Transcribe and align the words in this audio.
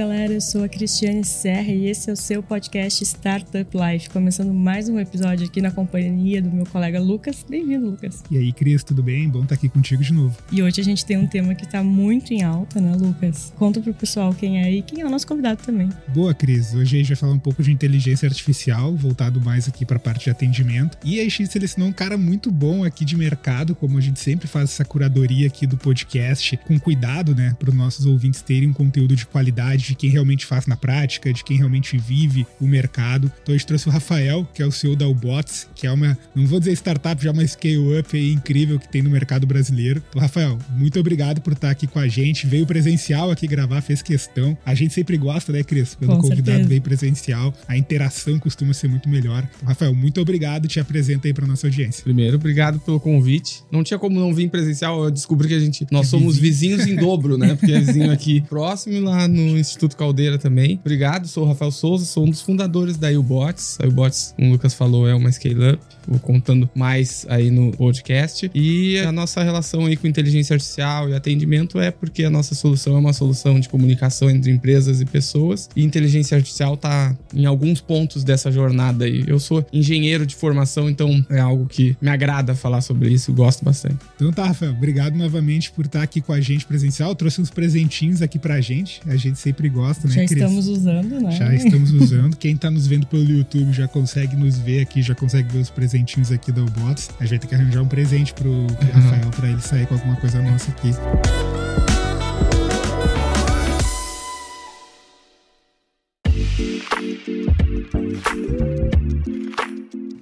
Galera, 0.00 0.32
eu 0.32 0.40
sou 0.40 0.64
a 0.64 0.68
Cristiane 0.68 1.22
Serra 1.22 1.70
e 1.70 1.84
esse 1.84 2.08
é 2.08 2.12
o 2.14 2.16
seu 2.16 2.42
podcast 2.42 3.04
Startup 3.04 3.68
Life, 3.76 4.08
começando 4.08 4.50
mais 4.50 4.88
um 4.88 4.98
episódio 4.98 5.46
aqui 5.46 5.60
na 5.60 5.70
companhia 5.70 6.40
do 6.40 6.50
meu 6.50 6.64
colega 6.64 6.98
Lucas. 6.98 7.44
Bem-vindo, 7.46 7.90
Lucas. 7.90 8.24
E 8.30 8.38
aí, 8.38 8.50
Cris, 8.50 8.82
tudo 8.82 9.02
bem? 9.02 9.28
Bom 9.28 9.42
estar 9.42 9.56
aqui 9.56 9.68
contigo 9.68 10.02
de 10.02 10.14
novo. 10.14 10.34
E 10.50 10.62
hoje 10.62 10.80
a 10.80 10.84
gente 10.84 11.04
tem 11.04 11.18
um 11.18 11.26
tema 11.26 11.54
que 11.54 11.66
está 11.66 11.84
muito 11.84 12.32
em 12.32 12.42
alta, 12.42 12.80
né, 12.80 12.96
Lucas? 12.96 13.52
Conta 13.58 13.78
pro 13.78 13.92
pessoal 13.92 14.32
quem 14.32 14.62
é 14.62 14.72
e 14.72 14.80
quem 14.80 15.02
é 15.02 15.06
o 15.06 15.10
nosso 15.10 15.26
convidado 15.26 15.62
também. 15.62 15.90
Boa, 16.14 16.32
Cris. 16.32 16.72
Hoje 16.72 16.96
a 16.96 16.98
gente 17.00 17.08
vai 17.08 17.16
falar 17.16 17.34
um 17.34 17.38
pouco 17.38 17.62
de 17.62 17.70
inteligência 17.70 18.26
artificial, 18.26 18.96
voltado 18.96 19.38
mais 19.38 19.68
aqui 19.68 19.84
para 19.84 19.98
a 19.98 20.00
parte 20.00 20.24
de 20.24 20.30
atendimento. 20.30 20.96
E 21.04 21.20
a 21.20 21.24
gente 21.24 21.48
selecionou 21.48 21.90
um 21.90 21.92
cara 21.92 22.16
muito 22.16 22.50
bom 22.50 22.84
aqui 22.84 23.04
de 23.04 23.18
mercado, 23.18 23.74
como 23.74 23.98
a 23.98 24.00
gente 24.00 24.18
sempre 24.18 24.48
faz 24.48 24.70
essa 24.70 24.84
curadoria 24.84 25.46
aqui 25.46 25.66
do 25.66 25.76
podcast, 25.76 26.56
com 26.66 26.80
cuidado, 26.80 27.34
né, 27.34 27.54
para 27.58 27.68
os 27.68 27.76
nossos 27.76 28.06
ouvintes 28.06 28.40
terem 28.40 28.70
um 28.70 28.72
conteúdo 28.72 29.14
de 29.14 29.26
qualidade 29.26 29.89
de 29.90 29.96
quem 29.96 30.08
realmente 30.08 30.46
faz 30.46 30.66
na 30.66 30.76
prática, 30.76 31.32
de 31.32 31.42
quem 31.42 31.56
realmente 31.56 31.98
vive 31.98 32.46
o 32.60 32.66
mercado. 32.66 33.30
Então 33.42 33.54
a 33.54 33.58
gente 33.58 33.66
trouxe 33.66 33.88
o 33.88 33.90
Rafael, 33.90 34.48
que 34.54 34.62
é 34.62 34.66
o 34.66 34.70
CEO 34.70 34.94
da 34.94 35.06
Ubots, 35.08 35.68
que 35.74 35.86
é 35.86 35.92
uma, 35.92 36.16
não 36.34 36.46
vou 36.46 36.60
dizer 36.60 36.72
startup, 36.72 37.22
já 37.22 37.32
uma 37.32 37.46
scale-up 37.46 38.16
incrível 38.16 38.78
que 38.78 38.88
tem 38.88 39.02
no 39.02 39.10
mercado 39.10 39.46
brasileiro. 39.46 40.02
Então, 40.08 40.22
Rafael, 40.22 40.58
muito 40.76 40.98
obrigado 40.98 41.40
por 41.40 41.52
estar 41.52 41.70
aqui 41.70 41.86
com 41.86 41.98
a 41.98 42.06
gente. 42.06 42.46
Veio 42.46 42.66
presencial 42.66 43.30
aqui 43.30 43.46
gravar, 43.46 43.80
fez 43.80 44.00
questão. 44.00 44.56
A 44.64 44.74
gente 44.74 44.94
sempre 44.94 45.16
gosta, 45.16 45.52
né, 45.52 45.62
Cris? 45.64 45.96
Quando 45.96 46.14
o 46.14 46.18
convidado 46.18 46.44
certeza. 46.44 46.68
vem 46.68 46.80
presencial, 46.80 47.54
a 47.66 47.76
interação 47.76 48.38
costuma 48.38 48.72
ser 48.72 48.88
muito 48.88 49.08
melhor. 49.08 49.46
Então, 49.56 49.68
Rafael, 49.68 49.94
muito 49.94 50.20
obrigado. 50.20 50.68
Te 50.68 50.78
apresenta 50.78 51.26
aí 51.26 51.34
para 51.34 51.46
nossa 51.46 51.66
audiência. 51.66 52.04
Primeiro, 52.04 52.36
obrigado 52.36 52.78
pelo 52.80 53.00
convite. 53.00 53.64
Não 53.72 53.82
tinha 53.82 53.98
como 53.98 54.20
não 54.20 54.32
vir 54.32 54.48
presencial. 54.48 55.04
Eu 55.04 55.10
descobri 55.10 55.48
que 55.48 55.54
a 55.54 55.60
gente, 55.60 55.86
nós 55.90 56.06
é 56.06 56.10
somos 56.10 56.38
vizinho. 56.38 56.76
vizinhos 56.76 56.86
em 56.86 57.00
dobro, 57.00 57.36
né? 57.36 57.54
Porque 57.54 57.72
é 57.72 57.80
vizinho 57.80 58.12
aqui 58.12 58.40
próximo 58.48 59.00
lá 59.00 59.26
no 59.26 59.58
Instituto 59.70 59.96
Caldeira 59.96 60.38
também. 60.38 60.78
Obrigado, 60.80 61.28
sou 61.28 61.44
o 61.44 61.48
Rafael 61.48 61.70
Souza, 61.70 62.04
sou 62.04 62.26
um 62.26 62.30
dos 62.30 62.42
fundadores 62.42 62.96
da 62.96 63.08
Ubots. 63.10 63.78
A 63.80 63.86
Ubots, 63.86 64.34
como 64.36 64.48
o 64.48 64.52
Lucas 64.52 64.74
falou, 64.74 65.08
é 65.08 65.14
uma 65.14 65.30
scale-up. 65.30 65.80
Vou 66.06 66.18
contando 66.18 66.68
mais 66.74 67.24
aí 67.28 67.50
no 67.50 67.70
podcast. 67.72 68.50
E 68.54 68.98
a 68.98 69.12
nossa 69.12 69.42
relação 69.42 69.86
aí 69.86 69.96
com 69.96 70.06
inteligência 70.06 70.54
artificial 70.54 71.08
e 71.08 71.14
atendimento 71.14 71.78
é 71.78 71.90
porque 71.90 72.24
a 72.24 72.30
nossa 72.30 72.54
solução 72.54 72.96
é 72.96 72.98
uma 72.98 73.12
solução 73.12 73.60
de 73.60 73.68
comunicação 73.68 74.28
entre 74.28 74.50
empresas 74.50 75.00
e 75.00 75.04
pessoas. 75.04 75.68
E 75.76 75.84
inteligência 75.84 76.36
artificial 76.36 76.76
tá 76.76 77.16
em 77.32 77.46
alguns 77.46 77.80
pontos 77.80 78.24
dessa 78.24 78.50
jornada 78.50 79.04
aí. 79.04 79.24
Eu 79.26 79.38
sou 79.38 79.64
engenheiro 79.72 80.26
de 80.26 80.34
formação, 80.34 80.90
então 80.90 81.24
é 81.30 81.38
algo 81.38 81.66
que 81.66 81.96
me 82.00 82.08
agrada 82.08 82.54
falar 82.54 82.80
sobre 82.80 83.10
isso, 83.10 83.32
gosto 83.32 83.64
bastante. 83.64 83.98
Então 84.16 84.32
tá, 84.32 84.46
Rafael, 84.46 84.72
obrigado 84.72 85.16
novamente 85.16 85.70
por 85.70 85.86
estar 85.86 86.02
aqui 86.02 86.20
com 86.20 86.32
a 86.32 86.40
gente 86.40 86.66
presencial. 86.66 87.14
trouxe 87.14 87.40
uns 87.40 87.50
presentinhos 87.50 88.22
aqui 88.22 88.38
pra 88.38 88.60
gente. 88.60 89.00
A 89.06 89.16
gente 89.16 89.38
sempre 89.38 89.59
gosta, 89.68 90.08
né, 90.08 90.14
Já 90.14 90.20
Cris? 90.26 90.32
estamos 90.32 90.66
usando, 90.66 91.20
né? 91.20 91.30
Já 91.32 91.54
estamos 91.54 91.92
usando. 91.92 92.36
Quem 92.36 92.56
tá 92.56 92.70
nos 92.70 92.86
vendo 92.86 93.06
pelo 93.06 93.22
YouTube 93.22 93.72
já 93.72 93.86
consegue 93.86 94.36
nos 94.36 94.58
ver 94.58 94.80
aqui, 94.80 95.02
já 95.02 95.14
consegue 95.14 95.52
ver 95.52 95.58
os 95.58 95.70
presentinhos 95.70 96.32
aqui 96.32 96.50
da 96.50 96.62
Ubots. 96.62 97.10
A 97.18 97.24
gente 97.24 97.30
vai 97.30 97.38
ter 97.38 97.46
que 97.46 97.54
arranjar 97.54 97.82
um 97.82 97.88
presente 97.88 98.32
pro, 98.32 98.66
pro 98.66 98.86
uhum. 98.86 98.92
Rafael 98.92 99.30
pra 99.30 99.48
ele 99.48 99.60
sair 99.60 99.86
com 99.86 99.94
alguma 99.94 100.16
coisa 100.16 100.40
nossa 100.42 100.70
aqui. 100.70 100.90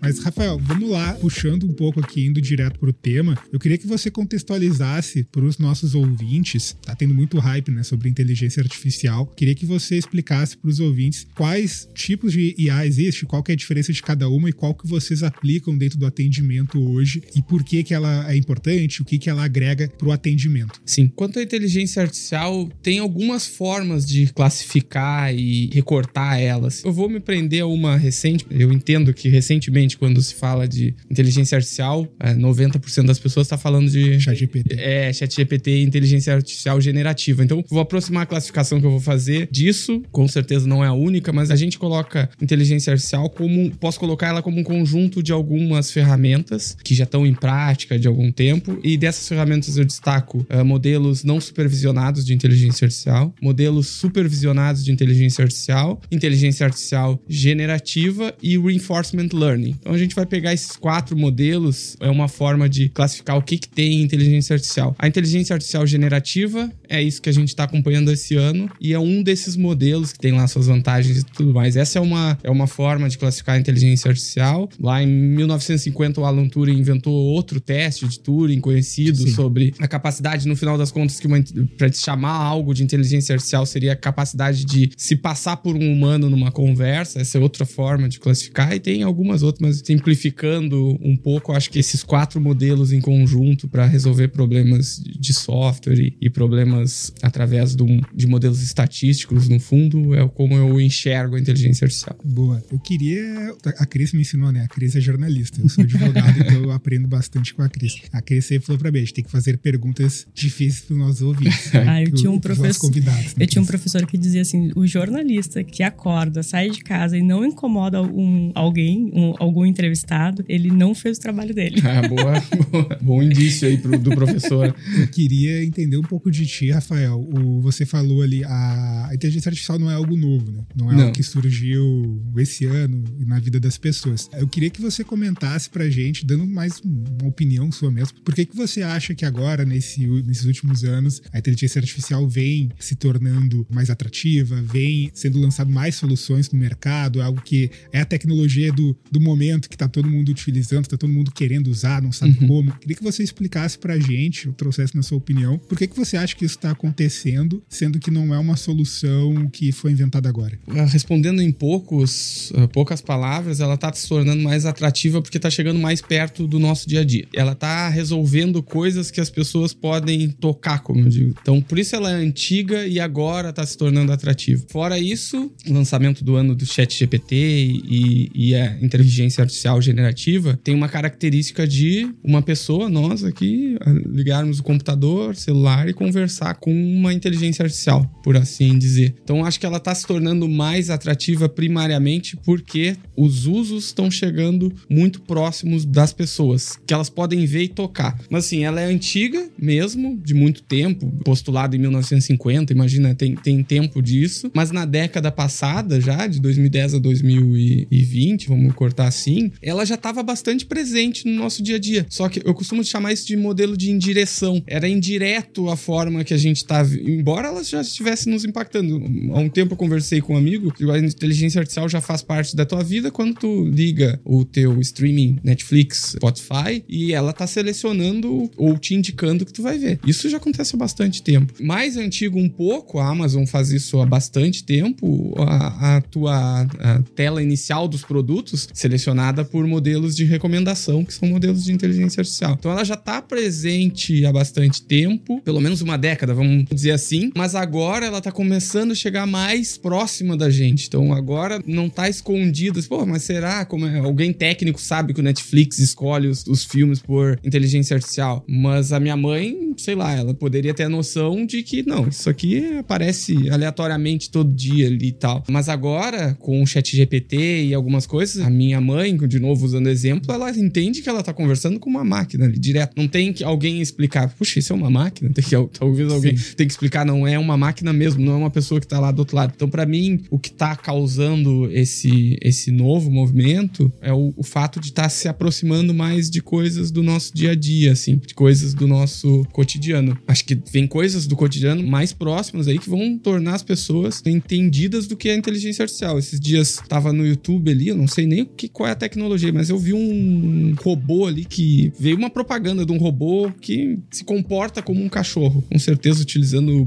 Mas, 0.08 0.20
Rafael, 0.20 0.58
vamos 0.58 0.88
lá, 0.88 1.12
puxando 1.20 1.64
um 1.64 1.72
pouco 1.74 2.00
aqui, 2.00 2.24
indo 2.24 2.40
direto 2.40 2.80
pro 2.80 2.94
tema. 2.94 3.36
Eu 3.52 3.58
queria 3.58 3.76
que 3.76 3.86
você 3.86 4.10
contextualizasse 4.10 5.22
para 5.24 5.44
os 5.44 5.58
nossos 5.58 5.94
ouvintes, 5.94 6.74
tá 6.82 6.94
tendo 6.94 7.12
muito 7.12 7.38
hype, 7.38 7.70
né, 7.70 7.82
sobre 7.82 8.08
inteligência 8.08 8.62
artificial. 8.62 9.26
Queria 9.26 9.54
que 9.54 9.66
você 9.66 9.98
explicasse 9.98 10.56
para 10.56 10.70
os 10.70 10.80
ouvintes 10.80 11.26
quais 11.36 11.86
tipos 11.94 12.32
de 12.32 12.54
IA 12.56 12.86
existe, 12.86 13.26
qual 13.26 13.42
que 13.42 13.52
é 13.52 13.54
a 13.54 13.56
diferença 13.56 13.92
de 13.92 14.02
cada 14.02 14.30
uma 14.30 14.48
e 14.48 14.52
qual 14.54 14.74
que 14.74 14.88
vocês 14.88 15.22
aplicam 15.22 15.76
dentro 15.76 15.98
do 15.98 16.06
atendimento 16.06 16.82
hoje 16.82 17.22
e 17.36 17.42
por 17.42 17.62
que 17.62 17.84
que 17.84 17.92
ela 17.92 18.32
é 18.32 18.34
importante, 18.34 19.02
o 19.02 19.04
que 19.04 19.18
que 19.18 19.28
ela 19.28 19.44
agrega 19.44 19.92
pro 19.98 20.10
atendimento. 20.10 20.80
Sim. 20.86 21.08
Quanto 21.14 21.38
à 21.38 21.42
inteligência 21.42 22.00
artificial, 22.00 22.66
tem 22.82 22.98
algumas 22.98 23.46
formas 23.46 24.06
de 24.06 24.28
classificar 24.28 25.34
e 25.34 25.68
recortar 25.70 26.40
elas. 26.40 26.82
Eu 26.82 26.94
vou 26.94 27.10
me 27.10 27.20
prender 27.20 27.60
a 27.60 27.66
uma 27.66 27.94
recente, 27.98 28.46
eu 28.50 28.72
entendo 28.72 29.12
que 29.12 29.28
recentemente 29.28 29.97
quando 29.98 30.22
se 30.22 30.34
fala 30.34 30.66
de 30.66 30.94
inteligência 31.10 31.56
artificial, 31.56 32.06
90% 32.20 33.04
é, 33.04 33.06
das 33.06 33.18
pessoas 33.18 33.46
está 33.46 33.58
falando 33.58 33.90
de. 33.90 34.20
ChatGPT. 34.20 34.76
É, 34.78 35.12
ChatGPT 35.12 35.70
e 35.78 35.82
inteligência 35.82 36.34
artificial 36.34 36.80
generativa. 36.80 37.44
Então, 37.44 37.64
vou 37.68 37.80
aproximar 37.80 38.22
a 38.22 38.26
classificação 38.26 38.80
que 38.80 38.86
eu 38.86 38.90
vou 38.90 39.00
fazer 39.00 39.48
disso. 39.50 40.02
Com 40.10 40.26
certeza 40.28 40.66
não 40.66 40.84
é 40.84 40.88
a 40.88 40.92
única, 40.92 41.32
mas 41.32 41.50
a 41.50 41.56
gente 41.56 41.78
coloca 41.78 42.28
inteligência 42.40 42.92
artificial 42.92 43.28
como. 43.30 43.70
Posso 43.78 43.98
colocar 43.98 44.28
ela 44.28 44.42
como 44.42 44.58
um 44.58 44.64
conjunto 44.64 45.22
de 45.22 45.32
algumas 45.32 45.90
ferramentas 45.90 46.76
que 46.82 46.94
já 46.94 47.04
estão 47.04 47.26
em 47.26 47.34
prática 47.34 47.98
de 47.98 48.08
algum 48.08 48.30
tempo. 48.30 48.78
E 48.82 48.96
dessas 48.96 49.28
ferramentas 49.28 49.76
eu 49.76 49.84
destaco 49.84 50.46
uh, 50.50 50.64
modelos 50.64 51.24
não 51.24 51.40
supervisionados 51.40 52.24
de 52.24 52.34
inteligência 52.34 52.84
artificial, 52.84 53.34
modelos 53.40 53.88
supervisionados 53.88 54.84
de 54.84 54.92
inteligência 54.92 55.42
artificial, 55.42 56.00
inteligência 56.10 56.66
artificial 56.66 57.20
generativa 57.28 58.34
e 58.42 58.58
reinforcement 58.58 59.28
learning. 59.32 59.74
Então 59.80 59.92
a 59.92 59.98
gente 59.98 60.14
vai 60.14 60.26
pegar 60.26 60.52
esses 60.52 60.76
quatro 60.76 61.16
modelos, 61.16 61.96
é 62.00 62.10
uma 62.10 62.28
forma 62.28 62.68
de 62.68 62.88
classificar 62.88 63.36
o 63.36 63.42
que, 63.42 63.58
que 63.58 63.68
tem 63.68 63.94
em 63.94 64.02
inteligência 64.02 64.54
artificial. 64.54 64.94
A 64.98 65.06
inteligência 65.06 65.54
artificial 65.54 65.86
generativa 65.86 66.70
é 66.88 67.02
isso 67.02 67.20
que 67.20 67.28
a 67.28 67.32
gente 67.32 67.48
está 67.48 67.64
acompanhando 67.64 68.10
esse 68.10 68.34
ano 68.34 68.70
e 68.80 68.92
é 68.92 68.98
um 68.98 69.22
desses 69.22 69.56
modelos 69.56 70.12
que 70.12 70.18
tem 70.18 70.32
lá 70.32 70.46
suas 70.46 70.66
vantagens 70.66 71.18
e 71.18 71.24
tudo 71.24 71.52
mais. 71.52 71.76
Essa 71.76 71.98
é 71.98 72.02
uma, 72.02 72.38
é 72.42 72.50
uma 72.50 72.66
forma 72.66 73.08
de 73.08 73.18
classificar 73.18 73.56
a 73.56 73.58
inteligência 73.58 74.08
artificial. 74.08 74.68
Lá 74.80 75.02
em 75.02 75.06
1950 75.06 76.20
o 76.20 76.24
Alan 76.24 76.48
Turing 76.48 76.78
inventou 76.78 77.12
outro 77.12 77.60
teste 77.60 78.06
de 78.06 78.18
Turing 78.20 78.60
conhecido 78.60 79.18
Sim. 79.18 79.34
sobre 79.34 79.74
a 79.78 79.88
capacidade, 79.88 80.46
no 80.48 80.56
final 80.56 80.78
das 80.78 80.90
contas, 80.90 81.20
que 81.20 81.28
para 81.76 81.92
chamar 81.92 82.32
algo 82.32 82.74
de 82.74 82.82
inteligência 82.82 83.34
artificial 83.34 83.66
seria 83.66 83.92
a 83.92 83.96
capacidade 83.96 84.64
de 84.64 84.90
se 84.96 85.16
passar 85.16 85.56
por 85.58 85.76
um 85.76 85.92
humano 85.92 86.30
numa 86.30 86.50
conversa. 86.50 87.20
Essa 87.20 87.38
é 87.38 87.40
outra 87.40 87.66
forma 87.66 88.08
de 88.08 88.18
classificar 88.18 88.74
e 88.74 88.80
tem 88.80 89.02
algumas 89.02 89.42
outras, 89.42 89.67
mas 89.68 89.82
simplificando 89.84 90.98
um 91.00 91.16
pouco, 91.16 91.52
acho 91.52 91.70
que 91.70 91.78
esses 91.78 92.02
quatro 92.02 92.40
modelos 92.40 92.92
em 92.92 93.00
conjunto 93.00 93.68
para 93.68 93.86
resolver 93.86 94.28
problemas 94.28 95.00
de 95.04 95.32
software 95.34 95.98
e, 95.98 96.16
e 96.20 96.30
problemas 96.30 97.12
através 97.22 97.74
do, 97.74 97.86
de 98.14 98.26
modelos 98.26 98.62
estatísticos, 98.62 99.48
no 99.48 99.60
fundo, 99.60 100.14
é 100.14 100.26
como 100.28 100.54
eu 100.54 100.80
enxergo 100.80 101.36
a 101.36 101.40
inteligência 101.40 101.84
artificial. 101.84 102.16
Boa. 102.24 102.62
Eu 102.70 102.78
queria. 102.78 103.54
A 103.78 103.86
Cris 103.86 104.12
me 104.12 104.22
ensinou, 104.22 104.50
né? 104.50 104.62
A 104.62 104.68
Cris 104.68 104.96
é 104.96 105.00
jornalista. 105.00 105.60
Eu 105.60 105.68
sou 105.68 105.84
advogado, 105.84 106.38
então 106.40 106.62
eu 106.64 106.70
aprendo 106.70 107.06
bastante 107.06 107.54
com 107.54 107.62
a 107.62 107.68
Cris. 107.68 107.96
A 108.12 108.22
Cris 108.22 108.46
sempre 108.46 108.66
falou 108.66 108.78
pra 108.78 108.90
mim: 108.90 108.98
a 108.98 109.00
gente 109.00 109.14
tem 109.14 109.24
que 109.24 109.30
fazer 109.30 109.58
perguntas 109.58 110.26
difíceis 110.34 110.80
para 110.82 110.94
os 110.96 110.98
nossos 110.98 111.22
ouvintes. 111.22 111.74
ah, 111.74 112.02
eu 112.02 112.12
tinha 112.12 112.30
um 112.30 112.40
professor. 112.40 112.90
Né, 112.94 113.24
eu 113.40 113.46
tinha 113.46 113.62
um 113.62 113.66
professor 113.66 114.06
que 114.06 114.16
dizia 114.16 114.42
assim: 114.42 114.70
o 114.74 114.86
jornalista 114.86 115.62
que 115.62 115.82
acorda, 115.82 116.42
sai 116.42 116.70
de 116.70 116.80
casa 116.80 117.16
e 117.16 117.22
não 117.22 117.44
incomoda 117.44 118.02
um, 118.02 118.50
alguém, 118.54 119.10
um, 119.12 119.34
algum 119.38 119.57
entrevistado, 119.66 120.44
ele 120.48 120.70
não 120.70 120.94
fez 120.94 121.18
o 121.18 121.20
trabalho 121.20 121.54
dele. 121.54 121.80
Ah, 121.84 122.06
boa, 122.06 122.40
boa. 122.70 122.98
Bom 123.00 123.22
indício 123.22 123.68
aí 123.68 123.78
pro, 123.78 123.98
do 123.98 124.10
professor. 124.10 124.74
Eu 124.98 125.08
queria 125.08 125.64
entender 125.64 125.96
um 125.96 126.02
pouco 126.02 126.30
de 126.30 126.46
ti, 126.46 126.70
Rafael. 126.70 127.20
O, 127.20 127.60
você 127.60 127.84
falou 127.84 128.22
ali, 128.22 128.44
a, 128.44 129.08
a 129.10 129.14
inteligência 129.14 129.48
artificial 129.48 129.78
não 129.78 129.90
é 129.90 129.94
algo 129.94 130.16
novo, 130.16 130.50
né? 130.50 130.64
Não 130.74 130.90
é 130.90 130.94
não. 130.94 131.02
algo 131.04 131.14
que 131.14 131.22
surgiu 131.22 132.22
esse 132.36 132.64
ano 132.66 133.04
na 133.26 133.38
vida 133.38 133.58
das 133.58 133.78
pessoas. 133.78 134.28
Eu 134.32 134.48
queria 134.48 134.70
que 134.70 134.80
você 134.80 135.02
comentasse 135.02 135.68
pra 135.68 135.88
gente, 135.88 136.24
dando 136.24 136.46
mais 136.46 136.80
uma 136.80 137.28
opinião 137.28 137.70
sua 137.72 137.90
mesmo, 137.90 138.20
por 138.20 138.34
que, 138.34 138.44
que 138.44 138.56
você 138.56 138.82
acha 138.82 139.14
que 139.14 139.24
agora, 139.24 139.64
nesse, 139.64 140.06
nesses 140.06 140.44
últimos 140.44 140.84
anos, 140.84 141.22
a 141.32 141.38
inteligência 141.38 141.78
artificial 141.78 142.28
vem 142.28 142.70
se 142.78 142.94
tornando 142.94 143.66
mais 143.70 143.90
atrativa, 143.90 144.62
vem 144.62 145.10
sendo 145.14 145.38
lançado 145.40 145.70
mais 145.70 145.94
soluções 145.94 146.50
no 146.50 146.58
mercado, 146.58 147.20
algo 147.22 147.40
que 147.40 147.70
é 147.92 148.00
a 148.00 148.04
tecnologia 148.04 148.72
do, 148.72 148.96
do 149.10 149.20
momento 149.20 149.47
momento 149.48 149.68
que 149.68 149.76
tá 149.76 149.88
todo 149.88 150.08
mundo 150.08 150.28
utilizando, 150.28 150.86
tá 150.86 150.96
todo 150.96 151.12
mundo 151.12 151.30
querendo 151.32 151.68
usar, 151.68 152.02
não 152.02 152.12
sabe 152.12 152.36
uhum. 152.40 152.48
como. 152.48 152.72
Queria 152.78 152.96
que 152.96 153.02
você 153.02 153.22
explicasse 153.22 153.78
pra 153.78 153.98
gente, 153.98 154.48
ou 154.48 154.54
trouxesse 154.54 154.94
na 154.94 155.02
sua 155.02 155.18
opinião, 155.18 155.58
por 155.58 155.76
que, 155.76 155.86
que 155.86 155.96
você 155.96 156.16
acha 156.16 156.36
que 156.36 156.44
isso 156.44 156.56
está 156.56 156.70
acontecendo, 156.70 157.62
sendo 157.68 157.98
que 157.98 158.10
não 158.10 158.34
é 158.34 158.38
uma 158.38 158.56
solução 158.56 159.48
que 159.50 159.72
foi 159.72 159.92
inventada 159.92 160.28
agora? 160.28 160.58
Ah, 160.68 160.84
respondendo 160.84 161.40
em 161.40 161.50
poucos, 161.50 162.52
ah, 162.54 162.68
poucas 162.68 163.00
palavras, 163.00 163.60
ela 163.60 163.76
tá 163.76 163.92
se 163.92 164.08
tornando 164.08 164.42
mais 164.42 164.66
atrativa 164.66 165.22
porque 165.22 165.38
tá 165.38 165.50
chegando 165.50 165.78
mais 165.78 166.00
perto 166.00 166.46
do 166.46 166.58
nosso 166.58 166.88
dia 166.88 167.00
a 167.00 167.04
dia. 167.04 167.26
Ela 167.34 167.54
tá 167.54 167.88
resolvendo 167.88 168.62
coisas 168.62 169.10
que 169.10 169.20
as 169.20 169.30
pessoas 169.30 169.72
podem 169.72 170.30
tocar, 170.30 170.80
como 170.80 171.00
eu 171.00 171.08
digo. 171.08 171.34
Então, 171.40 171.60
por 171.60 171.78
isso 171.78 171.96
ela 171.96 172.10
é 172.10 172.14
antiga 172.14 172.86
e 172.86 173.00
agora 173.00 173.52
tá 173.52 173.64
se 173.64 173.76
tornando 173.76 174.12
atrativa. 174.12 174.64
Fora 174.68 174.98
isso, 174.98 175.50
o 175.66 175.72
lançamento 175.72 176.24
do 176.24 176.36
ano 176.36 176.54
do 176.54 176.66
Chat 176.66 176.98
GPT 176.98 177.36
e, 177.36 178.30
e 178.34 178.54
a 178.54 178.78
inteligência 178.82 179.37
artificial 179.42 179.80
generativa 179.80 180.58
tem 180.62 180.74
uma 180.74 180.88
característica 180.88 181.66
de 181.66 182.08
uma 182.22 182.42
pessoa, 182.42 182.88
nós 182.88 183.24
aqui, 183.24 183.76
ligarmos 184.06 184.58
o 184.58 184.62
computador, 184.62 185.36
celular 185.36 185.88
e 185.88 185.92
conversar 185.92 186.54
com 186.54 186.72
uma 186.72 187.12
inteligência 187.12 187.62
artificial, 187.62 188.04
por 188.22 188.36
assim 188.36 188.78
dizer. 188.78 189.14
Então, 189.22 189.44
acho 189.44 189.58
que 189.58 189.66
ela 189.66 189.80
tá 189.80 189.94
se 189.94 190.06
tornando 190.06 190.48
mais 190.48 190.90
atrativa 190.90 191.48
primariamente 191.48 192.36
porque 192.44 192.96
os 193.16 193.46
usos 193.46 193.86
estão 193.86 194.10
chegando 194.10 194.72
muito 194.88 195.20
próximos 195.20 195.84
das 195.84 196.12
pessoas, 196.12 196.78
que 196.86 196.94
elas 196.94 197.10
podem 197.10 197.44
ver 197.46 197.64
e 197.64 197.68
tocar. 197.68 198.18
Mas 198.30 198.46
assim, 198.46 198.64
ela 198.64 198.80
é 198.80 198.84
antiga 198.84 199.48
mesmo, 199.58 200.18
de 200.22 200.34
muito 200.34 200.62
tempo, 200.62 201.06
postulado 201.24 201.76
em 201.76 201.78
1950, 201.78 202.72
imagina, 202.72 203.14
tem, 203.14 203.34
tem 203.34 203.62
tempo 203.62 204.02
disso. 204.02 204.50
Mas 204.54 204.70
na 204.70 204.84
década 204.84 205.30
passada, 205.30 206.00
já, 206.00 206.26
de 206.26 206.40
2010 206.40 206.94
a 206.94 206.98
2020, 206.98 208.48
vamos 208.48 208.74
cortar 208.74 209.06
assim, 209.08 209.27
ela 209.62 209.84
já 209.84 209.94
estava 209.94 210.22
bastante 210.22 210.64
presente 210.66 211.26
no 211.26 211.34
nosso 211.34 211.62
dia 211.62 211.76
a 211.76 211.78
dia. 211.78 212.06
Só 212.08 212.28
que 212.28 212.40
eu 212.44 212.54
costumo 212.54 212.84
chamar 212.84 213.12
isso 213.12 213.26
de 213.26 213.36
modelo 213.36 213.76
de 213.76 213.90
indireção. 213.90 214.62
Era 214.66 214.88
indireto 214.88 215.68
a 215.68 215.76
forma 215.76 216.24
que 216.24 216.34
a 216.34 216.38
gente 216.38 216.58
estava, 216.58 216.88
tá 216.88 216.96
embora 216.96 217.48
ela 217.48 217.62
já 217.64 217.80
estivesse 217.80 218.28
nos 218.28 218.44
impactando. 218.44 218.96
Há 219.32 219.38
um 219.38 219.48
tempo 219.48 219.72
eu 219.74 219.76
conversei 219.76 220.20
com 220.20 220.34
um 220.34 220.36
amigo, 220.36 220.72
que 220.72 220.88
a 220.90 220.98
inteligência 220.98 221.60
artificial 221.60 221.88
já 221.88 222.00
faz 222.00 222.22
parte 222.22 222.54
da 222.54 222.64
tua 222.64 222.82
vida 222.82 223.10
quando 223.10 223.34
tu 223.34 223.64
liga 223.64 224.20
o 224.24 224.44
teu 224.44 224.80
streaming 224.80 225.38
Netflix, 225.42 226.14
Spotify 226.16 226.84
e 226.88 227.12
ela 227.12 227.32
tá 227.32 227.46
selecionando 227.46 228.50
ou 228.56 228.78
te 228.78 228.94
indicando 228.94 229.44
que 229.44 229.52
tu 229.52 229.62
vai 229.62 229.78
ver. 229.78 229.98
Isso 230.06 230.28
já 230.28 230.36
acontece 230.36 230.74
há 230.74 230.78
bastante 230.78 231.22
tempo. 231.22 231.52
Mais 231.60 231.96
antigo 231.96 232.38
um 232.38 232.48
pouco, 232.48 232.98
a 232.98 233.08
Amazon 233.08 233.44
faz 233.46 233.70
isso 233.70 234.00
há 234.00 234.06
bastante 234.06 234.64
tempo, 234.64 235.34
a, 235.38 235.96
a 235.96 236.00
tua 236.00 236.62
a 236.62 237.02
tela 237.14 237.42
inicial 237.42 237.88
dos 237.88 238.02
produtos 238.02 238.68
selecionada 239.18 239.44
por 239.44 239.66
modelos 239.66 240.14
de 240.14 240.24
recomendação, 240.24 241.04
que 241.04 241.12
são 241.12 241.28
modelos 241.28 241.64
de 241.64 241.72
inteligência 241.72 242.20
artificial. 242.20 242.56
Então 242.58 242.70
ela 242.70 242.84
já 242.84 242.96
tá 242.96 243.20
presente 243.20 244.24
há 244.24 244.32
bastante 244.32 244.82
tempo, 244.82 245.40
pelo 245.44 245.60
menos 245.60 245.82
uma 245.82 245.98
década, 245.98 246.32
vamos 246.32 246.64
dizer 246.70 246.92
assim, 246.92 247.32
mas 247.36 247.54
agora 247.54 248.06
ela 248.06 248.20
tá 248.20 248.30
começando 248.30 248.92
a 248.92 248.94
chegar 248.94 249.26
mais 249.26 249.76
próxima 249.76 250.36
da 250.36 250.48
gente. 250.48 250.86
Então 250.86 251.12
agora 251.12 251.60
não 251.66 251.88
tá 251.88 252.08
escondida. 252.08 252.80
Pô, 252.88 253.04
mas 253.04 253.22
será 253.22 253.64
como 253.64 253.86
é? 253.86 253.98
alguém 253.98 254.32
técnico 254.32 254.80
sabe 254.80 255.12
que 255.12 255.20
o 255.20 255.22
Netflix 255.22 255.78
escolhe 255.78 256.28
os, 256.28 256.46
os 256.46 256.64
filmes 256.64 257.00
por 257.00 257.38
inteligência 257.42 257.94
artificial? 257.94 258.44
Mas 258.46 258.92
a 258.92 259.00
minha 259.00 259.16
mãe, 259.16 259.74
sei 259.76 259.94
lá, 259.94 260.14
ela 260.14 260.32
poderia 260.32 260.72
ter 260.72 260.84
a 260.84 260.88
noção 260.88 261.44
de 261.44 261.62
que 261.62 261.82
não, 261.82 262.06
isso 262.08 262.30
aqui 262.30 262.76
aparece 262.76 263.50
aleatoriamente 263.50 264.30
todo 264.30 264.52
dia 264.52 264.86
ali 264.86 265.08
e 265.08 265.12
tal. 265.12 265.42
Mas 265.48 265.68
agora, 265.68 266.36
com 266.38 266.62
o 266.62 266.66
chat 266.66 266.94
GPT 266.94 267.64
e 267.64 267.74
algumas 267.74 268.06
coisas, 268.06 268.42
a 268.42 268.50
minha 268.50 268.80
mãe, 268.80 269.07
de 269.16 269.38
novo 269.38 269.64
usando 269.64 269.88
exemplo, 269.88 270.32
ela 270.32 270.50
entende 270.50 271.02
que 271.02 271.08
ela 271.08 271.22
tá 271.22 271.32
conversando 271.32 271.78
com 271.78 271.88
uma 271.88 272.04
máquina 272.04 272.44
ali, 272.44 272.58
direto. 272.58 272.94
Não 272.96 273.08
tem 273.08 273.32
que 273.32 273.44
alguém 273.44 273.80
explicar, 273.80 274.28
puxa, 274.34 274.58
isso 274.58 274.72
é 274.72 274.76
uma 274.76 274.90
máquina? 274.90 275.30
Tem 275.38 275.44
que, 275.44 275.78
talvez 275.78 276.10
alguém 276.12 276.36
Sim. 276.36 276.54
tem 276.56 276.66
que 276.66 276.72
explicar, 276.72 277.06
não 277.06 277.26
é 277.26 277.38
uma 277.38 277.56
máquina 277.56 277.92
mesmo, 277.92 278.24
não 278.24 278.32
é 278.32 278.36
uma 278.36 278.50
pessoa 278.50 278.80
que 278.80 278.86
tá 278.86 278.98
lá 278.98 279.12
do 279.12 279.20
outro 279.20 279.36
lado. 279.36 279.52
Então, 279.54 279.68
para 279.68 279.86
mim, 279.86 280.20
o 280.30 280.38
que 280.38 280.50
tá 280.50 280.74
causando 280.74 281.70
esse, 281.70 282.36
esse 282.42 282.72
novo 282.72 283.10
movimento 283.10 283.92
é 284.00 284.12
o, 284.12 284.32
o 284.36 284.42
fato 284.42 284.80
de 284.80 284.88
estar 284.88 285.04
tá 285.04 285.08
se 285.08 285.28
aproximando 285.28 285.94
mais 285.94 286.28
de 286.28 286.40
coisas 286.40 286.90
do 286.90 287.02
nosso 287.02 287.32
dia 287.34 287.52
a 287.52 287.54
dia, 287.54 287.92
assim, 287.92 288.16
de 288.16 288.34
coisas 288.34 288.74
do 288.74 288.86
nosso 288.86 289.46
cotidiano. 289.52 290.18
Acho 290.26 290.44
que 290.44 290.58
vem 290.72 290.86
coisas 290.86 291.26
do 291.26 291.36
cotidiano 291.36 291.86
mais 291.86 292.12
próximas 292.12 292.66
aí 292.66 292.78
que 292.78 292.90
vão 292.90 293.18
tornar 293.18 293.54
as 293.54 293.62
pessoas 293.62 294.22
entendidas 294.26 295.06
do 295.06 295.16
que 295.16 295.28
é 295.28 295.32
a 295.32 295.36
inteligência 295.36 295.82
artificial. 295.82 296.18
Esses 296.18 296.40
dias 296.40 296.80
tava 296.88 297.12
no 297.12 297.26
YouTube 297.26 297.70
ali, 297.70 297.88
eu 297.88 297.96
não 297.96 298.08
sei 298.08 298.26
nem 298.26 298.44
que, 298.44 298.68
qual 298.68 298.88
é 298.88 298.92
tecnologia, 298.98 299.52
mas 299.52 299.70
eu 299.70 299.78
vi 299.78 299.94
um 299.94 300.74
robô 300.82 301.26
ali 301.26 301.44
que 301.44 301.92
veio 301.98 302.16
uma 302.16 302.30
propaganda 302.30 302.84
de 302.84 302.92
um 302.92 302.98
robô 302.98 303.50
que 303.60 303.98
se 304.10 304.24
comporta 304.24 304.82
como 304.82 305.02
um 305.02 305.08
cachorro, 305.08 305.62
com 305.70 305.78
certeza 305.78 306.22
utilizando 306.22 306.86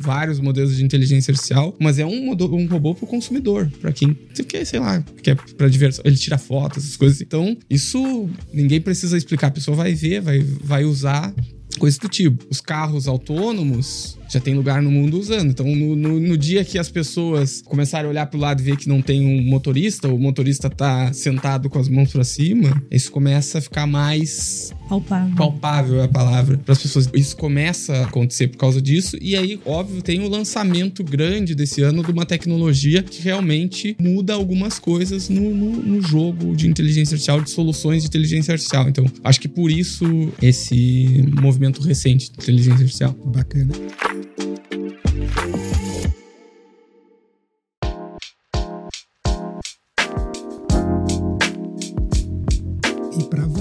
vários 0.00 0.40
modelos 0.40 0.76
de 0.76 0.84
inteligência 0.84 1.32
artificial, 1.32 1.76
mas 1.78 1.98
é 1.98 2.06
um, 2.06 2.30
um 2.30 2.66
robô 2.66 2.94
pro 2.94 3.06
consumidor, 3.06 3.70
para 3.80 3.92
quem 3.92 4.16
quer, 4.48 4.64
sei 4.64 4.80
lá, 4.80 5.02
quer 5.22 5.36
para 5.36 5.68
diversão, 5.68 6.02
ele 6.06 6.16
tira 6.16 6.38
fotos, 6.38 6.84
essas 6.84 6.96
coisas. 6.96 7.20
Então, 7.20 7.56
isso 7.68 8.28
ninguém 8.52 8.80
precisa 8.80 9.16
explicar, 9.16 9.48
a 9.48 9.52
pessoa 9.52 9.76
vai 9.76 9.94
ver, 9.94 10.20
vai, 10.20 10.40
vai 10.40 10.84
usar 10.84 11.34
coisas 11.78 11.98
do 11.98 12.08
tipo. 12.08 12.44
Os 12.50 12.60
carros 12.60 13.08
autônomos 13.08 14.18
já 14.28 14.40
tem 14.40 14.54
lugar 14.54 14.82
no 14.82 14.90
mundo 14.90 15.18
usando. 15.18 15.50
Então, 15.50 15.66
no, 15.66 15.96
no, 15.96 16.20
no, 16.20 16.36
dia 16.36 16.64
que 16.64 16.78
as 16.78 16.88
pessoas 16.88 17.62
começarem 17.62 18.06
a 18.06 18.10
olhar 18.10 18.26
pro 18.26 18.38
lado 18.38 18.60
e 18.60 18.64
ver 18.64 18.76
que 18.76 18.88
não 18.88 19.00
tem 19.00 19.24
um 19.24 19.42
motorista, 19.42 20.08
o 20.08 20.18
motorista 20.18 20.68
tá 20.68 21.12
sentado 21.12 21.68
com 21.68 21.78
as 21.78 21.88
mãos 21.88 22.12
para 22.12 22.24
cima, 22.24 22.82
isso 22.90 23.10
começa 23.10 23.58
a 23.58 23.60
ficar 23.60 23.86
mais 23.86 24.72
palpável. 24.88 25.36
Palpável 25.36 26.00
é 26.00 26.04
a 26.04 26.08
palavra 26.08 26.58
para 26.58 26.72
as 26.72 26.82
pessoas. 26.82 27.08
Isso 27.14 27.36
começa 27.36 27.92
a 27.94 28.04
acontecer 28.04 28.48
por 28.48 28.58
causa 28.58 28.80
disso. 28.80 29.16
E 29.20 29.36
aí, 29.36 29.60
óbvio, 29.64 30.02
tem 30.02 30.20
o 30.20 30.28
lançamento 30.28 31.02
grande 31.02 31.54
desse 31.54 31.82
ano 31.82 32.02
de 32.02 32.10
uma 32.10 32.26
tecnologia 32.26 33.02
que 33.02 33.22
realmente 33.22 33.96
muda 34.00 34.34
algumas 34.34 34.78
coisas 34.78 35.28
no, 35.28 35.54
no, 35.54 35.70
no 35.70 36.02
jogo 36.02 36.54
de 36.54 36.68
inteligência 36.68 37.14
artificial, 37.14 37.40
de 37.40 37.50
soluções 37.50 38.02
de 38.02 38.08
inteligência 38.08 38.52
artificial. 38.52 38.88
Então, 38.88 39.04
acho 39.24 39.40
que 39.40 39.48
por 39.48 39.70
isso 39.70 40.32
esse 40.40 41.24
movimento 41.40 41.80
recente 41.82 42.30
de 42.30 42.42
inteligência 42.42 42.72
artificial. 42.72 43.12
Bacana. 43.24 43.72
Thank 44.18 45.56
you. 45.56 45.67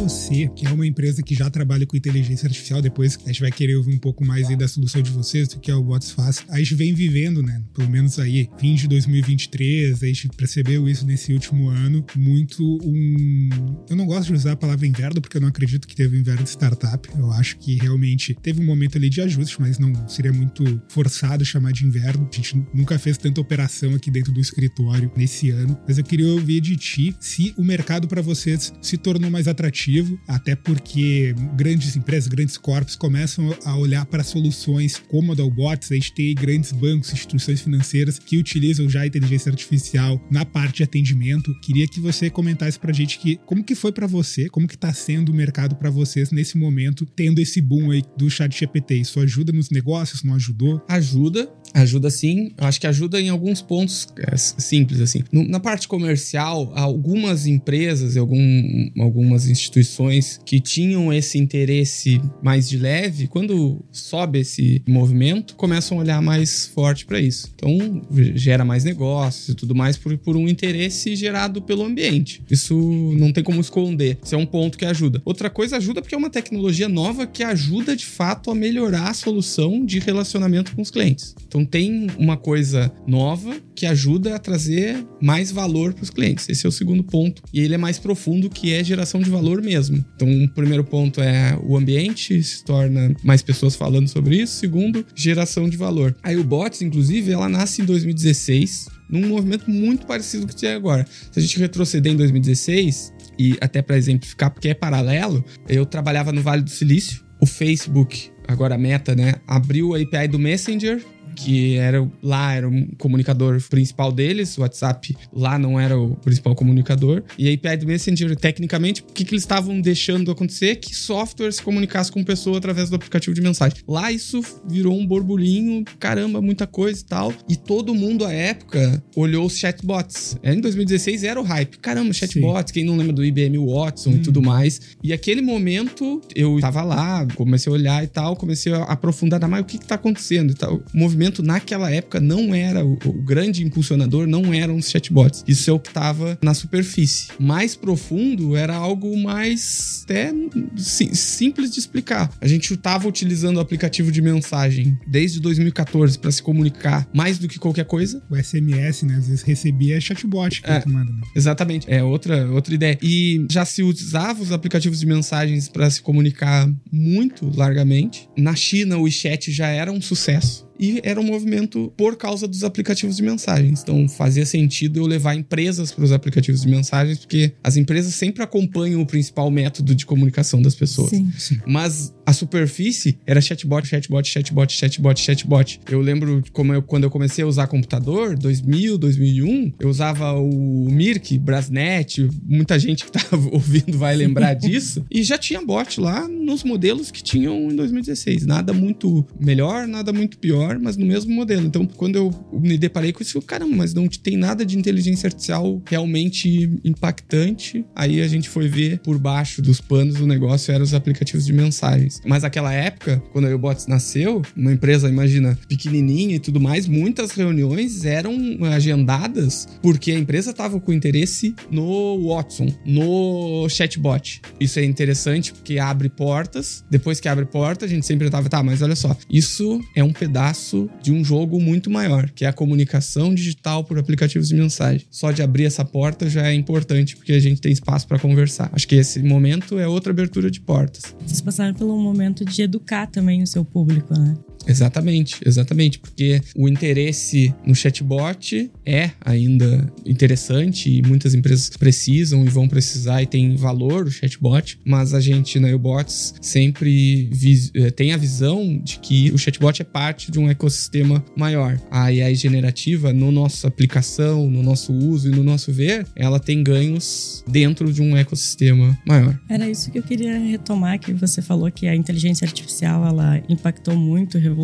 Você, 0.08 0.50
que 0.56 0.66
é 0.66 0.72
uma 0.72 0.88
empresa 0.88 1.22
que 1.22 1.36
já 1.36 1.50
trabalha 1.50 1.86
com 1.86 1.98
inteligência 1.98 2.48
artificial, 2.48 2.82
depois 2.82 3.20
a 3.26 3.28
gente 3.28 3.42
vai 3.42 3.52
querer 3.52 3.76
ouvir 3.76 3.94
um 3.94 3.98
pouco 3.98 4.26
mais 4.26 4.48
aí 4.48 4.56
da 4.56 4.68
solução 4.68 5.02
de 5.02 5.12
vocês, 5.12 5.50
do 5.50 5.60
que 5.60 5.70
é 5.70 5.76
o 5.76 5.84
What's 5.84 6.12
Fast. 6.12 6.46
A 6.50 6.60
gente 6.60 6.76
vem 6.76 6.94
vivendo, 6.94 7.44
né? 7.44 7.62
Pelo 7.74 7.90
menos 7.90 8.18
aí, 8.18 8.50
fim 8.58 8.76
de 8.76 8.88
2023, 8.88 10.02
a 10.02 10.06
gente 10.08 10.30
percebeu 10.30 10.88
isso 10.88 11.06
nesse 11.06 11.34
último 11.34 11.68
ano, 11.68 12.06
muito 12.16 12.64
um. 12.84 13.50
Eu 13.90 13.96
não 13.98 14.06
gosto 14.06 14.28
de 14.28 14.34
usar 14.34 14.54
a 14.54 14.56
palavra 14.56 14.88
inverno, 14.88 15.20
porque 15.20 15.38
eu 15.38 15.42
não 15.42 15.50
acredito 15.50 15.88
que 15.88 15.96
teve 15.96 16.18
inverno 16.18 16.44
de 16.44 16.50
startup. 16.50 17.10
Eu 17.18 17.32
acho 17.34 17.58
que 17.58 17.76
realmente 17.76 18.34
teve 18.42 18.62
um 18.62 18.66
momento 18.66 18.98
ali 18.98 19.10
de 19.10 19.20
ajuste, 19.20 19.60
mas 19.60 19.78
não 19.78 20.08
seria 20.08 20.32
muito 20.32 20.82
forçado 20.88 21.44
chamar 21.44 21.74
de 21.74 21.86
inverno. 21.86 22.30
A 22.32 22.36
gente 22.36 22.64
nunca 22.74 22.98
fez 22.98 23.18
tanta 23.18 23.42
operação 23.42 23.94
aqui 23.94 24.10
dentro 24.10 24.32
do 24.32 24.40
escritório 24.40 25.12
nesse 25.18 25.50
ano. 25.50 25.78
Mas 25.86 25.98
eu 25.98 26.04
queria 26.04 26.28
ouvir 26.28 26.62
de 26.62 26.78
ti 26.78 27.16
se 27.20 27.54
o 27.58 27.64
mercado 27.64 28.08
para 28.08 28.22
vocês 28.22 28.74
se 28.82 28.98
tornou 28.98 29.30
mais 29.30 29.48
atrativo, 29.48 29.97
até 30.28 30.56
porque 30.56 31.34
grandes 31.56 31.96
empresas, 31.96 32.28
grandes 32.28 32.58
corpos 32.58 32.96
começam 32.96 33.56
a 33.64 33.78
olhar 33.78 34.06
para 34.06 34.24
soluções 34.24 35.02
como 35.08 35.32
a 35.32 35.36
da 35.36 35.48
Bots. 35.48 35.92
A 35.92 35.96
gente 35.96 36.14
tem 36.14 36.36
grandes 36.36 36.72
bancos, 36.72 37.14
instituições 37.14 37.62
financeiras 37.62 38.20
que 38.20 38.38
utilizam 38.38 38.90
já 38.90 39.02
a 39.02 39.08
inteligência 39.08 39.50
artificial 39.50 40.22
na 40.30 40.46
parte 40.46 40.78
de 40.78 40.84
atendimento. 40.84 41.54
Queria 41.62 41.88
que 41.88 42.00
você 42.00 42.30
comentasse 42.30 42.80
para 42.80 42.92
a 42.92 42.94
gente 42.94 43.20
que 43.20 43.38
como 43.46 43.64
que 43.64 43.76
foi 43.76 43.92
para 43.92 44.08
você, 44.08 44.50
como 44.50 44.68
que 44.68 44.76
está 44.76 44.94
sendo 44.94 45.32
o 45.32 45.36
mercado 45.36 45.76
para 45.76 45.90
vocês 45.90 46.32
nesse 46.32 46.58
momento, 46.58 47.06
tendo 47.06 47.40
esse 47.40 47.62
boom 47.62 47.92
aí 47.92 48.04
do 48.18 48.30
chat 48.30 48.58
GPT. 48.58 48.96
Isso 48.96 49.20
ajuda 49.20 49.52
nos 49.52 49.70
negócios? 49.70 50.24
Não 50.24 50.36
ajudou? 50.36 50.84
Ajuda, 50.88 51.50
ajuda 51.74 52.10
sim. 52.10 52.52
Acho 52.58 52.80
que 52.80 52.88
ajuda 52.88 53.20
em 53.20 53.30
alguns 53.30 53.62
pontos 53.62 54.08
é, 54.18 54.36
simples 54.38 55.02
assim. 55.02 55.24
na 55.32 55.60
parte 55.60 55.88
comercial, 55.88 56.72
algumas 56.76 57.46
empresas, 57.46 58.18
algum, 58.18 58.90
algumas 59.00 59.48
instituições 59.48 60.40
que 60.46 60.60
tinham 60.60 61.12
esse 61.12 61.38
interesse 61.38 62.22
mais 62.42 62.68
de 62.70 62.78
leve, 62.78 63.28
quando 63.28 63.84
sobe 63.92 64.40
esse 64.40 64.82
movimento, 64.88 65.56
começam 65.56 65.98
a 65.98 66.02
olhar 66.02 66.22
mais 66.22 66.68
forte 66.68 67.06
para 67.06 67.20
isso. 67.20 67.50
Então, 67.56 68.02
gera 68.36 68.66
mais 68.66 68.84
negócios 68.84 69.50
e 69.50 69.56
tudo 69.56 69.76
mais 69.76 69.98
por, 69.98 70.18
por 70.18 70.36
um 70.36 70.48
interesse 70.48 71.16
gerado 71.16 71.62
pelo 71.62 71.84
ambiente. 71.84 72.42
Isso 72.50 72.76
não 73.18 73.32
tem 73.32 73.44
como 73.44 73.62
esconder. 73.62 74.18
Isso 74.24 74.36
é 74.36 74.38
um 74.38 74.46
ponto 74.46 74.78
que 74.78 74.86
ajuda. 74.86 75.22
Outra 75.26 75.50
coisa 75.50 75.78
ajuda 75.78 76.02
porque 76.02 76.16
é 76.16 76.18
uma 76.18 76.30
tecnologia 76.30 76.90
nova 76.90 77.26
que 77.26 77.44
ajuda 77.44 77.96
de 77.96 78.06
fato 78.06 78.52
a 78.52 78.56
melhorar 78.56 79.10
a 79.10 79.14
solução 79.14 79.86
de 79.86 80.00
relacionamento 80.00 80.76
com 80.76 80.82
os 80.82 80.92
clientes. 80.92 81.36
Então, 81.48 81.57
Então 81.58 81.66
tem 81.66 82.08
uma 82.20 82.38
coisa 82.38 82.92
nova 83.08 83.56
que 83.74 83.88
ajuda 83.88 84.36
a 84.36 84.40
trazer 84.40 85.04
mais 85.20 85.52
valor 85.52 85.92
para 85.92 86.04
os 86.04 86.12
clientes. 86.12 86.48
Esse 86.48 86.68
é 86.68 86.70
o 86.70 86.72
segundo 86.72 87.04
ponto. 87.04 87.42
E 87.52 87.62
ele 87.62 87.74
é 87.74 87.78
mais 87.78 87.98
profundo, 87.98 88.48
que 88.48 88.74
é 88.74 88.84
geração 88.84 89.20
de 89.22 89.30
valor 89.30 89.60
mesmo. 89.62 90.06
Então, 90.16 90.30
o 90.30 90.50
primeiro 90.50 90.84
ponto 90.84 91.20
é 91.20 91.58
o 91.64 91.76
ambiente, 91.76 92.42
se 92.44 92.64
torna 92.64 93.16
mais 93.24 93.42
pessoas 93.42 93.76
falando 93.76 94.08
sobre 94.08 94.40
isso. 94.40 94.54
Segundo, 94.60 95.04
geração 95.16 95.68
de 95.68 95.78
valor. 95.78 96.16
Aí 96.22 96.38
o 96.38 96.44
Bots, 96.44 96.84
inclusive, 96.84 97.32
ela 97.32 97.50
nasce 97.50 97.82
em 97.82 97.86
2016 97.86 98.88
num 99.10 99.28
movimento 99.28 99.72
muito 99.72 100.06
parecido 100.06 100.46
com 100.46 100.52
o 100.52 100.56
que 100.56 100.62
tem 100.62 100.74
agora. 100.74 101.08
Se 101.32 101.40
a 101.40 101.42
gente 101.42 101.58
retroceder 101.58 102.12
em 102.12 102.18
2016, 102.18 103.14
e 103.40 103.58
até 103.62 103.82
para 103.82 103.98
exemplificar, 103.98 104.52
porque 104.52 104.70
é 104.70 104.74
paralelo, 104.74 105.44
eu 105.68 105.86
trabalhava 105.86 106.32
no 106.32 106.42
Vale 106.42 106.62
do 106.62 106.70
Silício, 106.70 107.24
o 107.40 107.46
Facebook, 107.46 108.32
agora 108.48 108.76
a 108.76 108.78
Meta, 108.78 109.16
né, 109.16 109.36
abriu 109.48 109.96
a 109.96 110.00
API 110.00 110.28
do 110.28 110.40
Messenger 110.40 111.02
que 111.38 111.76
era 111.76 112.06
lá 112.22 112.54
era 112.54 112.68
o 112.68 112.96
comunicador 112.98 113.62
principal 113.70 114.12
deles, 114.12 114.58
o 114.58 114.62
WhatsApp 114.62 115.16
lá 115.32 115.60
não 115.60 115.80
era 115.80 115.98
o 115.98 116.16
principal 116.16 116.56
comunicador. 116.56 117.24
E 117.38 117.48
a 117.48 117.54
API 117.54 117.78
do 117.78 117.88
Messenger, 117.88 118.36
tecnicamente, 118.36 119.02
o 119.02 119.14
que, 119.14 119.24
que 119.24 119.34
eles 119.34 119.44
estavam 119.44 119.80
deixando 119.80 120.32
acontecer? 120.32 120.78
Que 120.78 120.96
software 120.96 121.52
se 121.52 121.62
comunicasse 121.62 122.12
com 122.12 122.24
pessoa 122.24 122.58
através 122.58 122.90
do 122.90 122.96
aplicativo 122.96 123.36
de 123.36 123.42
mensagem. 123.42 123.78
Lá 123.88 124.12
isso 124.12 124.42
virou 124.68 124.98
um 124.98 125.06
borbulhinho, 125.06 125.86
caramba, 126.00 126.42
muita 126.42 126.66
coisa 126.66 127.00
e 127.00 127.06
tal. 127.06 127.34
E 127.48 127.56
todo 127.56 127.94
mundo 127.94 128.26
à 128.26 128.34
época 128.34 129.04
olhou 129.16 129.46
os 129.46 129.58
chatbots. 129.58 130.38
Em 130.44 130.60
2016 130.60 131.24
era 131.24 131.40
o 131.40 131.44
hype. 131.44 131.78
Caramba, 131.78 132.12
chatbots, 132.14 132.70
Sim. 132.70 132.74
quem 132.74 132.84
não 132.84 132.98
lembra 132.98 133.14
do 133.14 133.24
IBM 133.24 133.60
Watson 133.60 134.10
hum. 134.10 134.16
e 134.16 134.20
tudo 134.20 134.42
mais. 134.42 134.82
E 135.04 135.14
aquele 135.14 135.42
momento 135.42 136.20
eu 136.36 136.60
tava 136.60 136.82
lá, 136.82 137.28
comecei 137.36 137.72
a 137.72 137.76
olhar 137.76 138.04
e 138.04 138.08
tal, 138.08 138.36
comecei 138.36 138.74
a 138.74 138.84
aprofundar, 138.84 139.38
mais 139.48 139.64
o 139.64 139.66
que 139.66 139.78
que 139.78 139.86
tá 139.86 139.96
acontecendo 139.96 140.52
e 140.52 140.56
tal. 140.56 140.82
O 140.94 140.98
movimento 140.98 141.27
naquela 141.44 141.92
época 141.92 142.20
não 142.20 142.54
era 142.54 142.86
o, 142.86 142.94
o 143.06 143.14
grande 143.14 143.64
impulsionador, 143.64 144.28
não 144.28 144.54
eram 144.54 144.76
os 144.76 144.90
chatbots. 144.90 145.44
Isso 145.48 145.70
é 145.70 145.74
o 145.74 145.80
que 145.80 145.90
estava 145.90 146.38
na 146.42 146.54
superfície. 146.54 147.30
Mais 147.40 147.76
profundo 147.76 148.56
era 148.56 148.76
algo 148.76 149.18
mais 149.18 150.02
até 150.04 150.34
sim, 150.76 151.14
simples 151.14 151.72
de 151.72 151.80
explicar. 151.80 152.32
A 152.40 152.48
gente 152.48 152.74
estava 152.74 153.08
utilizando 153.08 153.58
o 153.58 153.60
aplicativo 153.60 154.12
de 154.12 154.22
mensagem 154.22 154.98
desde 155.08 155.40
2014 155.40 156.18
para 156.20 156.32
se 156.32 156.42
comunicar 156.42 157.08
mais 157.14 157.38
do 157.38 157.48
que 157.48 157.60
qualquer 157.60 157.86
coisa. 157.86 158.24
O 158.30 158.36
SMS, 158.36 159.04
né? 159.04 159.16
Às 159.16 159.28
vezes 159.28 159.42
recebia 159.44 160.00
chatbot 160.00 160.62
que 160.62 160.70
é, 160.70 160.84
manda, 160.86 161.12
né? 161.12 161.22
Exatamente. 161.36 161.86
É 161.90 162.04
outra, 162.04 162.50
outra 162.52 162.74
ideia. 162.74 162.98
E 163.02 163.46
já 163.50 163.66
se 163.66 163.84
usava 163.84 164.42
os 164.42 164.52
aplicativos 164.52 165.00
de 165.00 165.06
mensagens 165.06 165.68
para 165.70 165.90
se 165.90 166.02
comunicar 166.02 166.70
muito 166.92 167.52
largamente. 167.56 168.30
Na 168.38 168.56
China, 168.56 168.98
o 168.98 169.04
WeChat 169.04 169.52
já 169.52 169.68
era 169.68 169.92
um 169.92 170.02
sucesso 170.02 170.67
e 170.80 171.00
era 171.04 171.20
um 171.20 171.24
movimento 171.24 171.92
por 171.98 172.16
causa 172.16 172.48
dos 172.48 172.64
aplicativos 172.64 173.18
de 173.18 173.24
mensagens. 173.24 173.82
Então 173.82 174.08
fazia 174.08 174.46
sentido 174.46 175.00
eu 175.00 175.06
levar 175.06 175.36
empresas 175.36 175.92
para 175.92 176.04
os 176.04 176.12
aplicativos 176.12 176.62
de 176.62 176.68
mensagens, 176.68 177.20
porque 177.20 177.54
as 177.64 177.78
empresas 177.78 178.14
sempre 178.16 178.44
acompanham 178.44 179.02
o 179.02 179.06
principal 179.06 179.50
método 179.50 179.96
de 179.96 180.06
comunicação 180.06 180.62
das 180.62 180.76
pessoas. 180.76 181.10
Sim. 181.10 181.32
Sim. 181.38 181.60
Mas 181.66 182.14
a 182.28 182.34
superfície 182.34 183.18
era 183.26 183.40
chatbot, 183.40 183.88
chatbot, 183.88 184.28
chatbot, 184.28 184.74
chatbot, 184.74 185.20
chatbot. 185.20 185.80
Eu 185.90 186.02
lembro 186.02 186.44
como 186.52 186.74
eu, 186.74 186.82
quando 186.82 187.06
eu 187.06 187.10
comecei 187.10 187.42
a 187.42 187.48
usar 187.48 187.68
computador, 187.68 188.38
2000, 188.38 188.98
2001, 188.98 189.74
eu 189.80 189.88
usava 189.88 190.34
o 190.34 190.92
Mirk, 190.92 191.40
Brasnet, 191.40 192.28
muita 192.44 192.78
gente 192.78 193.06
que 193.06 193.18
estava 193.18 193.38
ouvindo 193.56 193.98
vai 193.98 194.14
lembrar 194.14 194.54
disso, 194.60 195.06
e 195.10 195.24
já 195.24 195.38
tinha 195.38 195.62
bot 195.62 196.02
lá 196.02 196.28
nos 196.28 196.66
modelos 196.66 197.12
que 197.12 197.24
tinham 197.24 197.72
em 197.72 197.76
2016. 197.76 198.46
Nada 198.46 198.74
muito 198.74 199.26
melhor, 199.40 199.88
nada 199.88 200.12
muito 200.12 200.38
pior 200.38 200.78
mas 200.80 200.98
no 200.98 201.06
mesmo 201.06 201.34
modelo. 201.34 201.66
Então, 201.66 201.86
quando 201.86 202.16
eu 202.16 202.32
me 202.52 202.78
deparei 202.78 203.14
com 203.14 203.22
isso, 203.22 203.38
eu, 203.38 203.42
caramba, 203.42 203.76
mas 203.76 203.94
não 203.94 204.08
tem 204.08 204.36
nada 204.36 204.66
de 204.66 204.78
inteligência 204.78 205.28
artificial 205.28 205.82
realmente 205.86 206.70
impactante. 206.84 207.86
Aí 207.96 208.22
a 208.22 208.28
gente 208.28 208.50
foi 208.50 208.68
ver 208.68 209.00
por 209.00 209.18
baixo 209.18 209.62
dos 209.62 209.80
panos 209.80 210.20
o 210.20 210.28
negócio 210.28 210.74
eram 210.74 210.84
os 210.84 210.94
aplicativos 210.94 211.46
de 211.46 211.54
mensagens. 211.54 212.17
Mas 212.26 212.44
naquela 212.44 212.74
época, 212.74 213.22
quando 213.32 213.48
a 213.48 213.56
Ubots 213.56 213.88
nasceu, 213.88 214.42
uma 214.56 214.72
empresa, 214.72 215.10
imagina, 215.10 215.58
pequenininha 215.68 216.36
e 216.36 216.40
tudo 216.40 216.60
mais, 216.60 216.88
muitas 216.88 217.32
reuniões 217.32 218.06
eram 218.06 218.36
agendadas 218.72 219.68
porque 219.82 220.12
a 220.12 220.20
empresa 220.20 220.52
estava 220.52 220.80
com 220.80 220.94
interesse 220.94 221.56
no 221.70 222.28
Watson, 222.28 222.68
no 222.86 223.68
chatbot. 223.70 224.42
Isso 224.60 224.80
é 224.80 224.84
interessante 224.84 225.54
porque 225.54 225.80
abre 225.80 226.10
portas. 226.10 226.84
Depois 226.90 227.20
que 227.20 227.28
abre 227.28 227.46
porta, 227.46 227.86
a 227.86 227.88
gente 227.88 228.06
sempre 228.06 228.30
tava, 228.30 228.50
tá, 228.50 228.62
mas 228.64 228.82
olha 228.82 228.96
só, 228.96 229.16
isso 229.30 229.82
é 229.96 230.04
um 230.04 230.14
pedaço 230.14 230.90
de 231.02 231.12
um 231.12 231.24
jogo 231.24 231.60
muito 231.60 231.90
maior, 231.90 232.30
que 232.32 232.46
é 232.46 232.48
a 232.48 232.54
comunicação 232.54 233.34
digital 233.34 233.84
por 233.84 233.98
aplicativos 234.00 234.50
de 234.50 234.56
mensagem. 234.56 235.06
Só 235.10 235.32
de 235.32 235.42
abrir 235.42 235.66
essa 235.66 235.86
porta 235.86 236.30
já 236.30 236.48
é 236.48 236.54
importante, 236.54 237.16
porque 237.16 237.34
a 237.34 237.40
gente 237.40 237.62
tem 237.62 237.72
espaço 237.72 238.08
para 238.08 238.20
conversar. 238.20 238.70
Acho 238.74 238.88
que 238.88 238.96
esse 238.96 239.22
momento 239.22 239.80
é 239.80 239.88
outra 239.88 240.12
abertura 240.12 240.50
de 240.50 240.60
portas. 240.60 241.16
Vocês 241.26 241.42
passaram 241.42 241.74
pelo 241.74 241.98
momento 242.08 242.46
de 242.46 242.62
educar 242.62 243.08
também 243.08 243.44
o 243.44 243.48
seu 243.48 243.64
público, 243.64 244.14
né? 244.18 244.36
Exatamente, 244.68 245.38
exatamente, 245.46 246.00
porque 246.00 246.42
o 246.56 246.68
interesse 246.68 247.54
no 247.66 247.74
chatbot 247.74 248.70
é 248.86 249.12
ainda 249.22 249.92
interessante 250.06 250.90
e 250.90 251.02
muitas 251.02 251.34
empresas 251.34 251.70
precisam 251.70 252.46
e 252.46 252.50
vão 252.50 252.68
precisar 252.68 253.24
e 253.24 253.26
tem 253.26 253.56
valor 253.56 254.08
o 254.08 254.12
chatbot, 254.12 254.78
mas 254.86 255.14
a 255.14 255.22
gente 255.22 255.60
na 255.60 255.74
Ubots 255.74 256.34
sempre 256.42 257.30
eh, 257.74 257.92
tem 257.92 258.12
a 258.12 258.18
visão 258.18 258.80
de 258.84 259.00
que 259.00 259.32
o 259.32 259.38
chatbot 259.38 259.82
é 259.82 259.86
parte 259.86 260.32
de 260.32 260.38
um 260.38 260.50
ecossistema 260.50 261.24
maior. 261.36 261.80
A 261.90 262.04
AI 262.04 262.36
generativa, 262.36 263.14
no 263.14 263.32
nossa 263.32 263.68
aplicação, 263.68 264.50
no 264.50 264.62
nosso 264.62 264.94
uso 264.94 265.30
e 265.30 265.32
no 265.32 265.44
nosso 265.44 265.72
ver, 265.72 266.06
ela 266.16 266.40
tem 266.40 266.64
ganhos 266.64 267.44
dentro 267.48 267.92
de 267.94 268.02
um 268.02 268.18
ecossistema 268.18 268.98
maior. 269.06 269.40
Era 269.48 269.70
isso 269.70 269.90
que 269.92 270.00
eu 270.00 270.04
queria 270.04 270.38
retomar, 270.38 271.00
que 271.00 271.14
você 271.14 271.42
falou 271.42 271.72
que 271.72 271.88
a 271.88 271.96
inteligência 271.96 272.46
artificial 272.46 273.06
ela 273.06 273.42
impactou 273.48 273.96
muito, 273.96 274.38
revolucionou 274.38 274.57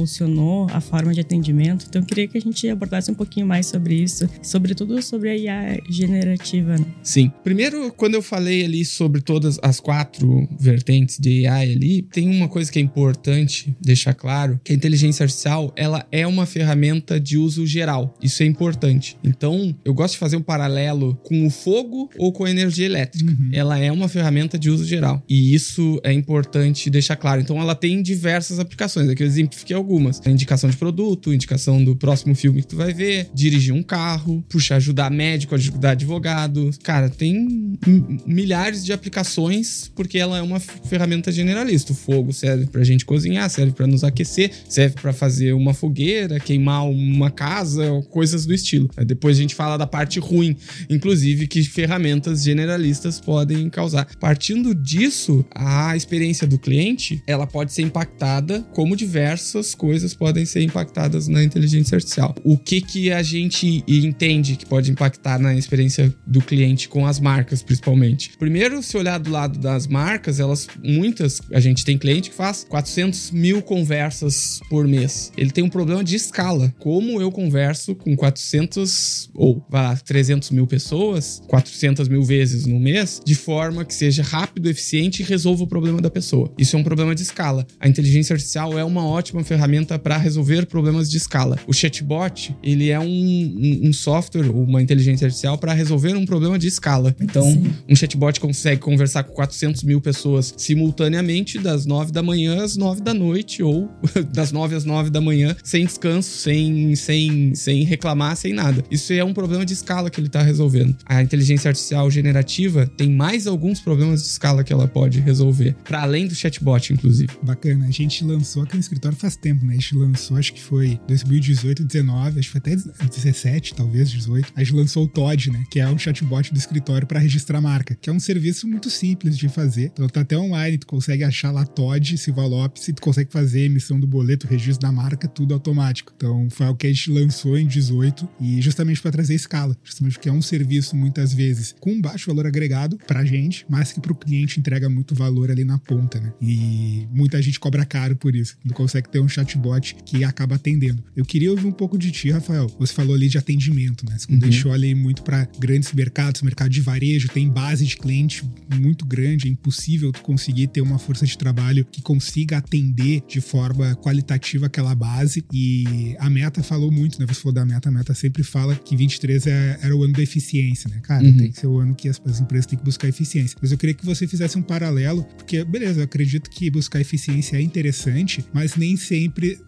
a 0.71 0.81
forma 0.81 1.13
de 1.13 1.21
atendimento. 1.21 1.85
Então 1.88 2.01
eu 2.01 2.05
queria 2.05 2.27
que 2.27 2.38
a 2.38 2.41
gente 2.41 2.67
abordasse 2.69 3.12
um 3.12 3.13
pouquinho 3.13 3.45
mais 3.45 3.67
sobre 3.67 3.95
isso, 3.95 4.27
sobretudo 4.41 5.01
sobre 5.01 5.29
a 5.29 5.38
IA 5.38 5.79
generativa. 5.89 6.77
Né? 6.77 6.85
Sim. 7.01 7.31
Primeiro, 7.43 7.91
quando 7.95 8.15
eu 8.15 8.21
falei 8.21 8.65
ali 8.65 8.83
sobre 8.85 9.21
todas 9.21 9.59
as 9.62 9.79
quatro 9.79 10.47
vertentes 10.59 11.17
de 11.19 11.45
AI 11.45 11.73
ali, 11.73 12.01
tem 12.01 12.29
uma 12.29 12.47
coisa 12.47 12.71
que 12.71 12.79
é 12.79 12.81
importante 12.81 13.75
deixar 13.81 14.13
claro, 14.13 14.59
que 14.63 14.71
a 14.71 14.75
inteligência 14.75 15.23
artificial, 15.23 15.73
ela 15.75 16.05
é 16.12 16.25
uma 16.25 16.45
ferramenta 16.45 17.19
de 17.19 17.38
uso 17.38 17.65
geral. 17.65 18.17
Isso 18.21 18.43
é 18.43 18.45
importante. 18.45 19.17
Então, 19.23 19.75
eu 19.83 19.93
gosto 19.93 20.13
de 20.13 20.19
fazer 20.19 20.35
um 20.35 20.41
paralelo 20.41 21.15
com 21.23 21.45
o 21.45 21.50
fogo 21.50 22.09
ou 22.17 22.31
com 22.31 22.45
a 22.45 22.51
energia 22.51 22.85
elétrica. 22.85 23.29
Uhum. 23.29 23.50
Ela 23.51 23.77
é 23.77 23.91
uma 23.91 24.07
ferramenta 24.07 24.57
de 24.57 24.69
uso 24.69 24.85
geral. 24.85 25.23
E 25.27 25.53
isso 25.53 26.00
é 26.03 26.12
importante 26.12 26.89
deixar 26.89 27.15
claro. 27.15 27.41
Então, 27.41 27.59
ela 27.59 27.75
tem 27.75 28.01
diversas 28.01 28.59
aplicações. 28.59 29.09
Aqui 29.09 29.23
eu 29.23 29.27
exemplifiquei 29.27 29.73
algumas. 29.74 30.22
A 30.25 30.30
indicação 30.30 30.70
de 30.70 30.77
produto, 30.77 31.34
indicação 31.34 31.84
do 31.84 31.96
próximo 31.96 32.36
filme 32.36 32.62
que 32.62 32.68
tu 32.68 32.75
vai 32.75 32.94
ver, 32.94 33.30
dirigir 33.34 33.74
um 33.74 33.84
carro, 33.84 34.44
puxa, 34.50 34.75
ajudar 34.75 35.10
médico, 35.12 35.56
ajudar 35.56 35.92
advogado. 35.92 36.70
Cara, 36.84 37.10
tem 37.10 37.77
milhares 38.25 38.84
de 38.84 38.94
aplicações 38.94 39.92
porque 39.96 40.18
ela 40.18 40.38
é 40.38 40.42
uma 40.42 40.60
ferramenta 40.60 41.32
generalista. 41.32 41.92
O 41.92 41.96
fogo 41.96 42.34
serve 42.34 42.65
pra 42.68 42.84
gente 42.84 43.06
cozinhar, 43.06 43.50
serve 43.50 43.72
para 43.72 43.88
nos 43.88 44.03
aquecer, 44.03 44.51
serve 44.68 44.96
para 45.01 45.13
fazer 45.13 45.53
uma 45.53 45.74
fogueira, 45.74 46.39
queimar 46.39 46.88
uma 46.88 47.30
casa, 47.30 47.84
coisas 48.10 48.46
do 48.46 48.53
estilo. 48.53 48.89
Depois 49.06 49.38
a 49.38 49.42
gente 49.42 49.56
fala 49.56 49.77
da 49.77 49.88
parte 49.88 50.20
ruim, 50.20 50.56
inclusive 50.89 51.48
que 51.48 51.63
ferramentas 51.63 52.44
generalistas 52.44 53.20
podem 53.20 53.70
causar. 53.70 54.08
Partindo 54.20 54.74
disso, 54.75 55.46
a 55.53 55.96
experiência 55.96 56.48
do 56.48 56.60
cliente, 56.60 57.22
ela 57.27 57.48
pode 57.48 57.74
ser 57.74 57.82
impactada 57.82 58.62
como 58.74 58.96
diversas 58.96 59.62
coisas 59.74 60.13
podem 60.13 60.46
ser 60.46 60.62
impactadas 60.62 61.27
na 61.27 61.43
inteligência 61.43 61.96
artificial. 61.96 62.36
O 62.43 62.58
que 62.58 62.82
que 62.82 63.12
a 63.12 63.24
gente 63.24 63.84
entende 63.88 64.55
que 64.55 64.65
pode 64.65 64.91
impactar 64.91 65.39
na 65.39 65.55
experiência 65.55 66.13
do 66.25 66.41
cliente 66.41 66.89
com 66.89 67.05
as 67.05 67.20
marcas, 67.20 67.63
principalmente? 67.63 68.32
Primeiro, 68.38 68.82
se 68.84 68.98
olhar 68.98 69.20
do 69.20 69.29
lado 69.32 69.60
das 69.60 69.88
marcas, 69.88 70.39
elas, 70.39 70.67
muitas, 70.84 71.41
a 71.51 71.60
gente 71.60 71.86
tem 71.86 71.98
cliente 71.98 72.29
que 72.29 72.36
faz 72.36 72.65
400 72.67 73.32
mil 73.32 73.62
conversas 73.62 74.60
por 74.70 74.88
mês. 74.88 75.32
Ele 75.38 75.51
tem 75.51 75.63
um 75.63 75.70
problema 75.70 76.03
de 76.03 76.15
escala. 76.15 76.74
Como 76.79 77.22
eu 77.22 77.32
converso 77.32 77.96
com 77.96 78.15
400 78.15 79.29
ou 79.34 79.65
vai 79.70 79.84
lá, 79.84 79.96
300 79.96 80.51
mil 80.51 80.67
pessoas, 80.67 81.41
400 81.48 82.08
mil 82.08 82.24
vezes 82.24 82.65
no 82.65 82.79
mês, 82.79 83.22
de 83.25 83.36
forma 83.36 83.86
que 83.86 83.93
seja 83.93 84.24
rápido, 84.24 84.70
eficiente 84.70 85.22
e 85.22 85.25
resolva 85.25 85.63
o 85.63 85.67
problema 85.67 86.01
da 86.01 86.10
pessoa. 86.10 86.51
Isso 86.58 86.75
é 86.75 86.79
um 86.79 86.84
problema 86.84 87.15
de 87.15 87.22
escala. 87.22 87.65
A 87.79 87.88
inteligência 87.88 88.34
artificial 88.34 88.77
é 88.77 88.84
uma 88.84 89.05
ótima 89.05 89.43
ferramenta 89.43 89.52
ferramenta 89.53 90.00
para 90.00 90.17
resolver 90.17 90.65
problemas 90.65 91.10
de 91.10 91.17
escala. 91.17 91.60
O 91.67 91.74
chatbot, 91.74 92.55
ele 92.63 92.89
é 92.89 93.00
um, 93.00 93.05
um, 93.05 93.89
um 93.89 93.93
software, 93.93 94.50
uma 94.50 94.81
inteligência 94.81 95.25
artificial 95.25 95.57
para 95.60 95.74
resolver 95.74 96.15
um 96.15 96.25
problema 96.25 96.57
de 96.57 96.67
escala. 96.67 97.15
Então, 97.22 97.43
Sim. 97.43 97.72
um 97.88 97.95
chatbot 97.95 98.39
consegue 98.39 98.81
conversar 98.81 99.24
com 99.24 99.33
400 99.33 99.83
mil 99.83 100.01
pessoas 100.01 100.53
simultaneamente 100.57 101.60
das 101.60 101.86
9 101.86 102.12
da 102.12 102.24
manhã 102.24 102.63
às 102.63 102.75
9 102.75 103.01
da 103.01 103.13
noite 103.13 103.62
ou 103.62 103.91
das 104.33 104.51
9 104.51 104.75
às 104.75 104.86
9 104.86 105.12
da 105.12 105.22
manhã, 105.22 105.55
sem 105.63 105.86
descanso, 105.86 106.29
sem, 106.38 106.95
sem, 106.95 107.53
sem 107.53 107.83
reclamar, 107.83 108.36
sem 108.36 108.53
nada. 108.53 108.83
Isso 108.89 109.13
é 109.13 109.24
um 109.24 109.33
problema 109.33 109.65
de 109.65 109.74
escala 109.74 110.10
que 110.10 110.19
ele 110.19 110.27
está 110.27 110.41
resolvendo. 110.41 110.95
A 111.05 111.22
inteligência 111.22 111.69
artificial 111.69 112.10
generativa 112.10 112.88
tem 112.98 113.10
mais 113.10 113.45
alguns 113.45 113.79
problemas 113.79 114.24
de 114.24 114.29
escala 114.29 114.63
que 114.63 114.74
ela 114.74 114.88
pode 114.88 115.19
resolver, 115.19 115.75
para 115.83 116.01
além 116.01 116.27
do 116.27 116.33
chatbot, 116.33 116.91
inclusive. 116.91 117.31
Bacana. 117.43 117.86
A 117.86 117.91
gente 117.91 118.24
lançou 118.24 118.63
aqui 118.63 118.74
no 118.74 118.79
escritório 118.79 119.17
faz 119.17 119.36
tempo, 119.43 119.65
né? 119.65 119.73
A 119.73 119.75
gente 119.75 119.95
lançou, 119.95 120.38
acho 120.38 120.53
que 120.53 120.62
foi 120.62 121.00
2018, 121.07 121.83
19, 121.83 122.39
acho 122.39 122.47
que 122.47 122.59
foi 122.59 122.73
até 122.73 122.75
17, 123.05 123.75
talvez 123.75 124.09
18. 124.09 124.53
A 124.55 124.63
gente 124.63 124.73
lançou 124.73 125.03
o 125.03 125.07
Todd, 125.07 125.51
né? 125.51 125.65
Que 125.69 125.81
é 125.81 125.88
um 125.88 125.97
chatbot 125.97 126.51
do 126.53 126.57
escritório 126.57 127.05
para 127.05 127.19
registrar 127.19 127.59
marca, 127.59 127.95
que 128.00 128.09
é 128.09 128.13
um 128.13 128.19
serviço 128.19 128.67
muito 128.67 128.89
simples 128.89 129.38
de 129.38 129.50
fazer. 129.50 129.91
Então 129.93 130.07
tá 130.07 130.21
até 130.21 130.38
online, 130.38 130.77
tu 130.77 130.88
consegue 130.88 131.23
achar 131.23 131.51
lá 131.51 131.65
Todd, 131.65 132.17
Silva 132.17 132.45
Lopes, 132.45 132.88
e 132.88 132.93
tu 132.93 133.01
consegue 133.01 133.31
fazer 133.31 133.65
emissão 133.65 134.00
do 134.00 134.07
boleto, 134.07 134.47
registro 134.47 134.81
da 134.81 134.91
marca, 134.91 135.27
tudo 135.27 135.53
automático. 135.53 136.13
Então 136.15 136.47
foi 136.50 136.67
o 136.67 136.75
que 136.75 136.88
a 136.88 136.93
gente 136.93 137.12
lançou 137.12 137.57
em 137.57 137.67
18 137.67 138.27
e 138.39 138.62
justamente 138.62 139.01
para 139.01 139.12
trazer 139.12 139.35
escala, 139.35 139.75
justamente 139.83 140.13
porque 140.13 140.29
é 140.29 140.31
um 140.31 140.41
serviço 140.41 140.95
muitas 140.95 141.33
vezes 141.33 141.75
com 141.79 142.00
baixo 142.00 142.27
valor 142.27 142.47
agregado 142.47 142.97
pra 143.05 143.25
gente, 143.25 143.65
mas 143.69 143.91
que 143.91 144.00
pro 144.00 144.15
cliente 144.15 144.59
entrega 144.59 144.89
muito 144.89 145.13
valor 145.13 145.51
ali 145.51 145.65
na 145.65 145.77
ponta, 145.77 146.19
né? 146.19 146.31
E 146.41 147.07
muita 147.12 147.41
gente 147.41 147.59
cobra 147.59 147.85
caro 147.85 148.15
por 148.15 148.35
isso. 148.35 148.55
Não 148.63 148.73
consegue 148.73 149.09
ter 149.09 149.19
um 149.19 149.27
chatbot 149.34 149.96
que 150.06 150.24
acaba 150.24 150.56
atendendo. 150.56 151.04
Eu 151.16 151.25
queria 151.25 151.52
ouvir 151.52 151.66
um 151.66 151.72
pouco 151.72 151.98
de 151.98 152.12
ti, 152.12 152.32
Rafael. 152.32 152.68
Você 152.80 152.94
falou 152.94 153.16
ali 153.16 153.28
de 153.28 153.38
atendimento, 153.38 154.06
né? 154.06 154.18
Você 154.18 154.32
uhum. 154.32 154.40
deixou 154.40 154.72
ali 154.72 154.94
muito 154.96 155.24
para 155.24 155.48
grandes 155.60 155.92
mercados, 155.94 156.42
mercado 156.42 156.70
de 156.70 156.82
varejo, 156.82 157.28
tem 157.30 157.50
base 157.50 157.86
de 157.86 157.98
cliente 157.98 158.44
muito 158.80 159.06
grande, 159.06 159.48
é 159.48 159.52
impossível 159.52 160.12
tu 160.12 160.22
conseguir 160.22 160.68
ter 160.68 160.82
uma 160.82 161.00
força 161.00 161.25
de 161.25 161.38
trabalho 161.38 161.86
que 161.92 162.02
consiga 162.02 162.58
atender 162.58 163.24
de 163.28 163.42
forma 163.42 163.96
qualitativa 163.96 164.68
aquela 164.68 164.96
base. 164.96 165.44
E 165.54 166.16
a 166.20 166.30
Meta 166.30 166.62
falou 166.63 166.92
muito, 166.92 167.20
né? 167.20 167.25
Você 167.28 167.42
falou 167.42 167.54
da 167.54 167.66
Meta, 167.66 167.90
a 167.90 167.92
Meta 167.92 168.13
sempre 168.13 168.44
fala 168.44 168.75
que 168.75 168.96
23 168.96 169.48
é, 169.48 169.80
era 169.82 169.96
o 169.96 170.04
ano 170.04 170.13
da 170.13 170.22
eficiência, 170.22 170.90
né? 170.90 171.00
Cara, 171.02 171.24
uhum. 171.24 171.38
tem 171.38 171.52
que 171.52 171.60
ser 171.60 171.68
o 171.68 171.80
ano 171.80 171.96
que 171.96 172.08
as, 172.08 172.22
as 172.25 172.40
empresas 172.40 172.66
têm 172.66 172.78
que 172.78 172.86
buscar 172.86 173.08
eficiência. 173.08 173.58
Mas 173.62 173.72
eu 173.72 173.78
queria 173.78 173.94
que 173.94 174.06
você 174.06 174.28
fizesse 174.28 174.58
um 174.58 174.62
paralelo, 174.62 175.24
porque, 175.38 175.63
beleza, 175.63 176.02
eu 176.02 176.04
acredito 176.06 176.50
que 176.50 176.70
buscar 176.70 177.00
eficiência 177.00 177.58
é 177.58 177.62
interessante, 177.62 178.46
mas 178.54 178.75
nem 178.75 178.96
sempre 178.98 179.23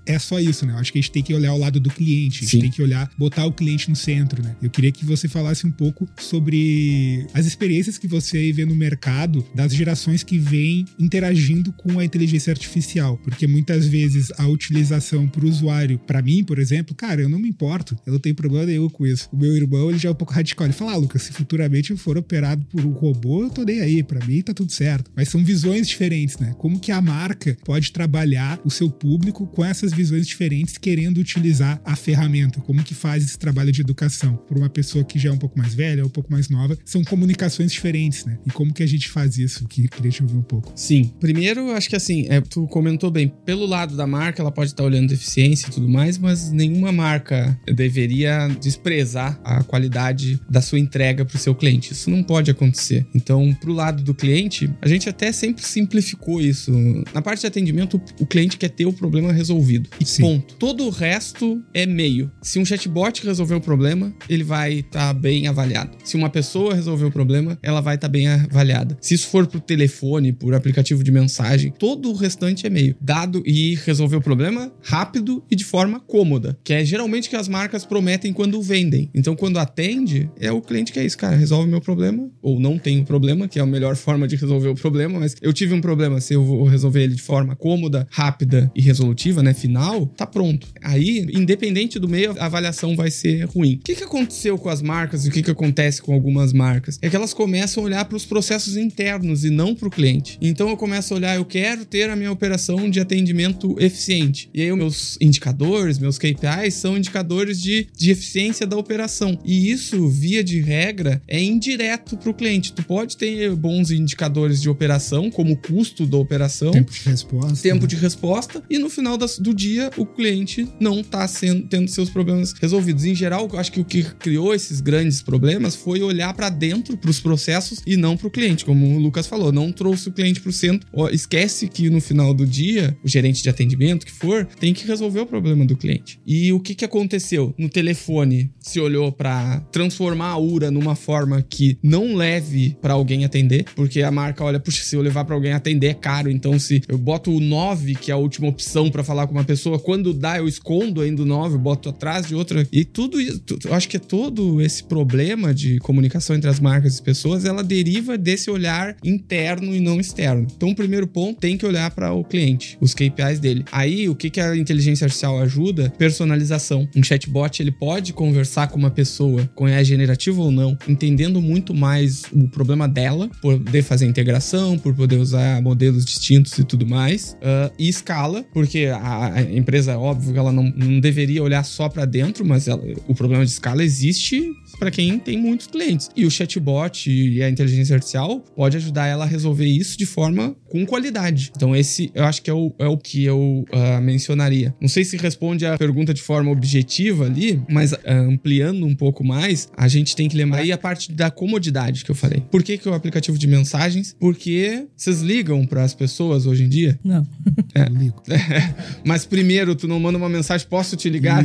é 0.06 0.20
só 0.20 0.40
isso, 0.40 0.66
né? 0.66 0.74
Eu 0.74 0.78
acho 0.78 0.92
que 0.92 1.00
a 1.00 1.02
gente 1.02 1.12
tem 1.12 1.24
que 1.24 1.34
olhar 1.34 1.54
o 1.54 1.58
lado 1.58 1.80
do 1.80 1.90
cliente, 1.90 2.40
a 2.40 2.42
gente 2.42 2.52
Sim. 2.52 2.60
tem 2.62 2.72
que 2.72 2.82
olhar, 2.82 3.10
botar 3.18 3.46
o 3.46 3.52
cliente 3.52 3.90
no 3.90 3.96
centro, 3.96 4.42
né? 4.44 4.56
Eu 4.62 4.70
queria 4.70 4.92
que 4.92 5.06
você 5.06 5.28
falasse 5.28 5.66
um 5.66 5.72
pouco 5.72 6.08
sobre 6.18 7.26
as 7.34 7.46
experiências 7.46 7.98
que 7.98 8.08
você 8.08 8.52
vê 8.52 8.66
no 8.66 8.76
mercado 8.76 9.46
das 9.54 9.74
gerações 9.74 10.24
que 10.24 10.38
vêm 10.38 10.86
interagindo 11.00 11.72
com 11.74 12.00
a 12.00 12.06
inteligência 12.06 12.52
artificial, 12.52 13.18
porque 13.18 13.48
muitas 13.48 13.88
vezes 13.88 14.32
a 14.38 14.48
utilização 14.48 15.28
para 15.28 15.46
o 15.46 15.50
usuário, 15.50 16.00
para 16.00 16.22
mim, 16.22 16.44
por 16.44 16.60
exemplo, 16.60 16.96
cara, 16.96 17.22
eu 17.22 17.30
não 17.30 17.40
me 17.40 17.50
importo, 17.50 17.98
eu 18.06 18.14
não 18.14 18.20
tenho 18.20 18.36
problema 18.36 18.66
nenhum 18.66 18.90
com 18.90 19.06
isso. 19.06 19.30
O 19.32 19.38
meu 19.38 19.56
irmão, 19.56 19.90
ele 19.90 20.00
já 20.00 20.10
é 20.10 20.12
um 20.12 20.16
pouco 20.16 20.34
radical, 20.34 20.66
ele 20.66 20.74
fala, 20.74 20.94
ah, 20.94 20.98
Lucas, 20.98 21.24
se 21.24 21.32
futuramente 21.32 21.92
eu 21.92 21.98
for 21.98 22.18
operado 22.18 22.66
por 22.66 22.86
um 22.86 22.92
robô, 22.92 23.44
eu 23.44 23.50
tô 23.50 23.64
nem 23.64 23.82
aí, 23.82 24.04
para 24.04 24.26
mim 24.26 24.42
tá 24.42 24.54
tudo 24.54 24.72
certo. 24.72 25.12
Mas 25.16 25.30
são 25.30 25.44
visões 25.44 25.88
diferentes, 25.88 26.38
né? 26.38 26.54
Como 26.58 26.80
que 26.80 26.92
a 26.92 27.02
marca 27.02 27.58
pode 27.64 27.92
trabalhar 27.92 28.60
o 28.64 28.70
seu 28.70 28.90
público 28.90 29.45
com 29.48 29.64
essas 29.64 29.94
visões 29.94 30.28
diferentes, 30.28 30.78
querendo 30.78 31.18
utilizar 31.18 31.80
a 31.84 31.96
ferramenta? 31.96 32.60
Como 32.62 32.84
que 32.84 32.94
faz 32.94 33.24
esse 33.24 33.38
trabalho 33.38 33.72
de 33.72 33.82
educação? 33.82 34.36
Por 34.48 34.58
uma 34.58 34.70
pessoa 34.70 35.04
que 35.04 35.18
já 35.20 35.30
é 35.30 35.32
um 35.32 35.38
pouco 35.38 35.58
mais 35.58 35.74
velha, 35.74 36.06
um 36.06 36.10
pouco 36.10 36.32
mais 36.32 36.50
nova, 36.50 36.78
são 36.86 37.04
comunicações 37.04 37.72
diferentes, 37.72 38.26
né? 38.26 38.38
E 38.46 38.52
como 38.52 38.74
que 38.74 38.84
a 38.84 38.88
gente 38.88 39.10
faz 39.10 39.38
isso? 39.38 39.68
Que 39.68 39.88
queria 39.88 40.12
te 40.12 40.22
ouvir 40.22 40.38
um 40.38 40.42
pouco. 40.42 40.72
Sim. 40.76 41.14
Primeiro, 41.20 41.72
acho 41.72 41.90
que 41.90 41.96
assim, 41.96 42.26
é, 42.30 42.42
tu 42.42 42.68
comentou 42.68 43.12
bem, 43.12 43.32
pelo 43.46 43.66
lado 43.66 43.96
da 43.96 44.08
marca, 44.08 44.42
ela 44.42 44.52
pode 44.52 44.72
estar 44.72 44.84
olhando 44.84 45.12
eficiência 45.12 45.68
e 45.68 45.72
tudo 45.72 45.88
mais, 45.88 46.18
mas 46.18 46.52
nenhuma 46.52 46.92
marca 46.92 47.60
deveria 47.74 48.48
desprezar 48.62 49.40
a 49.44 49.64
qualidade 49.64 50.40
da 50.50 50.62
sua 50.62 50.80
entrega 50.80 51.26
para 51.26 51.36
o 51.36 51.40
seu 51.40 51.56
cliente. 51.56 51.94
Isso 51.94 52.10
não 52.10 52.24
pode 52.24 52.52
acontecer. 52.52 53.06
Então, 53.14 53.54
pro 53.54 53.74
lado 53.74 54.04
do 54.04 54.14
cliente, 54.14 54.70
a 54.82 54.88
gente 54.88 55.10
até 55.10 55.32
sempre 55.32 55.64
simplificou 55.64 56.42
isso. 56.42 56.72
Na 57.14 57.22
parte 57.22 57.42
de 57.42 57.48
atendimento, 57.48 58.02
o 58.20 58.26
cliente 58.26 58.58
quer 58.58 58.70
ter 58.70 58.86
o 58.86 58.94
problema 58.94 59.32
resolvido. 59.36 59.90
E 60.00 60.06
Sim. 60.06 60.22
ponto. 60.24 60.56
Todo 60.56 60.86
o 60.86 60.90
resto 60.90 61.62
é 61.74 61.86
meio. 61.86 62.32
Se 62.42 62.60
um 62.60 62.66
chatbot 62.66 63.26
resolver 63.26 63.56
o 63.56 63.62
problema, 63.62 64.14
ele 64.30 64.44
vai 64.44 64.80
estar 64.80 65.08
tá 65.08 65.14
bem 65.14 65.48
avaliado. 65.48 65.98
Se 66.04 66.16
uma 66.16 66.30
pessoa 66.30 66.74
resolver 66.74 67.06
o 67.06 67.12
problema, 67.12 67.58
ela 67.62 67.82
vai 67.82 67.96
estar 67.96 68.08
tá 68.08 68.12
bem 68.12 68.28
avaliada. 68.28 68.98
Se 69.02 69.14
isso 69.14 69.28
for 69.28 69.48
por 69.48 69.60
telefone, 69.60 70.32
por 70.32 70.54
aplicativo 70.54 71.04
de 71.04 71.12
mensagem, 71.12 71.72
todo 71.78 72.10
o 72.10 72.14
restante 72.14 72.66
é 72.66 72.70
meio. 72.70 72.96
Dado 73.00 73.44
e 73.46 73.76
resolver 73.76 74.16
o 74.16 74.22
problema 74.22 74.72
rápido 74.82 75.44
e 75.50 75.56
de 75.56 75.66
forma 75.66 76.00
cômoda, 76.00 76.58
que 76.64 76.74
é 76.74 76.84
geralmente 76.86 77.30
que 77.30 77.36
as 77.36 77.48
marcas 77.48 77.86
prometem 77.86 78.34
quando 78.34 78.62
vendem. 78.62 79.10
Então, 79.14 79.36
quando 79.36 79.58
atende, 79.58 80.30
é 80.40 80.52
o 80.52 80.62
cliente 80.62 80.92
que 80.92 81.00
é 81.00 81.06
isso, 81.06 81.18
cara, 81.18 81.36
resolve 81.36 81.70
meu 81.70 81.82
problema 81.82 82.30
ou 82.42 82.60
não 82.60 82.78
tem 82.78 83.04
problema, 83.04 83.48
que 83.48 83.60
é 83.60 83.62
a 83.62 83.66
melhor 83.66 83.96
forma 83.96 84.28
de 84.28 84.36
resolver 84.36 84.70
o 84.70 84.76
problema, 84.76 85.20
mas 85.20 85.36
eu 85.42 85.52
tive 85.54 85.74
um 85.74 85.82
problema, 85.82 86.22
se 86.22 86.34
eu 86.34 86.44
vou 86.44 86.66
resolver 86.66 87.04
ele 87.04 87.16
de 87.16 87.22
forma 87.22 87.56
cômoda, 87.56 88.08
rápida 88.12 88.72
e 88.76 88.82
resolutiva, 88.82 89.25
né, 89.34 89.54
final, 89.54 90.06
tá 90.06 90.26
pronto. 90.26 90.68
Aí, 90.82 91.26
independente 91.34 92.00
do 92.00 92.08
meio, 92.08 92.36
a 92.40 92.46
avaliação 92.46 92.96
vai 92.96 93.10
ser 93.12 93.46
ruim. 93.46 93.76
O 93.76 93.80
que, 93.80 93.96
que 93.96 94.04
aconteceu 94.04 94.58
com 94.58 94.70
as 94.70 94.82
marcas 94.82 95.26
e 95.26 95.30
o 95.30 95.32
que, 95.32 95.42
que 95.42 95.52
acontece 95.52 96.02
com 96.02 96.14
algumas 96.14 96.54
marcas? 96.54 97.00
É 97.02 97.10
que 97.10 97.16
elas 97.16 97.34
começam 97.34 97.84
a 97.84 97.86
olhar 97.86 98.06
para 98.06 98.18
os 98.18 98.26
processos 98.26 98.78
internos 98.78 99.44
e 99.44 99.50
não 99.50 99.76
para 99.76 99.88
o 99.88 99.92
cliente. 99.92 100.38
Então 100.42 100.70
eu 100.70 100.78
começo 100.78 101.14
a 101.14 101.18
olhar, 101.18 101.36
eu 101.36 101.46
quero 101.46 101.86
ter 101.86 102.10
a 102.10 102.16
minha 102.16 102.32
operação 102.32 102.90
de 102.90 103.00
atendimento 103.00 103.76
eficiente. 103.80 104.50
E 104.54 104.62
aí 104.62 104.72
os 104.72 104.78
meus 104.78 105.18
indicadores, 105.22 106.00
meus 106.00 106.18
KPIs 106.18 106.74
são 106.74 106.98
indicadores 106.98 107.62
de, 107.62 107.88
de 107.96 108.12
eficiência 108.12 108.66
da 108.66 108.78
operação. 108.78 109.40
E 109.44 109.72
isso, 109.72 110.08
via 110.08 110.44
de 110.44 110.60
regra, 110.60 111.22
é 111.28 111.42
indireto 111.42 112.18
para 112.18 112.30
o 112.30 112.34
cliente. 112.34 112.74
Tu 112.74 112.84
pode 112.84 113.18
ter 113.18 113.56
bons 113.56 113.92
indicadores 113.92 114.62
de 114.62 114.70
operação, 114.70 115.30
como 115.32 115.54
o 115.54 115.58
custo 115.58 116.06
da 116.06 116.18
operação. 116.18 116.72
Tempo 116.72 116.92
de 116.92 117.10
resposta. 117.10 117.62
Tempo 117.62 117.82
né? 117.82 117.88
de 117.88 117.96
resposta. 117.96 118.64
E 118.70 118.78
no 118.78 118.90
final 118.90 119.05
das, 119.16 119.38
do 119.38 119.54
dia, 119.54 119.92
o 119.96 120.06
cliente 120.06 120.68
não 120.80 121.02
está 121.02 121.28
tendo 121.70 121.88
seus 121.88 122.10
problemas 122.10 122.54
resolvidos. 122.54 123.06
Em 123.06 123.14
geral, 123.14 123.48
acho 123.54 123.72
que 123.72 123.80
o 123.80 123.86
que 123.86 124.04
criou 124.04 124.54
esses 124.54 124.82
grandes 124.82 125.22
problemas 125.22 125.76
foi 125.76 126.02
olhar 126.02 126.34
para 126.34 126.50
dentro, 126.50 126.98
para 126.98 127.12
os 127.12 127.20
processos 127.20 127.82
e 127.86 127.96
não 127.96 128.18
para 128.18 128.28
o 128.28 128.32
cliente. 128.32 128.66
Como 128.66 128.96
o 128.96 129.00
Lucas 129.00 129.28
falou, 129.28 129.52
não 129.52 129.72
trouxe 129.72 130.10
o 130.10 130.12
cliente 130.12 130.42
para 130.42 130.50
o 130.50 130.54
centro. 130.54 130.88
Esquece 131.12 131.68
que 131.68 131.90
no 131.90 132.02
final 132.02 132.34
do 132.34 132.46
dia, 132.46 132.98
o 133.04 133.08
gerente 133.08 133.44
de 133.44 133.50
atendimento 133.50 134.06
que 134.06 134.12
for, 134.12 134.46
tem 134.60 134.74
que 134.74 134.88
resolver 134.88 135.20
o 135.20 135.26
problema 135.26 135.66
do 135.66 135.78
cliente. 135.78 136.20
E 136.26 136.52
o 136.52 136.60
que, 136.60 136.74
que 136.74 136.86
aconteceu? 136.86 137.54
No 137.58 137.70
telefone, 137.70 138.52
se 138.60 138.80
olhou 138.80 139.12
para 139.12 139.60
transformar 139.72 140.30
a 140.30 140.38
URA 140.38 140.72
numa 140.72 140.96
forma 140.96 141.42
que 141.42 141.78
não 141.84 142.16
leve 142.16 142.76
para 142.82 142.94
alguém 142.94 143.26
atender, 143.26 143.66
porque 143.76 144.02
a 144.02 144.12
marca 144.12 144.44
olha, 144.44 144.60
puxa, 144.60 144.84
se 144.84 144.96
eu 144.96 145.02
levar 145.02 145.26
para 145.26 145.36
alguém 145.36 145.54
atender 145.54 145.88
é 145.88 145.94
caro, 145.94 146.32
então 146.32 146.58
se 146.58 146.82
eu 146.88 146.98
boto 146.98 147.32
o 147.32 147.40
9, 147.40 147.96
que 147.96 148.12
é 148.12 148.14
a 148.14 148.18
última 148.18 148.48
opção 148.48 148.90
para 148.96 149.04
falar 149.04 149.28
com 149.28 149.34
uma 149.34 149.44
pessoa, 149.44 149.78
quando 149.78 150.14
dá 150.14 150.38
eu 150.38 150.48
escondo 150.48 151.02
ainda 151.02 151.22
o 151.22 151.26
9, 151.26 151.56
eu 151.56 151.60
boto 151.60 151.90
atrás 151.90 152.28
de 152.28 152.34
outra. 152.34 152.66
E 152.72 152.86
tudo 152.86 153.20
isso, 153.20 153.44
eu 153.66 153.74
acho 153.74 153.90
que 153.90 154.00
todo 154.00 154.62
esse 154.62 154.86
problema 154.86 155.54
de 155.54 155.80
comunicação 155.80 156.34
entre 156.34 156.50
as 156.50 156.62
marcas 156.62 156.98
e 156.98 157.04
pessoas, 157.04 157.44
ela 157.44 157.62
deriva 157.62 158.18
desse 158.18 158.50
olhar 158.50 158.96
interno 159.04 159.76
e 159.76 159.82
não 159.82 160.00
externo. 160.00 160.48
Então, 160.56 160.70
o 160.70 160.76
primeiro 160.76 161.08
ponto 161.08 161.42
tem 161.42 161.58
que 161.58 161.66
olhar 161.66 161.92
para 161.92 162.14
o 162.14 162.24
cliente, 162.24 162.78
os 162.80 162.94
KPIs 162.94 163.40
dele. 163.42 163.66
Aí, 163.70 164.08
o 164.08 164.16
que, 164.16 164.30
que 164.30 164.40
a 164.40 164.56
inteligência 164.56 165.04
artificial 165.04 165.40
ajuda? 165.40 165.94
Personalização. 165.98 166.88
Um 166.96 167.04
chatbot, 167.04 167.62
ele 167.62 167.72
pode 167.72 168.14
conversar 168.14 168.70
com 168.70 168.80
uma 168.80 168.92
pessoa 168.92 169.50
com 169.56 169.66
AI 169.66 169.84
generativo 169.84 170.42
ou 170.42 170.52
não, 170.52 170.78
entendendo 170.88 171.42
muito 171.42 171.74
mais 171.74 172.24
o 172.32 172.48
problema 172.48 172.88
dela, 172.88 173.30
poder 173.42 173.84
fazer 173.84 174.06
integração, 174.06 174.80
por 174.80 174.96
poder 174.96 175.18
usar 175.18 175.62
modelos 175.62 176.06
distintos 176.06 176.58
e 176.58 176.64
tudo 176.64 176.88
mais. 176.88 177.34
Uh, 177.42 177.76
e 177.78 177.90
escala, 177.90 178.46
porque 178.54 178.85
a, 178.92 179.42
empresa, 179.42 179.98
óbvio 179.98 180.34
que 180.34 180.40
ela 180.40 180.52
não, 180.52 180.64
não 180.64 181.00
deveria 181.00 181.44
olhar 181.44 181.64
só 181.64 181.90
para 181.90 182.06
dentro, 182.06 182.46
mas 182.46 182.68
ela, 182.68 182.82
o 183.08 183.16
problema 183.16 183.46
de 183.46 183.52
escala 183.52 183.84
existe 183.84 184.56
para 184.80 184.92
quem 184.92 185.18
tem 185.20 185.38
muitos 185.38 185.68
clientes. 185.68 186.10
E 186.16 186.26
o 186.26 186.32
chatbot 186.32 187.10
e 187.10 187.42
a 187.42 187.50
inteligência 187.50 187.96
artificial 187.96 188.40
pode 188.56 188.78
ajudar 188.78 189.08
ela 189.08 189.26
a 189.26 189.28
resolver 189.28 189.66
isso 189.66 189.98
de 189.98 190.06
forma 190.06 190.56
com 190.68 190.86
qualidade. 190.86 191.52
Então, 191.56 191.76
esse 191.76 192.12
eu 192.14 192.24
acho 192.24 192.42
que 192.42 192.50
é 192.50 192.54
o, 192.54 192.74
é 192.80 192.88
o 192.88 192.98
que 192.98 193.24
eu 193.24 193.66
uh, 193.72 194.02
mencionaria. 194.02 194.76
Não 194.80 194.88
sei 194.88 195.04
se 195.04 195.18
responde 195.18 195.66
a 195.66 195.78
pergunta 195.78 196.14
de 196.14 196.22
forma 196.22 196.52
objetiva 196.52 197.26
ali, 197.26 197.62
mas 197.70 197.94
uh, 197.94 198.00
ampliando 198.06 198.86
um 198.86 198.96
pouco 198.96 199.24
mais, 199.24 199.70
a 199.76 199.88
gente 199.88 200.16
tem 200.16 200.28
que 200.28 200.36
lembrar 200.36 200.60
aí 200.60 200.72
a 200.72 200.78
parte 200.78 201.12
da 201.12 201.32
comodidade 201.32 202.04
que 202.04 202.12
eu 202.12 202.16
falei. 202.16 202.44
Por 202.52 202.64
que, 202.64 202.78
que 202.78 202.88
o 202.90 202.94
aplicativo 202.94 203.38
de 203.38 203.48
mensagens? 203.48 204.16
Porque 204.20 204.86
vocês 204.96 205.22
ligam 205.22 205.66
para 205.66 205.84
as 205.84 205.94
pessoas 205.94 206.46
hoje 206.46 206.64
em 206.64 206.70
dia? 206.70 207.00
Não. 207.04 207.26
É. 207.74 207.86
Ligo. 207.90 208.22
mas 209.06 209.26
primeiro, 209.26 209.76
tu 209.76 209.88
não 209.88 210.00
manda 210.00 210.18
uma 210.18 210.30
mensagem, 210.30 210.68
posso 210.68 210.96
te 210.96 211.10
ligar? 211.10 211.44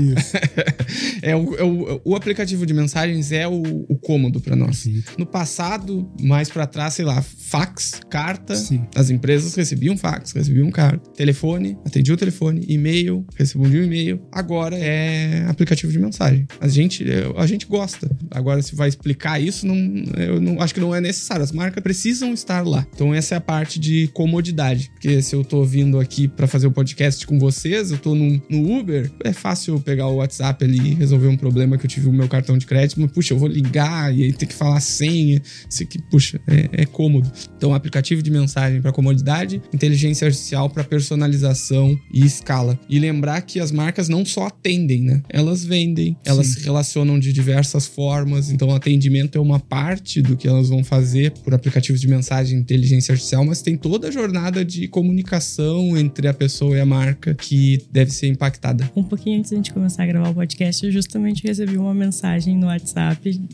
é, 1.22 1.34
o, 1.36 1.54
é 1.56 1.64
o, 1.64 2.00
o, 2.04 2.16
aplicativo 2.16 2.64
de 2.66 2.74
mensagens 2.74 3.19
é 3.32 3.46
o, 3.46 3.62
o 3.88 3.96
cômodo 3.96 4.40
para 4.40 4.56
nós. 4.56 4.78
Sim. 4.78 5.02
No 5.18 5.26
passado, 5.26 6.10
mais 6.20 6.48
para 6.48 6.66
trás, 6.66 6.94
sei 6.94 7.04
lá, 7.04 7.20
fax, 7.22 8.00
carta. 8.08 8.54
Sim. 8.54 8.84
As 8.94 9.10
empresas 9.10 9.54
recebiam 9.54 9.96
fax, 9.96 10.32
recebiam 10.32 10.70
carta. 10.70 11.10
Telefone, 11.10 11.76
atendiam 11.84 12.14
o 12.14 12.18
telefone. 12.18 12.64
E-mail, 12.68 13.26
respondiam 13.36 13.84
e-mail. 13.84 14.20
Agora 14.32 14.76
é 14.76 15.44
aplicativo 15.48 15.92
de 15.92 15.98
mensagem. 15.98 16.46
A 16.60 16.68
gente, 16.68 17.04
a 17.36 17.46
gente 17.46 17.66
gosta. 17.66 18.10
Agora, 18.30 18.62
se 18.62 18.74
vai 18.74 18.88
explicar 18.88 19.40
isso, 19.40 19.66
não, 19.66 19.76
eu 20.16 20.40
não 20.40 20.60
acho 20.60 20.74
que 20.74 20.80
não 20.80 20.94
é 20.94 21.00
necessário. 21.00 21.42
As 21.42 21.52
marcas 21.52 21.82
precisam 21.82 22.32
estar 22.32 22.66
lá. 22.66 22.86
Então, 22.94 23.14
essa 23.14 23.34
é 23.34 23.38
a 23.38 23.40
parte 23.40 23.78
de 23.78 24.08
comodidade. 24.08 24.90
Porque 24.92 25.20
se 25.22 25.34
eu 25.34 25.44
tô 25.44 25.64
vindo 25.64 25.98
aqui 25.98 26.28
para 26.28 26.46
fazer 26.46 26.66
o 26.66 26.72
podcast 26.72 27.26
com 27.26 27.38
vocês, 27.38 27.90
eu 27.90 27.98
tô 27.98 28.14
no, 28.14 28.40
no 28.48 28.78
Uber, 28.78 29.10
é 29.24 29.32
fácil 29.32 29.80
pegar 29.80 30.06
o 30.08 30.16
WhatsApp 30.16 30.64
ali 30.64 30.90
e 30.90 30.94
resolver 30.94 31.28
um 31.28 31.36
problema 31.36 31.76
que 31.76 31.86
eu 31.86 31.90
tive 31.90 32.08
o 32.08 32.12
meu 32.12 32.28
cartão 32.28 32.56
de 32.56 32.66
crédito. 32.66 33.00
Puxa, 33.10 33.34
eu 33.34 33.38
vou 33.38 33.48
ligar 33.48 34.14
e 34.14 34.24
aí 34.24 34.32
ter 34.32 34.46
que 34.46 34.54
falar 34.54 34.80
senha. 34.80 35.40
Isso 35.68 35.82
aqui, 35.82 36.00
puxa, 36.10 36.40
é, 36.46 36.82
é 36.82 36.86
cômodo. 36.86 37.30
Então, 37.56 37.74
aplicativo 37.74 38.22
de 38.22 38.30
mensagem 38.30 38.80
para 38.80 38.92
comodidade, 38.92 39.60
inteligência 39.72 40.26
artificial 40.26 40.68
para 40.70 40.84
personalização 40.84 41.98
e 42.12 42.24
escala. 42.24 42.78
E 42.88 42.98
lembrar 42.98 43.42
que 43.42 43.60
as 43.60 43.70
marcas 43.70 44.08
não 44.08 44.24
só 44.24 44.46
atendem, 44.46 45.02
né? 45.02 45.22
Elas 45.28 45.64
vendem, 45.64 46.16
elas 46.24 46.46
Sim. 46.46 46.60
se 46.60 46.64
relacionam 46.64 47.18
de 47.18 47.32
diversas 47.32 47.86
formas. 47.86 48.50
Então, 48.50 48.70
atendimento 48.74 49.36
é 49.36 49.40
uma 49.40 49.58
parte 49.58 50.22
do 50.22 50.36
que 50.36 50.48
elas 50.48 50.68
vão 50.68 50.82
fazer 50.82 51.32
por 51.44 51.54
aplicativos 51.54 52.00
de 52.00 52.08
mensagem 52.08 52.58
e 52.58 52.60
inteligência 52.60 53.12
artificial, 53.12 53.44
mas 53.44 53.62
tem 53.62 53.76
toda 53.76 54.08
a 54.08 54.10
jornada 54.10 54.64
de 54.64 54.88
comunicação 54.88 55.96
entre 55.96 56.28
a 56.28 56.34
pessoa 56.34 56.76
e 56.76 56.80
a 56.80 56.86
marca 56.86 57.34
que 57.34 57.82
deve 57.90 58.10
ser 58.10 58.28
impactada. 58.28 58.90
Um 58.94 59.02
pouquinho 59.02 59.38
antes 59.38 59.50
de 59.50 59.56
a 59.56 59.58
gente 59.58 59.72
começar 59.72 60.04
a 60.04 60.06
gravar 60.06 60.30
o 60.30 60.34
podcast, 60.34 60.84
eu 60.84 60.92
justamente 60.92 61.42
recebi 61.46 61.76
uma 61.76 61.94
mensagem 61.94 62.56
no 62.56 62.66
WhatsApp 62.66 62.99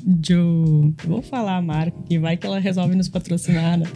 de. 0.04 0.34
Vou 1.04 1.22
falar 1.22 1.56
a 1.56 1.62
marca, 1.62 1.96
que 2.08 2.18
vai 2.18 2.36
que 2.36 2.46
ela 2.46 2.58
resolve 2.58 2.94
nos 2.94 3.08
patrocinar, 3.08 3.78
né? 3.78 3.86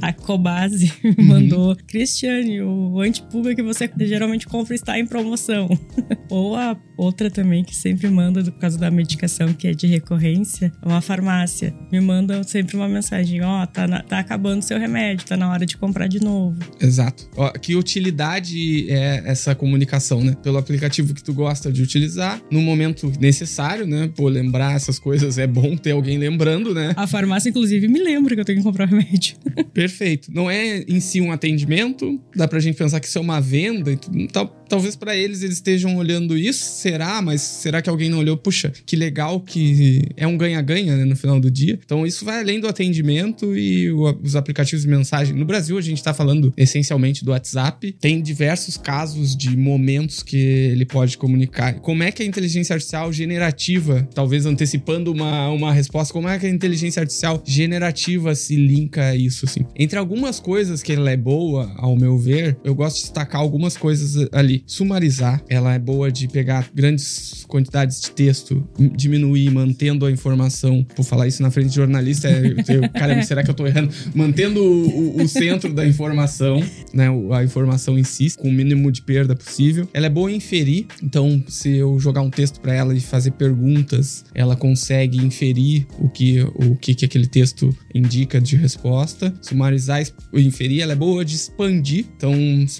A 0.00 0.12
Cobase 0.12 0.92
uhum. 1.04 1.24
mandou: 1.24 1.76
Cristiane, 1.86 2.60
o 2.62 3.00
antipuga 3.00 3.54
que 3.54 3.62
você 3.62 3.90
geralmente 4.00 4.46
compra 4.46 4.74
está 4.74 4.98
em 4.98 5.06
promoção. 5.06 5.68
Ou 6.30 6.56
a 6.56 6.76
outra 6.96 7.30
também 7.30 7.64
que 7.64 7.74
sempre 7.74 8.08
manda, 8.08 8.42
por 8.42 8.58
causa 8.58 8.78
da 8.78 8.90
medicação 8.90 9.52
que 9.52 9.68
é 9.68 9.72
de 9.72 9.86
recorrência, 9.86 10.72
uma 10.84 11.00
farmácia. 11.00 11.74
Me 11.90 12.00
manda 12.00 12.42
sempre 12.44 12.76
uma 12.76 12.88
mensagem: 12.88 13.42
Ó, 13.42 13.62
oh, 13.62 13.66
tá, 13.66 13.86
tá 14.02 14.18
acabando 14.18 14.62
seu 14.62 14.78
remédio, 14.78 15.26
tá 15.26 15.36
na 15.36 15.50
hora 15.50 15.64
de 15.64 15.76
comprar 15.76 16.06
de 16.06 16.20
novo. 16.20 16.58
Exato. 16.80 17.28
Ó, 17.36 17.50
que 17.50 17.76
utilidade 17.76 18.90
é 18.90 19.22
essa 19.24 19.54
comunicação, 19.54 20.22
né? 20.22 20.36
Pelo 20.42 20.58
aplicativo 20.58 21.14
que 21.14 21.22
tu 21.22 21.32
gosta 21.32 21.72
de 21.72 21.82
utilizar, 21.82 22.40
no 22.50 22.60
momento 22.60 23.12
necessário, 23.20 23.86
né? 23.86 24.10
Pô, 24.14 24.28
lembrar 24.28 24.74
essas 24.74 24.97
coisas 24.98 25.38
é 25.38 25.46
bom 25.46 25.76
ter 25.76 25.92
alguém 25.92 26.18
lembrando, 26.18 26.74
né? 26.74 26.92
A 26.96 27.06
farmácia, 27.06 27.48
inclusive, 27.48 27.88
me 27.88 27.98
lembra 27.98 28.34
que 28.34 28.40
eu 28.40 28.44
tenho 28.44 28.58
que 28.58 28.64
comprar 28.64 28.86
remédio. 28.86 29.36
Perfeito. 29.72 30.30
Não 30.32 30.50
é 30.50 30.84
em 30.88 31.00
si 31.00 31.20
um 31.20 31.32
atendimento, 31.32 32.20
dá 32.34 32.46
pra 32.46 32.60
gente 32.60 32.76
pensar 32.76 33.00
que 33.00 33.06
isso 33.06 33.18
é 33.18 33.20
uma 33.20 33.40
venda 33.40 33.92
e. 33.92 34.28
Tal, 34.28 34.58
talvez 34.68 34.94
para 34.94 35.16
eles 35.16 35.42
eles 35.42 35.56
estejam 35.56 35.96
olhando 35.96 36.36
isso, 36.36 36.64
será? 36.64 37.20
Mas 37.22 37.40
será 37.40 37.80
que 37.80 37.88
alguém 37.88 38.10
não 38.10 38.18
olhou? 38.18 38.36
Puxa, 38.36 38.72
que 38.84 38.94
legal 38.94 39.40
que 39.40 40.02
é 40.16 40.26
um 40.26 40.36
ganha-ganha, 40.36 40.96
né, 40.96 41.04
no 41.04 41.16
final 41.16 41.40
do 41.40 41.50
dia. 41.50 41.78
Então 41.84 42.06
isso 42.06 42.24
vai 42.24 42.40
além 42.40 42.60
do 42.60 42.68
atendimento 42.68 43.56
e 43.56 43.90
o, 43.90 44.18
os 44.22 44.36
aplicativos 44.36 44.82
de 44.82 44.88
mensagem. 44.88 45.34
No 45.34 45.44
Brasil 45.44 45.76
a 45.78 45.80
gente 45.80 46.02
tá 46.02 46.12
falando 46.12 46.52
essencialmente 46.56 47.24
do 47.24 47.30
WhatsApp. 47.30 47.92
Tem 48.00 48.20
diversos 48.20 48.76
casos 48.76 49.36
de 49.36 49.56
momentos 49.56 50.22
que 50.22 50.36
ele 50.36 50.84
pode 50.84 51.16
comunicar. 51.16 51.74
Como 51.80 52.02
é 52.02 52.12
que 52.12 52.22
a 52.22 52.26
inteligência 52.26 52.74
artificial 52.74 53.12
generativa, 53.12 54.08
talvez 54.14 54.46
antecipando 54.46 54.87
uma, 54.96 55.48
uma 55.50 55.72
resposta, 55.72 56.12
como 56.12 56.28
é 56.28 56.38
que 56.38 56.46
a 56.46 56.48
inteligência 56.48 57.00
artificial 57.00 57.42
generativa 57.44 58.34
se 58.34 58.56
linka 58.56 59.08
a 59.08 59.16
isso, 59.16 59.44
assim? 59.44 59.60
Entre 59.76 59.98
algumas 59.98 60.40
coisas 60.40 60.82
que 60.82 60.92
ela 60.92 61.10
é 61.10 61.16
boa, 61.16 61.72
ao 61.76 61.96
meu 61.96 62.18
ver, 62.18 62.56
eu 62.64 62.74
gosto 62.74 62.96
de 62.96 63.02
destacar 63.02 63.40
algumas 63.40 63.76
coisas 63.76 64.28
ali. 64.32 64.62
Sumarizar, 64.66 65.42
ela 65.48 65.74
é 65.74 65.78
boa 65.78 66.10
de 66.10 66.26
pegar 66.28 66.68
grandes 66.74 67.44
quantidades 67.46 68.00
de 68.00 68.10
texto, 68.10 68.66
diminuir, 68.96 69.50
mantendo 69.50 70.06
a 70.06 70.10
informação. 70.10 70.84
Por 70.96 71.04
falar 71.04 71.26
isso 71.26 71.42
na 71.42 71.50
frente 71.50 71.68
de 71.68 71.74
jornalista, 71.74 72.28
eu, 72.68 72.88
cara, 72.90 73.22
será 73.22 73.42
que 73.42 73.50
eu 73.50 73.54
tô 73.54 73.66
errando? 73.66 73.92
Mantendo 74.14 74.62
o, 74.62 75.22
o, 75.22 75.28
centro 75.28 75.72
da 75.72 75.86
informação, 75.86 76.62
né? 76.92 77.08
A 77.32 77.44
informação 77.44 77.98
em 77.98 78.04
si, 78.04 78.34
com 78.36 78.48
o 78.48 78.52
mínimo 78.52 78.90
de 78.90 79.02
perda 79.02 79.34
possível. 79.34 79.88
Ela 79.92 80.06
é 80.06 80.10
boa 80.10 80.30
em 80.30 80.36
inferir, 80.36 80.86
então 81.02 81.42
se 81.48 81.76
eu 81.76 81.98
jogar 81.98 82.22
um 82.22 82.30
texto 82.30 82.60
para 82.60 82.74
ela 82.74 82.94
e 82.94 83.00
fazer 83.00 83.32
perguntas, 83.32 84.24
ela 84.34 84.56
consegue 84.56 84.77
inferir 85.16 85.86
o 85.98 86.08
que, 86.08 86.40
o 86.54 86.76
que, 86.76 86.94
que 86.94 87.04
aquele 87.04 87.26
texto 87.26 87.74
indica 87.94 88.40
de 88.40 88.56
resposta. 88.56 89.34
Sumarizar 89.42 90.04
inferir, 90.34 90.80
ela 90.80 90.92
é 90.92 90.96
boa 90.96 91.24
de 91.24 91.34
expandir, 91.34 92.06
então 92.16 92.34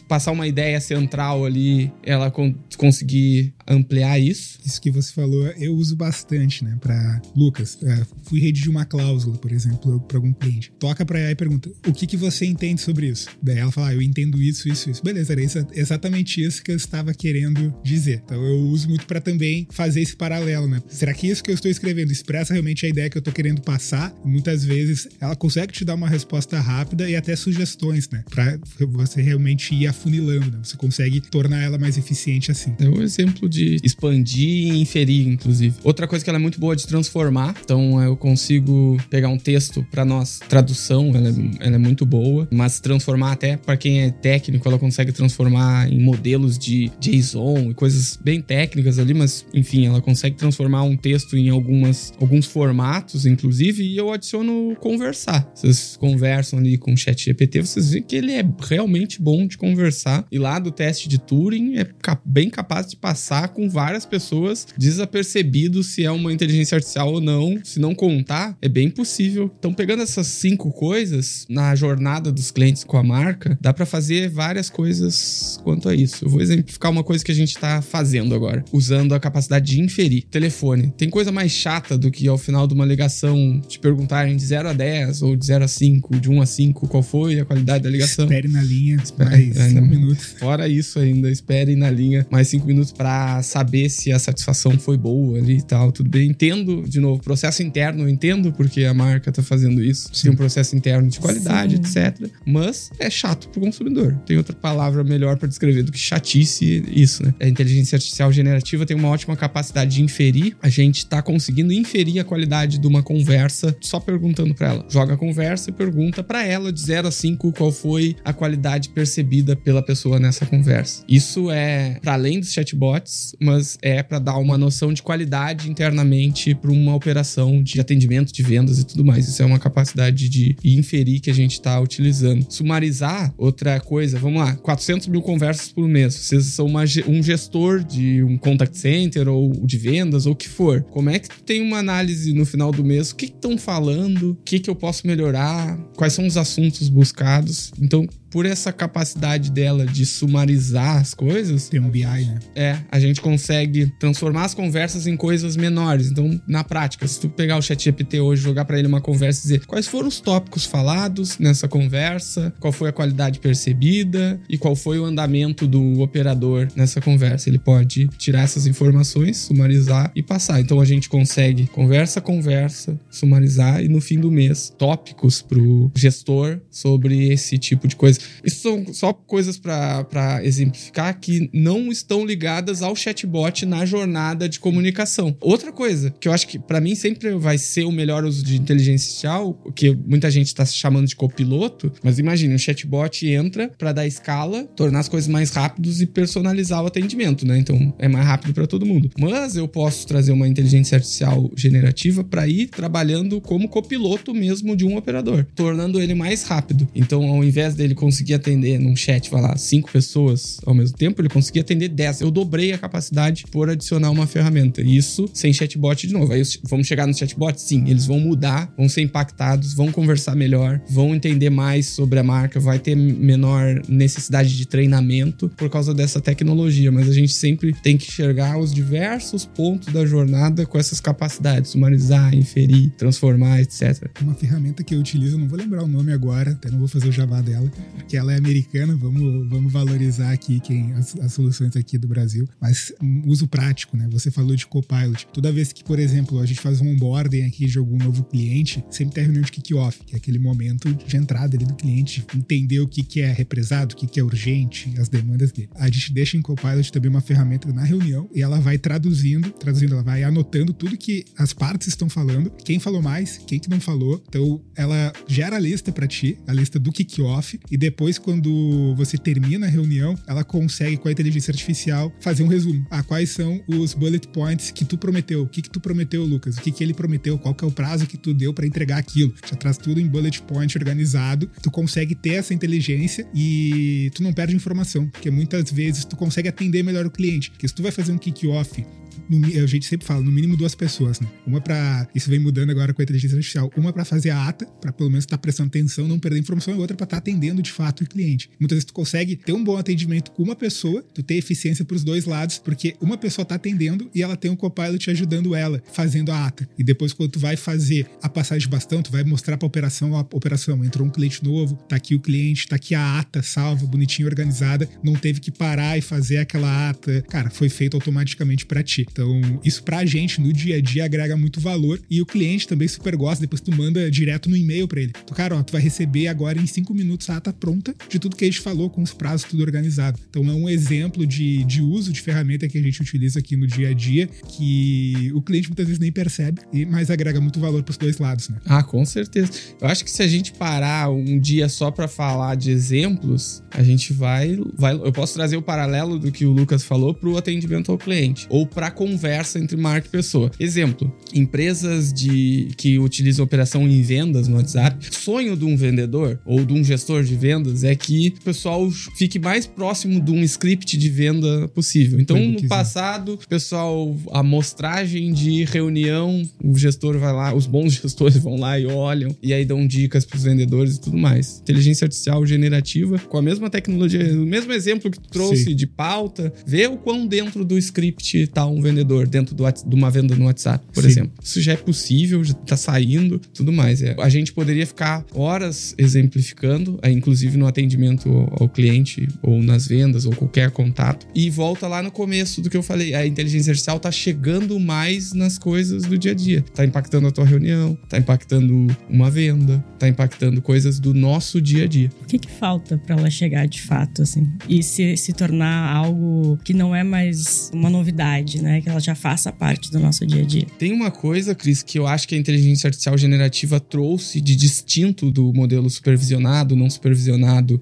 passar 0.06 0.32
uma 0.32 0.46
ideia 0.46 0.80
central 0.80 1.44
ali, 1.44 1.92
ela 2.02 2.30
con 2.30 2.54
conseguir 2.76 3.52
ampliar 3.66 4.18
isso. 4.18 4.58
Isso 4.64 4.80
que 4.80 4.90
você 4.90 5.12
falou, 5.12 5.46
eu 5.58 5.74
uso 5.74 5.96
bastante, 5.96 6.64
né? 6.64 6.76
Para 6.80 7.20
Lucas, 7.36 7.78
é, 7.82 8.06
fui 8.22 8.40
redigir 8.40 8.70
uma 8.70 8.84
cláusula, 8.84 9.36
por 9.36 9.52
exemplo, 9.52 10.00
para 10.00 10.16
algum 10.16 10.32
cliente. 10.32 10.72
Toca 10.78 11.04
para 11.04 11.18
ela 11.18 11.32
e 11.32 11.34
pergunta: 11.34 11.70
"O 11.86 11.92
que 11.92 12.06
que 12.06 12.16
você 12.16 12.46
entende 12.46 12.80
sobre 12.80 13.08
isso?" 13.08 13.28
Daí 13.42 13.58
ela 13.58 13.72
fala: 13.72 13.88
ah, 13.88 13.94
"Eu 13.94 14.02
entendo 14.02 14.40
isso, 14.40 14.68
isso, 14.68 14.90
isso." 14.90 15.02
Beleza, 15.02 15.32
era 15.32 15.42
isso, 15.42 15.66
exatamente 15.72 16.42
isso 16.42 16.62
que 16.62 16.70
eu 16.70 16.76
estava 16.76 17.12
querendo 17.12 17.74
dizer. 17.82 18.22
Então 18.24 18.42
eu 18.42 18.58
uso 18.68 18.88
muito 18.88 19.06
para 19.06 19.20
também 19.20 19.66
fazer 19.70 20.00
esse 20.00 20.16
paralelo, 20.16 20.66
né? 20.66 20.82
Será 20.88 21.12
que 21.12 21.26
isso 21.26 21.42
que 21.42 21.50
eu 21.50 21.54
estou 21.54 21.70
escrevendo 21.70 21.87
expressa 21.90 22.52
realmente 22.52 22.86
a 22.86 22.88
ideia 22.88 23.08
que 23.10 23.16
eu 23.16 23.20
estou 23.20 23.32
querendo 23.32 23.60
passar? 23.62 24.14
Muitas 24.24 24.64
vezes 24.64 25.08
ela 25.20 25.36
consegue 25.36 25.72
te 25.72 25.84
dar 25.84 25.94
uma 25.94 26.08
resposta 26.08 26.60
rápida 26.60 27.08
e 27.08 27.16
até 27.16 27.34
sugestões, 27.36 28.08
né? 28.10 28.24
Para 28.30 28.58
você 28.86 29.22
realmente 29.22 29.74
ir 29.74 29.86
afunilando, 29.86 30.50
né? 30.50 30.60
Você 30.62 30.76
consegue 30.76 31.20
tornar 31.20 31.62
ela 31.62 31.78
mais 31.78 31.96
eficiente 31.96 32.50
assim. 32.50 32.74
É 32.78 32.88
um 32.88 33.02
exemplo 33.02 33.48
de 33.48 33.76
expandir 33.82 34.74
e 34.74 34.80
inferir, 34.80 35.28
inclusive. 35.28 35.76
Outra 35.82 36.06
coisa 36.06 36.24
que 36.24 36.30
ela 36.30 36.38
é 36.38 36.42
muito 36.42 36.60
boa 36.60 36.74
de 36.74 36.86
transformar. 36.86 37.54
Então 37.62 38.02
eu 38.02 38.16
consigo 38.16 38.96
pegar 39.10 39.28
um 39.28 39.38
texto 39.38 39.86
para 39.90 40.04
nós, 40.04 40.40
tradução, 40.48 41.12
ela 41.14 41.28
é, 41.28 41.66
ela 41.66 41.76
é, 41.76 41.78
muito 41.78 42.04
boa, 42.04 42.48
mas 42.50 42.80
transformar 42.80 43.32
até 43.32 43.56
para 43.56 43.76
quem 43.76 44.02
é 44.02 44.10
técnico, 44.10 44.66
ela 44.68 44.78
consegue 44.78 45.12
transformar 45.12 45.90
em 45.92 46.00
modelos 46.00 46.58
de 46.58 46.90
JSON 47.00 47.70
e 47.70 47.74
coisas 47.74 48.18
bem 48.22 48.40
técnicas 48.40 48.98
ali, 48.98 49.14
mas 49.14 49.46
enfim, 49.52 49.86
ela 49.86 50.00
consegue 50.00 50.36
transformar 50.36 50.82
um 50.82 50.96
texto 50.96 51.36
em 51.36 51.50
algumas, 51.68 52.12
alguns 52.18 52.46
formatos, 52.46 53.26
inclusive, 53.26 53.84
e 53.84 53.96
eu 53.96 54.10
adiciono 54.10 54.74
conversar. 54.80 55.50
Vocês 55.54 55.96
conversam 55.98 56.58
ali 56.58 56.78
com 56.78 56.94
o 56.94 56.96
chat 56.96 57.22
GPT, 57.22 57.60
vocês 57.60 57.90
veem 57.90 58.02
que 58.02 58.16
ele 58.16 58.32
é 58.32 58.44
realmente 58.60 59.20
bom 59.20 59.46
de 59.46 59.58
conversar. 59.58 60.26
E 60.32 60.38
lá 60.38 60.58
do 60.58 60.70
teste 60.70 61.08
de 61.08 61.18
Turing 61.18 61.78
é 61.78 61.86
bem 62.24 62.48
capaz 62.48 62.86
de 62.86 62.96
passar 62.96 63.48
com 63.48 63.68
várias 63.68 64.06
pessoas 64.06 64.66
desapercebido 64.76 65.82
se 65.82 66.04
é 66.04 66.10
uma 66.10 66.32
inteligência 66.32 66.76
artificial 66.76 67.12
ou 67.12 67.20
não. 67.20 67.58
Se 67.62 67.78
não 67.78 67.94
contar, 67.94 68.56
é 68.62 68.68
bem 68.68 68.88
possível. 68.88 69.50
Então, 69.58 69.74
pegando 69.74 70.02
essas 70.02 70.26
cinco 70.26 70.72
coisas 70.72 71.46
na 71.48 71.74
jornada 71.74 72.32
dos 72.32 72.50
clientes 72.50 72.84
com 72.84 72.96
a 72.96 73.02
marca, 73.02 73.58
dá 73.60 73.74
para 73.74 73.84
fazer 73.84 74.30
várias 74.30 74.70
coisas 74.70 75.60
quanto 75.62 75.88
a 75.88 75.94
isso. 75.94 76.24
Eu 76.24 76.30
vou 76.30 76.40
exemplificar 76.40 76.90
uma 76.90 77.04
coisa 77.04 77.24
que 77.24 77.32
a 77.32 77.34
gente 77.34 77.58
tá 77.58 77.82
fazendo 77.82 78.34
agora, 78.34 78.64
usando 78.72 79.14
a 79.14 79.20
capacidade 79.20 79.66
de 79.66 79.80
inferir. 79.80 80.22
Telefone. 80.30 80.92
Tem 80.96 81.10
coisa 81.10 81.30
mais 81.30 81.57
chata 81.58 81.98
do 81.98 82.10
que 82.10 82.28
ao 82.28 82.38
final 82.38 82.66
de 82.66 82.74
uma 82.74 82.84
ligação 82.84 83.60
te 83.66 83.78
perguntarem 83.78 84.36
de 84.36 84.44
0 84.44 84.68
a 84.68 84.72
10 84.72 85.22
ou 85.22 85.36
de 85.36 85.46
0 85.46 85.64
a 85.64 85.68
5, 85.68 86.20
de 86.20 86.30
1 86.30 86.40
a 86.40 86.46
5, 86.46 86.88
qual 86.88 87.02
foi 87.02 87.40
a 87.40 87.44
qualidade 87.44 87.84
da 87.84 87.90
ligação. 87.90 88.24
Espere 88.24 88.48
na 88.48 88.62
linha 88.62 88.96
Espere, 88.96 89.30
mais 89.30 89.56
5 89.56 89.86
minutos. 89.86 90.24
Fora 90.38 90.68
isso 90.68 90.98
ainda, 90.98 91.30
esperem 91.30 91.76
na 91.76 91.90
linha 91.90 92.26
mais 92.30 92.48
cinco 92.48 92.66
minutos 92.66 92.92
para 92.92 93.42
saber 93.42 93.88
se 93.88 94.12
a 94.12 94.18
satisfação 94.18 94.78
foi 94.78 94.96
boa 94.96 95.38
ali 95.38 95.58
e 95.58 95.62
tal, 95.62 95.90
tudo 95.92 96.10
bem. 96.10 96.28
Entendo, 96.28 96.84
de 96.86 97.00
novo, 97.00 97.22
processo 97.22 97.62
interno, 97.62 98.02
eu 98.02 98.08
entendo 98.08 98.52
porque 98.52 98.84
a 98.84 98.94
marca 98.94 99.32
tá 99.32 99.42
fazendo 99.42 99.82
isso. 99.82 100.10
Tem 100.22 100.30
um 100.30 100.36
processo 100.36 100.76
interno 100.76 101.08
de 101.08 101.18
qualidade, 101.18 101.76
Sim. 101.76 102.00
etc. 102.00 102.30
Mas 102.46 102.90
é 102.98 103.10
chato 103.10 103.48
pro 103.48 103.60
consumidor. 103.60 104.14
Tem 104.26 104.36
outra 104.36 104.54
palavra 104.54 105.02
melhor 105.02 105.36
para 105.36 105.48
descrever 105.48 105.82
do 105.82 105.92
que 105.92 105.98
chatice 105.98 106.84
isso, 106.88 107.24
né? 107.24 107.34
A 107.40 107.48
inteligência 107.48 107.96
artificial 107.96 108.32
generativa 108.32 108.84
tem 108.84 108.96
uma 108.96 109.08
ótima 109.08 109.36
capacidade 109.36 109.96
de 109.96 110.02
inferir. 110.02 110.56
A 110.62 110.68
gente 110.68 111.06
tá 111.06 111.22
conseguindo 111.22 111.47
inferir 111.52 112.20
a 112.20 112.24
qualidade 112.24 112.78
de 112.78 112.86
uma 112.86 113.02
conversa 113.02 113.76
só 113.80 114.00
perguntando 114.00 114.54
para 114.54 114.68
ela. 114.68 114.86
Joga 114.88 115.14
a 115.14 115.16
conversa 115.16 115.70
e 115.70 115.72
pergunta 115.72 116.22
para 116.22 116.44
ela 116.44 116.72
de 116.72 116.80
0 116.80 117.08
a 117.08 117.10
5 117.10 117.52
qual 117.52 117.72
foi 117.72 118.16
a 118.24 118.32
qualidade 118.32 118.88
percebida 118.90 119.56
pela 119.56 119.82
pessoa 119.82 120.18
nessa 120.18 120.46
conversa. 120.46 121.04
Isso 121.08 121.50
é 121.50 121.98
para 122.02 122.14
além 122.14 122.40
dos 122.40 122.52
chatbots, 122.52 123.34
mas 123.40 123.78
é 123.82 124.02
para 124.02 124.18
dar 124.18 124.38
uma 124.38 124.58
noção 124.58 124.92
de 124.92 125.02
qualidade 125.02 125.70
internamente 125.70 126.54
para 126.54 126.70
uma 126.70 126.94
operação 126.94 127.62
de 127.62 127.80
atendimento, 127.80 128.32
de 128.32 128.42
vendas 128.42 128.78
e 128.78 128.86
tudo 128.86 129.04
mais. 129.04 129.28
Isso 129.28 129.42
é 129.42 129.46
uma 129.46 129.58
capacidade 129.58 130.28
de 130.28 130.56
inferir 130.64 131.20
que 131.20 131.30
a 131.30 131.34
gente 131.34 131.52
está 131.52 131.78
utilizando. 131.80 132.46
Sumarizar, 132.48 133.32
outra 133.36 133.80
coisa, 133.80 134.18
vamos 134.18 134.40
lá, 134.40 134.56
400 134.56 135.08
mil 135.08 135.22
conversas 135.22 135.72
por 135.72 135.86
mês. 135.88 136.14
Vocês 136.14 136.44
são 136.46 136.66
uma 136.66 136.84
um 137.06 137.22
gestor 137.22 137.82
de 137.84 138.22
um 138.22 138.36
contact 138.36 138.76
center 138.76 139.28
ou 139.28 139.50
de 139.50 139.76
vendas 139.76 140.26
ou 140.26 140.32
o 140.32 140.36
que 140.36 140.48
for. 140.48 140.82
Como 140.90 141.10
é 141.10 141.18
que 141.18 141.28
tem 141.42 141.62
uma 141.62 141.78
análise 141.78 142.32
no 142.32 142.44
final 142.44 142.72
do 142.72 142.84
mês? 142.84 143.10
O 143.10 143.16
que 143.16 143.26
estão 143.26 143.56
falando? 143.58 144.30
O 144.30 144.34
que, 144.44 144.58
que 144.58 144.70
eu 144.70 144.74
posso 144.74 145.06
melhorar? 145.06 145.78
Quais 145.96 146.12
são 146.12 146.26
os 146.26 146.36
assuntos 146.36 146.88
buscados? 146.88 147.72
Então, 147.80 148.06
por 148.30 148.46
essa 148.46 148.72
capacidade 148.72 149.50
dela 149.50 149.86
de 149.86 150.04
sumarizar 150.06 150.98
as 150.98 151.14
coisas, 151.14 151.68
Tem 151.68 151.80
um 151.80 151.88
BI, 151.90 152.02
né? 152.02 152.38
é, 152.54 152.78
a 152.90 153.00
gente 153.00 153.20
consegue 153.20 153.86
transformar 153.98 154.44
as 154.44 154.54
conversas 154.54 155.06
em 155.06 155.16
coisas 155.16 155.56
menores. 155.56 156.10
Então, 156.10 156.40
na 156.46 156.62
prática, 156.62 157.06
se 157.06 157.20
tu 157.20 157.28
pegar 157.28 157.56
o 157.56 157.62
chat 157.62 157.82
GPT 157.82 158.20
hoje, 158.20 158.42
jogar 158.42 158.64
pra 158.64 158.78
ele 158.78 158.88
uma 158.88 159.00
conversa 159.00 159.40
e 159.40 159.42
dizer 159.42 159.66
quais 159.66 159.86
foram 159.86 160.08
os 160.08 160.20
tópicos 160.20 160.64
falados 160.64 161.38
nessa 161.38 161.66
conversa, 161.68 162.52
qual 162.60 162.72
foi 162.72 162.88
a 162.88 162.92
qualidade 162.92 163.38
percebida 163.40 164.40
e 164.48 164.58
qual 164.58 164.76
foi 164.76 164.98
o 164.98 165.04
andamento 165.04 165.66
do 165.66 166.00
operador 166.00 166.68
nessa 166.76 167.00
conversa. 167.00 167.48
Ele 167.48 167.58
pode 167.58 168.08
tirar 168.18 168.42
essas 168.42 168.66
informações, 168.66 169.36
sumarizar 169.38 170.10
e 170.14 170.22
passar. 170.22 170.60
Então, 170.60 170.80
a 170.80 170.84
gente 170.84 171.08
consegue 171.08 171.66
conversa 171.68 172.20
conversa, 172.20 172.98
sumarizar 173.10 173.82
e 173.82 173.88
no 173.88 174.00
fim 174.00 174.18
do 174.18 174.30
mês, 174.30 174.72
tópicos 174.76 175.40
pro 175.42 175.90
gestor 175.94 176.60
sobre 176.70 177.32
esse 177.32 177.58
tipo 177.58 177.88
de 177.88 177.96
coisa. 177.96 178.17
Isso 178.44 178.62
são 178.62 178.92
só 178.92 179.12
coisas 179.12 179.58
para 179.58 180.40
exemplificar 180.42 181.18
que 181.18 181.50
não 181.52 181.90
estão 181.90 182.24
ligadas 182.24 182.82
ao 182.82 182.94
chatbot 182.94 183.64
na 183.66 183.84
jornada 183.84 184.48
de 184.48 184.60
comunicação. 184.60 185.36
Outra 185.40 185.72
coisa 185.72 186.14
que 186.20 186.28
eu 186.28 186.32
acho 186.32 186.46
que 186.46 186.58
para 186.58 186.80
mim 186.80 186.94
sempre 186.94 187.34
vai 187.36 187.58
ser 187.58 187.84
o 187.84 187.92
melhor 187.92 188.24
uso 188.24 188.44
de 188.44 188.56
inteligência 188.56 189.08
artificial, 189.08 189.54
que 189.74 189.94
muita 189.94 190.30
gente 190.30 190.46
está 190.46 190.64
chamando 190.64 191.06
de 191.06 191.16
copiloto, 191.16 191.92
mas 192.02 192.18
imagine, 192.18 192.54
o 192.54 192.58
chatbot 192.58 193.26
entra 193.26 193.70
para 193.78 193.92
dar 193.92 194.06
escala, 194.06 194.64
tornar 194.64 195.00
as 195.00 195.08
coisas 195.08 195.28
mais 195.28 195.50
rápidos 195.50 196.00
e 196.00 196.06
personalizar 196.06 196.82
o 196.82 196.86
atendimento, 196.86 197.46
né? 197.46 197.58
Então 197.58 197.94
é 197.98 198.08
mais 198.08 198.26
rápido 198.26 198.52
para 198.54 198.66
todo 198.66 198.86
mundo. 198.86 199.10
Mas 199.18 199.56
eu 199.56 199.66
posso 199.66 200.06
trazer 200.06 200.32
uma 200.32 200.48
inteligência 200.48 200.96
artificial 200.96 201.50
generativa 201.56 202.22
para 202.24 202.46
ir 202.46 202.68
trabalhando 202.68 203.40
como 203.40 203.68
copiloto 203.68 204.34
mesmo 204.34 204.76
de 204.76 204.84
um 204.84 204.96
operador, 204.96 205.46
tornando 205.54 206.00
ele 206.00 206.14
mais 206.14 206.44
rápido. 206.44 206.88
Então, 206.94 207.28
ao 207.30 207.44
invés 207.44 207.74
dele 207.74 207.94
conseguir 208.08 208.34
atender 208.34 208.78
num 208.78 208.96
chat, 208.96 209.30
vai 209.30 209.42
lá, 209.42 209.56
cinco 209.56 209.90
pessoas 209.92 210.58
ao 210.64 210.72
mesmo 210.74 210.96
tempo, 210.96 211.20
ele 211.20 211.28
conseguia 211.28 211.60
atender 211.62 211.88
10. 211.88 212.22
Eu 212.22 212.30
dobrei 212.30 212.72
a 212.72 212.78
capacidade 212.78 213.44
por 213.52 213.68
adicionar 213.68 214.10
uma 214.10 214.26
ferramenta. 214.26 214.80
Isso 214.82 215.28
sem 215.34 215.52
chatbot 215.52 216.06
de 216.06 216.12
novo. 216.12 216.32
Aí 216.32 216.40
os- 216.40 216.58
vamos 216.64 216.86
chegar 216.86 217.06
no 217.06 217.14
chatbot? 217.14 217.60
Sim, 217.60 217.84
eles 217.88 218.06
vão 218.06 218.18
mudar, 218.18 218.72
vão 218.76 218.88
ser 218.88 219.02
impactados, 219.02 219.74
vão 219.74 219.92
conversar 219.92 220.34
melhor, 220.34 220.80
vão 220.88 221.14
entender 221.14 221.50
mais 221.50 221.86
sobre 221.86 222.18
a 222.18 222.22
marca, 222.22 222.58
vai 222.58 222.78
ter 222.78 222.94
menor 222.96 223.82
necessidade 223.88 224.56
de 224.56 224.66
treinamento 224.66 225.48
por 225.50 225.68
causa 225.68 225.92
dessa 225.92 226.20
tecnologia. 226.20 226.90
Mas 226.90 227.08
a 227.08 227.12
gente 227.12 227.32
sempre 227.32 227.72
tem 227.74 227.96
que 227.96 228.08
enxergar 228.08 228.58
os 228.58 228.72
diversos 228.72 229.44
pontos 229.44 229.92
da 229.92 230.06
jornada 230.06 230.64
com 230.66 230.78
essas 230.78 231.00
capacidades, 231.00 231.72
sumarizar, 231.72 232.34
inferir, 232.34 232.90
transformar, 232.96 233.60
etc. 233.60 234.08
Uma 234.22 234.34
ferramenta 234.34 234.82
que 234.82 234.94
eu 234.94 235.00
utilizo, 235.00 235.36
não 235.38 235.46
vou 235.48 235.58
lembrar 235.58 235.82
o 235.84 235.86
nome 235.88 236.12
agora, 236.12 236.52
até 236.52 236.70
não 236.70 236.78
vou 236.78 236.88
fazer 236.88 237.08
o 237.08 237.12
jabá 237.12 237.40
dela, 237.40 237.70
porque 237.98 238.16
ela 238.16 238.32
é 238.32 238.36
americana, 238.36 238.96
vamos, 238.96 239.48
vamos 239.48 239.72
valorizar 239.72 240.32
aqui 240.32 240.60
quem, 240.60 240.92
as, 240.94 241.14
as 241.18 241.32
soluções 241.32 241.76
aqui 241.76 241.98
do 241.98 242.08
Brasil, 242.08 242.48
mas 242.60 242.92
um 243.02 243.28
uso 243.28 243.46
prático, 243.46 243.96
né? 243.96 244.08
Você 244.10 244.30
falou 244.30 244.56
de 244.56 244.66
Copilot. 244.66 245.26
Toda 245.32 245.52
vez 245.52 245.72
que, 245.72 245.84
por 245.84 245.98
exemplo, 245.98 246.40
a 246.40 246.46
gente 246.46 246.60
faz 246.60 246.80
um 246.80 246.88
onboarding 246.88 247.42
aqui 247.42 247.66
de 247.66 247.78
algum 247.78 247.98
novo 247.98 248.24
cliente, 248.24 248.84
sempre 248.90 249.14
tem 249.14 249.22
a 249.22 249.26
reunião 249.26 249.44
de 249.44 249.52
kick-off, 249.52 250.00
que 250.04 250.14
é 250.14 250.16
aquele 250.16 250.38
momento 250.38 250.92
de 250.94 251.16
entrada 251.16 251.56
ali 251.56 251.66
do 251.66 251.74
cliente, 251.74 252.24
de 252.32 252.38
entender 252.38 252.80
o 252.80 252.88
que, 252.88 253.02
que 253.02 253.20
é 253.20 253.32
represado, 253.32 253.94
o 253.94 253.96
que, 253.98 254.06
que 254.06 254.20
é 254.20 254.22
urgente, 254.22 254.94
as 254.98 255.08
demandas 255.08 255.52
dele. 255.52 255.68
A 255.74 255.86
gente 255.90 256.12
deixa 256.12 256.36
em 256.36 256.42
Copilot 256.42 256.90
também 256.92 257.10
uma 257.10 257.20
ferramenta 257.20 257.72
na 257.72 257.84
reunião 257.84 258.28
e 258.34 258.42
ela 258.42 258.60
vai 258.60 258.78
traduzindo, 258.78 259.50
traduzindo, 259.50 259.94
ela 259.94 260.02
vai 260.02 260.22
anotando 260.22 260.72
tudo 260.72 260.96
que 260.96 261.24
as 261.36 261.52
partes 261.52 261.88
estão 261.88 262.08
falando, 262.08 262.50
quem 262.64 262.78
falou 262.78 263.02
mais, 263.02 263.38
quem 263.46 263.58
que 263.58 263.68
não 263.68 263.80
falou. 263.80 264.22
Então, 264.28 264.62
ela 264.76 265.12
gera 265.26 265.56
a 265.56 265.58
lista 265.58 265.92
para 265.92 266.06
ti, 266.06 266.38
a 266.46 266.52
lista 266.52 266.78
do 266.78 266.92
kick-off, 266.92 267.58
e 267.70 267.76
depois, 267.76 267.87
quando 268.18 268.94
você 268.96 269.16
termina 269.16 269.66
a 269.66 269.68
reunião, 269.68 270.16
ela 270.26 270.44
consegue, 270.44 270.96
com 270.96 271.08
a 271.08 271.12
inteligência 271.12 271.50
artificial, 271.50 272.12
fazer 272.20 272.42
um 272.42 272.48
resumo. 272.48 272.86
Ah, 272.90 273.02
quais 273.02 273.30
são 273.30 273.62
os 273.66 273.94
bullet 273.94 274.28
points 274.28 274.70
que 274.70 274.84
tu 274.84 274.96
prometeu? 274.98 275.42
O 275.42 275.48
que 275.48 275.62
que 275.62 275.70
tu 275.70 275.80
prometeu, 275.80 276.24
Lucas? 276.24 276.56
O 276.56 276.60
que 276.60 276.70
que 276.70 276.82
ele 276.82 276.94
prometeu? 276.94 277.38
Qual 277.38 277.54
que 277.54 277.64
é 277.64 277.68
o 277.68 277.70
prazo 277.70 278.06
que 278.06 278.16
tu 278.16 278.34
deu 278.34 278.52
para 278.52 278.66
entregar 278.66 278.98
aquilo? 278.98 279.34
Já 279.48 279.56
traz 279.56 279.78
tudo 279.78 280.00
em 280.00 280.06
bullet 280.06 280.42
point 280.42 280.76
organizado. 280.76 281.50
Tu 281.62 281.70
consegue 281.70 282.14
ter 282.14 282.34
essa 282.34 282.54
inteligência 282.54 283.26
e 283.34 284.10
tu 284.14 284.22
não 284.22 284.32
perde 284.32 284.54
informação, 284.54 285.08
porque 285.08 285.30
muitas 285.30 285.70
vezes 285.70 286.04
tu 286.04 286.16
consegue 286.16 286.48
atender 286.48 286.82
melhor 286.82 287.06
o 287.06 287.10
cliente. 287.10 287.50
Porque 287.50 287.66
se 287.68 287.74
tu 287.74 287.82
vai 287.82 287.92
fazer 287.92 288.12
um 288.12 288.18
kick-off 288.18 288.84
no 289.28 289.38
a 289.62 289.66
gente 289.66 289.86
sempre 289.86 290.06
fala, 290.06 290.22
no 290.22 290.30
mínimo 290.30 290.56
duas 290.56 290.74
pessoas, 290.74 291.20
né? 291.20 291.28
Uma 291.46 291.60
pra. 291.60 292.06
Isso 292.14 292.30
vem 292.30 292.38
mudando 292.38 292.70
agora 292.70 292.92
com 292.94 293.02
a 293.02 293.04
inteligência 293.04 293.36
artificial. 293.36 293.70
Uma 293.76 293.92
pra 293.92 294.04
fazer 294.04 294.30
a 294.30 294.48
ata, 294.48 294.66
pra 294.80 294.92
pelo 294.92 295.10
menos 295.10 295.24
estar 295.24 295.38
prestando 295.38 295.68
atenção, 295.68 296.08
não 296.08 296.18
perder 296.18 296.38
informação, 296.38 296.74
e 296.74 296.78
outra 296.78 296.96
pra 296.96 297.04
estar 297.04 297.18
atendendo 297.18 297.62
de 297.62 297.70
fato 297.78 298.02
o 298.02 298.08
cliente. 298.08 298.50
Muitas 298.58 298.74
vezes 298.74 298.86
tu 298.86 298.92
consegue 298.92 299.36
ter 299.36 299.52
um 299.52 299.62
bom 299.62 299.76
atendimento 299.76 300.32
com 300.32 300.42
uma 300.42 300.56
pessoa, 300.56 301.00
tu 301.14 301.22
ter 301.22 301.36
eficiência 301.36 301.84
pros 301.84 302.02
dois 302.02 302.24
lados, 302.24 302.58
porque 302.58 302.96
uma 303.00 303.16
pessoa 303.16 303.44
tá 303.44 303.54
atendendo 303.54 304.10
e 304.12 304.20
ela 304.20 304.36
tem 304.36 304.50
um 304.50 304.56
copilot 304.56 305.08
ajudando 305.08 305.54
ela, 305.54 305.80
fazendo 305.92 306.32
a 306.32 306.46
ata. 306.46 306.68
E 306.76 306.82
depois, 306.82 307.12
quando 307.12 307.30
tu 307.30 307.38
vai 307.38 307.56
fazer 307.56 308.04
a 308.20 308.28
passagem 308.28 308.62
de 308.62 308.68
bastão, 308.68 309.00
tu 309.00 309.12
vai 309.12 309.22
mostrar 309.22 309.56
pra 309.56 309.66
operação, 309.66 310.16
a 310.16 310.20
operação, 310.20 310.84
entrou 310.84 311.06
um 311.06 311.10
cliente 311.10 311.44
novo, 311.44 311.76
tá 311.88 311.94
aqui 311.94 312.16
o 312.16 312.20
cliente, 312.20 312.66
tá 312.66 312.74
aqui 312.74 312.96
a 312.96 313.20
ata 313.20 313.42
salva, 313.44 313.86
bonitinha, 313.86 314.26
organizada, 314.26 314.88
não 315.00 315.14
teve 315.14 315.38
que 315.38 315.52
parar 315.52 315.96
e 315.96 316.00
fazer 316.00 316.38
aquela 316.38 316.90
ata. 316.90 317.22
Cara, 317.28 317.48
foi 317.48 317.68
feito 317.68 317.96
automaticamente 317.96 318.66
pra 318.66 318.82
ti. 318.82 319.06
Então, 319.10 319.40
isso 319.64 319.84
pra 319.84 320.04
gente 320.04 320.40
no 320.40 320.52
dia 320.52 320.76
a 320.76 320.80
dia 320.80 321.04
agrega 321.04 321.36
muito 321.36 321.60
valor 321.60 322.00
e 322.10 322.20
o 322.20 322.26
cliente 322.26 322.66
também 322.66 322.88
super 322.88 323.14
gosta. 323.14 323.42
Depois 323.42 323.60
tu 323.60 323.70
manda 323.72 324.10
direto 324.10 324.50
no 324.50 324.56
e-mail 324.56 324.88
pra 324.88 325.00
ele. 325.00 325.12
Tu, 325.12 325.32
cara, 325.32 325.54
ó, 325.56 325.62
tu 325.62 325.72
vai 325.72 325.80
receber 325.80 326.26
agora 326.26 326.60
em 326.60 326.66
cinco 326.66 326.92
minutos 326.92 327.30
a 327.30 327.36
ata 327.36 327.52
pronta 327.52 327.67
de 328.08 328.18
tudo 328.18 328.36
que 328.36 328.44
a 328.44 328.48
gente 328.48 328.60
falou, 328.60 328.90
com 328.90 329.02
os 329.02 329.12
prazos 329.12 329.48
tudo 329.48 329.62
organizado. 329.62 330.18
Então, 330.28 330.48
é 330.48 330.52
um 330.52 330.68
exemplo 330.68 331.26
de, 331.26 331.64
de 331.64 331.82
uso 331.82 332.12
de 332.12 332.20
ferramenta 332.20 332.68
que 332.68 332.78
a 332.78 332.82
gente 332.82 333.00
utiliza 333.00 333.38
aqui 333.38 333.56
no 333.56 333.66
dia 333.66 333.90
a 333.90 333.92
dia 333.92 334.26
que 334.26 335.30
o 335.34 335.42
cliente 335.42 335.68
muitas 335.68 335.86
vezes 335.86 335.98
nem 335.98 336.12
percebe, 336.12 336.60
mas 336.88 337.10
agrega 337.10 337.40
muito 337.40 337.60
valor 337.60 337.82
pros 337.82 337.96
dois 337.96 338.18
lados, 338.18 338.48
né? 338.48 338.58
Ah, 338.64 338.82
com 338.82 339.04
certeza. 339.04 339.50
Eu 339.80 339.88
acho 339.88 340.04
que 340.04 340.10
se 340.10 340.22
a 340.22 340.28
gente 340.28 340.52
parar 340.52 341.10
um 341.10 341.38
dia 341.38 341.68
só 341.68 341.90
pra 341.90 342.08
falar 342.08 342.54
de 342.54 342.70
exemplos, 342.70 343.62
a 343.70 343.82
gente 343.82 344.12
vai, 344.12 344.58
vai. 344.76 344.94
Eu 344.94 345.12
posso 345.12 345.34
trazer 345.34 345.56
o 345.56 345.62
paralelo 345.62 346.18
do 346.18 346.30
que 346.30 346.44
o 346.44 346.52
Lucas 346.52 346.84
falou 346.84 347.14
pro 347.14 347.36
atendimento 347.36 347.90
ao 347.90 347.98
cliente 347.98 348.46
ou 348.48 348.66
pra 348.66 348.90
conversa 348.90 349.58
entre 349.58 349.76
marca 349.76 350.06
e 350.06 350.10
pessoa. 350.10 350.50
Exemplo: 350.58 351.12
empresas 351.34 352.12
de 352.12 352.68
que 352.76 352.98
utilizam 352.98 353.44
operação 353.44 353.88
em 353.88 354.02
vendas 354.02 354.48
no 354.48 354.56
WhatsApp. 354.56 355.08
Sonho 355.14 355.56
de 355.56 355.64
um 355.64 355.76
vendedor 355.76 356.38
ou 356.44 356.64
de 356.64 356.72
um 356.72 356.82
gestor 356.82 357.22
de 357.22 357.34
vendas 357.34 357.57
é 357.84 357.94
que 357.94 358.34
o 358.40 358.42
pessoal 358.42 358.90
fique 359.16 359.38
mais 359.38 359.66
próximo 359.66 360.20
de 360.20 360.30
um 360.30 360.42
script 360.42 360.96
de 360.96 361.08
venda 361.10 361.68
possível. 361.68 362.18
Então, 362.18 362.38
no 362.38 362.66
passado, 362.66 363.34
o 363.34 363.48
pessoal, 363.48 364.16
a 364.32 364.40
amostragem 364.40 365.32
de 365.32 365.64
reunião, 365.64 366.42
o 366.64 366.76
gestor 366.76 367.18
vai 367.18 367.32
lá, 367.32 367.54
os 367.54 367.66
bons 367.66 367.92
gestores 368.00 368.38
vão 368.38 368.56
lá 368.56 368.78
e 368.78 368.86
olham, 368.86 369.36
e 369.42 369.52
aí 369.52 369.64
dão 369.64 369.86
dicas 369.86 370.24
pros 370.24 370.44
vendedores 370.44 370.96
e 370.96 371.00
tudo 371.00 371.16
mais. 371.16 371.60
Inteligência 371.60 372.06
artificial 372.06 372.44
generativa, 372.46 373.18
com 373.18 373.36
a 373.36 373.42
mesma 373.42 373.68
tecnologia, 373.68 374.32
o 374.32 374.46
mesmo 374.46 374.72
exemplo 374.72 375.10
que 375.10 375.20
tu 375.20 375.28
trouxe 375.28 375.64
Sim. 375.64 375.76
de 375.76 375.86
pauta, 375.86 376.52
vê 376.66 376.86
o 376.86 376.96
quão 376.96 377.26
dentro 377.26 377.64
do 377.64 377.76
script 377.76 378.46
tá 378.48 378.66
um 378.66 378.78
um 378.78 378.82
vendedor 378.82 379.26
dentro 379.26 379.54
do, 379.54 379.64
de 379.64 379.94
uma 379.94 380.10
venda 380.10 380.34
no 380.34 380.46
WhatsApp, 380.46 380.84
por 380.92 381.02
Sim. 381.02 381.08
exemplo. 381.08 381.32
Isso 381.42 381.60
já 381.60 381.72
é 381.72 381.76
possível, 381.76 382.42
já 382.42 382.54
tá 382.54 382.76
saindo, 382.76 383.40
tudo 383.52 383.72
mais. 383.72 384.02
É, 384.02 384.14
a 384.18 384.28
gente 384.28 384.52
poderia 384.52 384.86
ficar 384.86 385.24
horas 385.34 385.94
exemplificando, 385.98 386.98
é, 387.02 387.10
inclusive 387.10 387.47
no 387.56 387.66
atendimento 387.66 388.28
ao 388.58 388.68
cliente, 388.68 389.28
ou 389.42 389.62
nas 389.62 389.86
vendas, 389.86 390.24
ou 390.24 390.34
qualquer 390.34 390.70
contato. 390.70 391.26
E 391.34 391.48
volta 391.50 391.86
lá 391.86 392.02
no 392.02 392.10
começo 392.10 392.60
do 392.60 392.68
que 392.68 392.76
eu 392.76 392.82
falei. 392.82 393.14
A 393.14 393.26
inteligência 393.26 393.70
artificial 393.70 393.98
tá 393.98 394.10
chegando 394.10 394.78
mais 394.78 395.32
nas 395.32 395.58
coisas 395.58 396.02
do 396.02 396.18
dia 396.18 396.32
a 396.32 396.34
dia. 396.34 396.64
Tá 396.74 396.84
impactando 396.84 397.26
a 397.28 397.30
tua 397.30 397.44
reunião, 397.44 397.96
tá 398.08 398.18
impactando 398.18 398.86
uma 399.08 399.30
venda, 399.30 399.84
tá 399.98 400.08
impactando 400.08 400.60
coisas 400.60 400.98
do 400.98 401.14
nosso 401.14 401.60
dia 401.60 401.84
a 401.84 401.86
dia. 401.86 402.10
O 402.22 402.26
que, 402.26 402.38
que 402.38 402.50
falta 402.50 402.98
para 402.98 403.16
ela 403.16 403.30
chegar 403.30 403.66
de 403.66 403.82
fato, 403.82 404.22
assim? 404.22 404.48
E 404.68 404.82
se, 404.82 405.16
se 405.16 405.32
tornar 405.32 405.94
algo 405.94 406.58
que 406.64 406.74
não 406.74 406.94
é 406.94 407.02
mais 407.02 407.70
uma 407.72 407.90
novidade, 407.90 408.62
né? 408.62 408.80
Que 408.80 408.88
ela 408.88 409.00
já 409.00 409.14
faça 409.14 409.52
parte 409.52 409.90
do 409.90 409.98
nosso 409.98 410.26
dia 410.26 410.42
a 410.42 410.46
dia. 410.46 410.66
Tem 410.78 410.92
uma 410.92 411.10
coisa, 411.10 411.54
Cris, 411.54 411.82
que 411.82 411.98
eu 411.98 412.06
acho 412.06 412.26
que 412.26 412.34
a 412.34 412.38
inteligência 412.38 412.88
artificial 412.88 413.16
generativa 413.16 413.80
trouxe 413.80 414.40
de 414.40 414.56
distinto 414.56 415.30
do 415.30 415.52
modelo 415.52 415.88
supervisionado, 415.88 416.76
não 416.76 416.88
supervisionado 416.88 417.27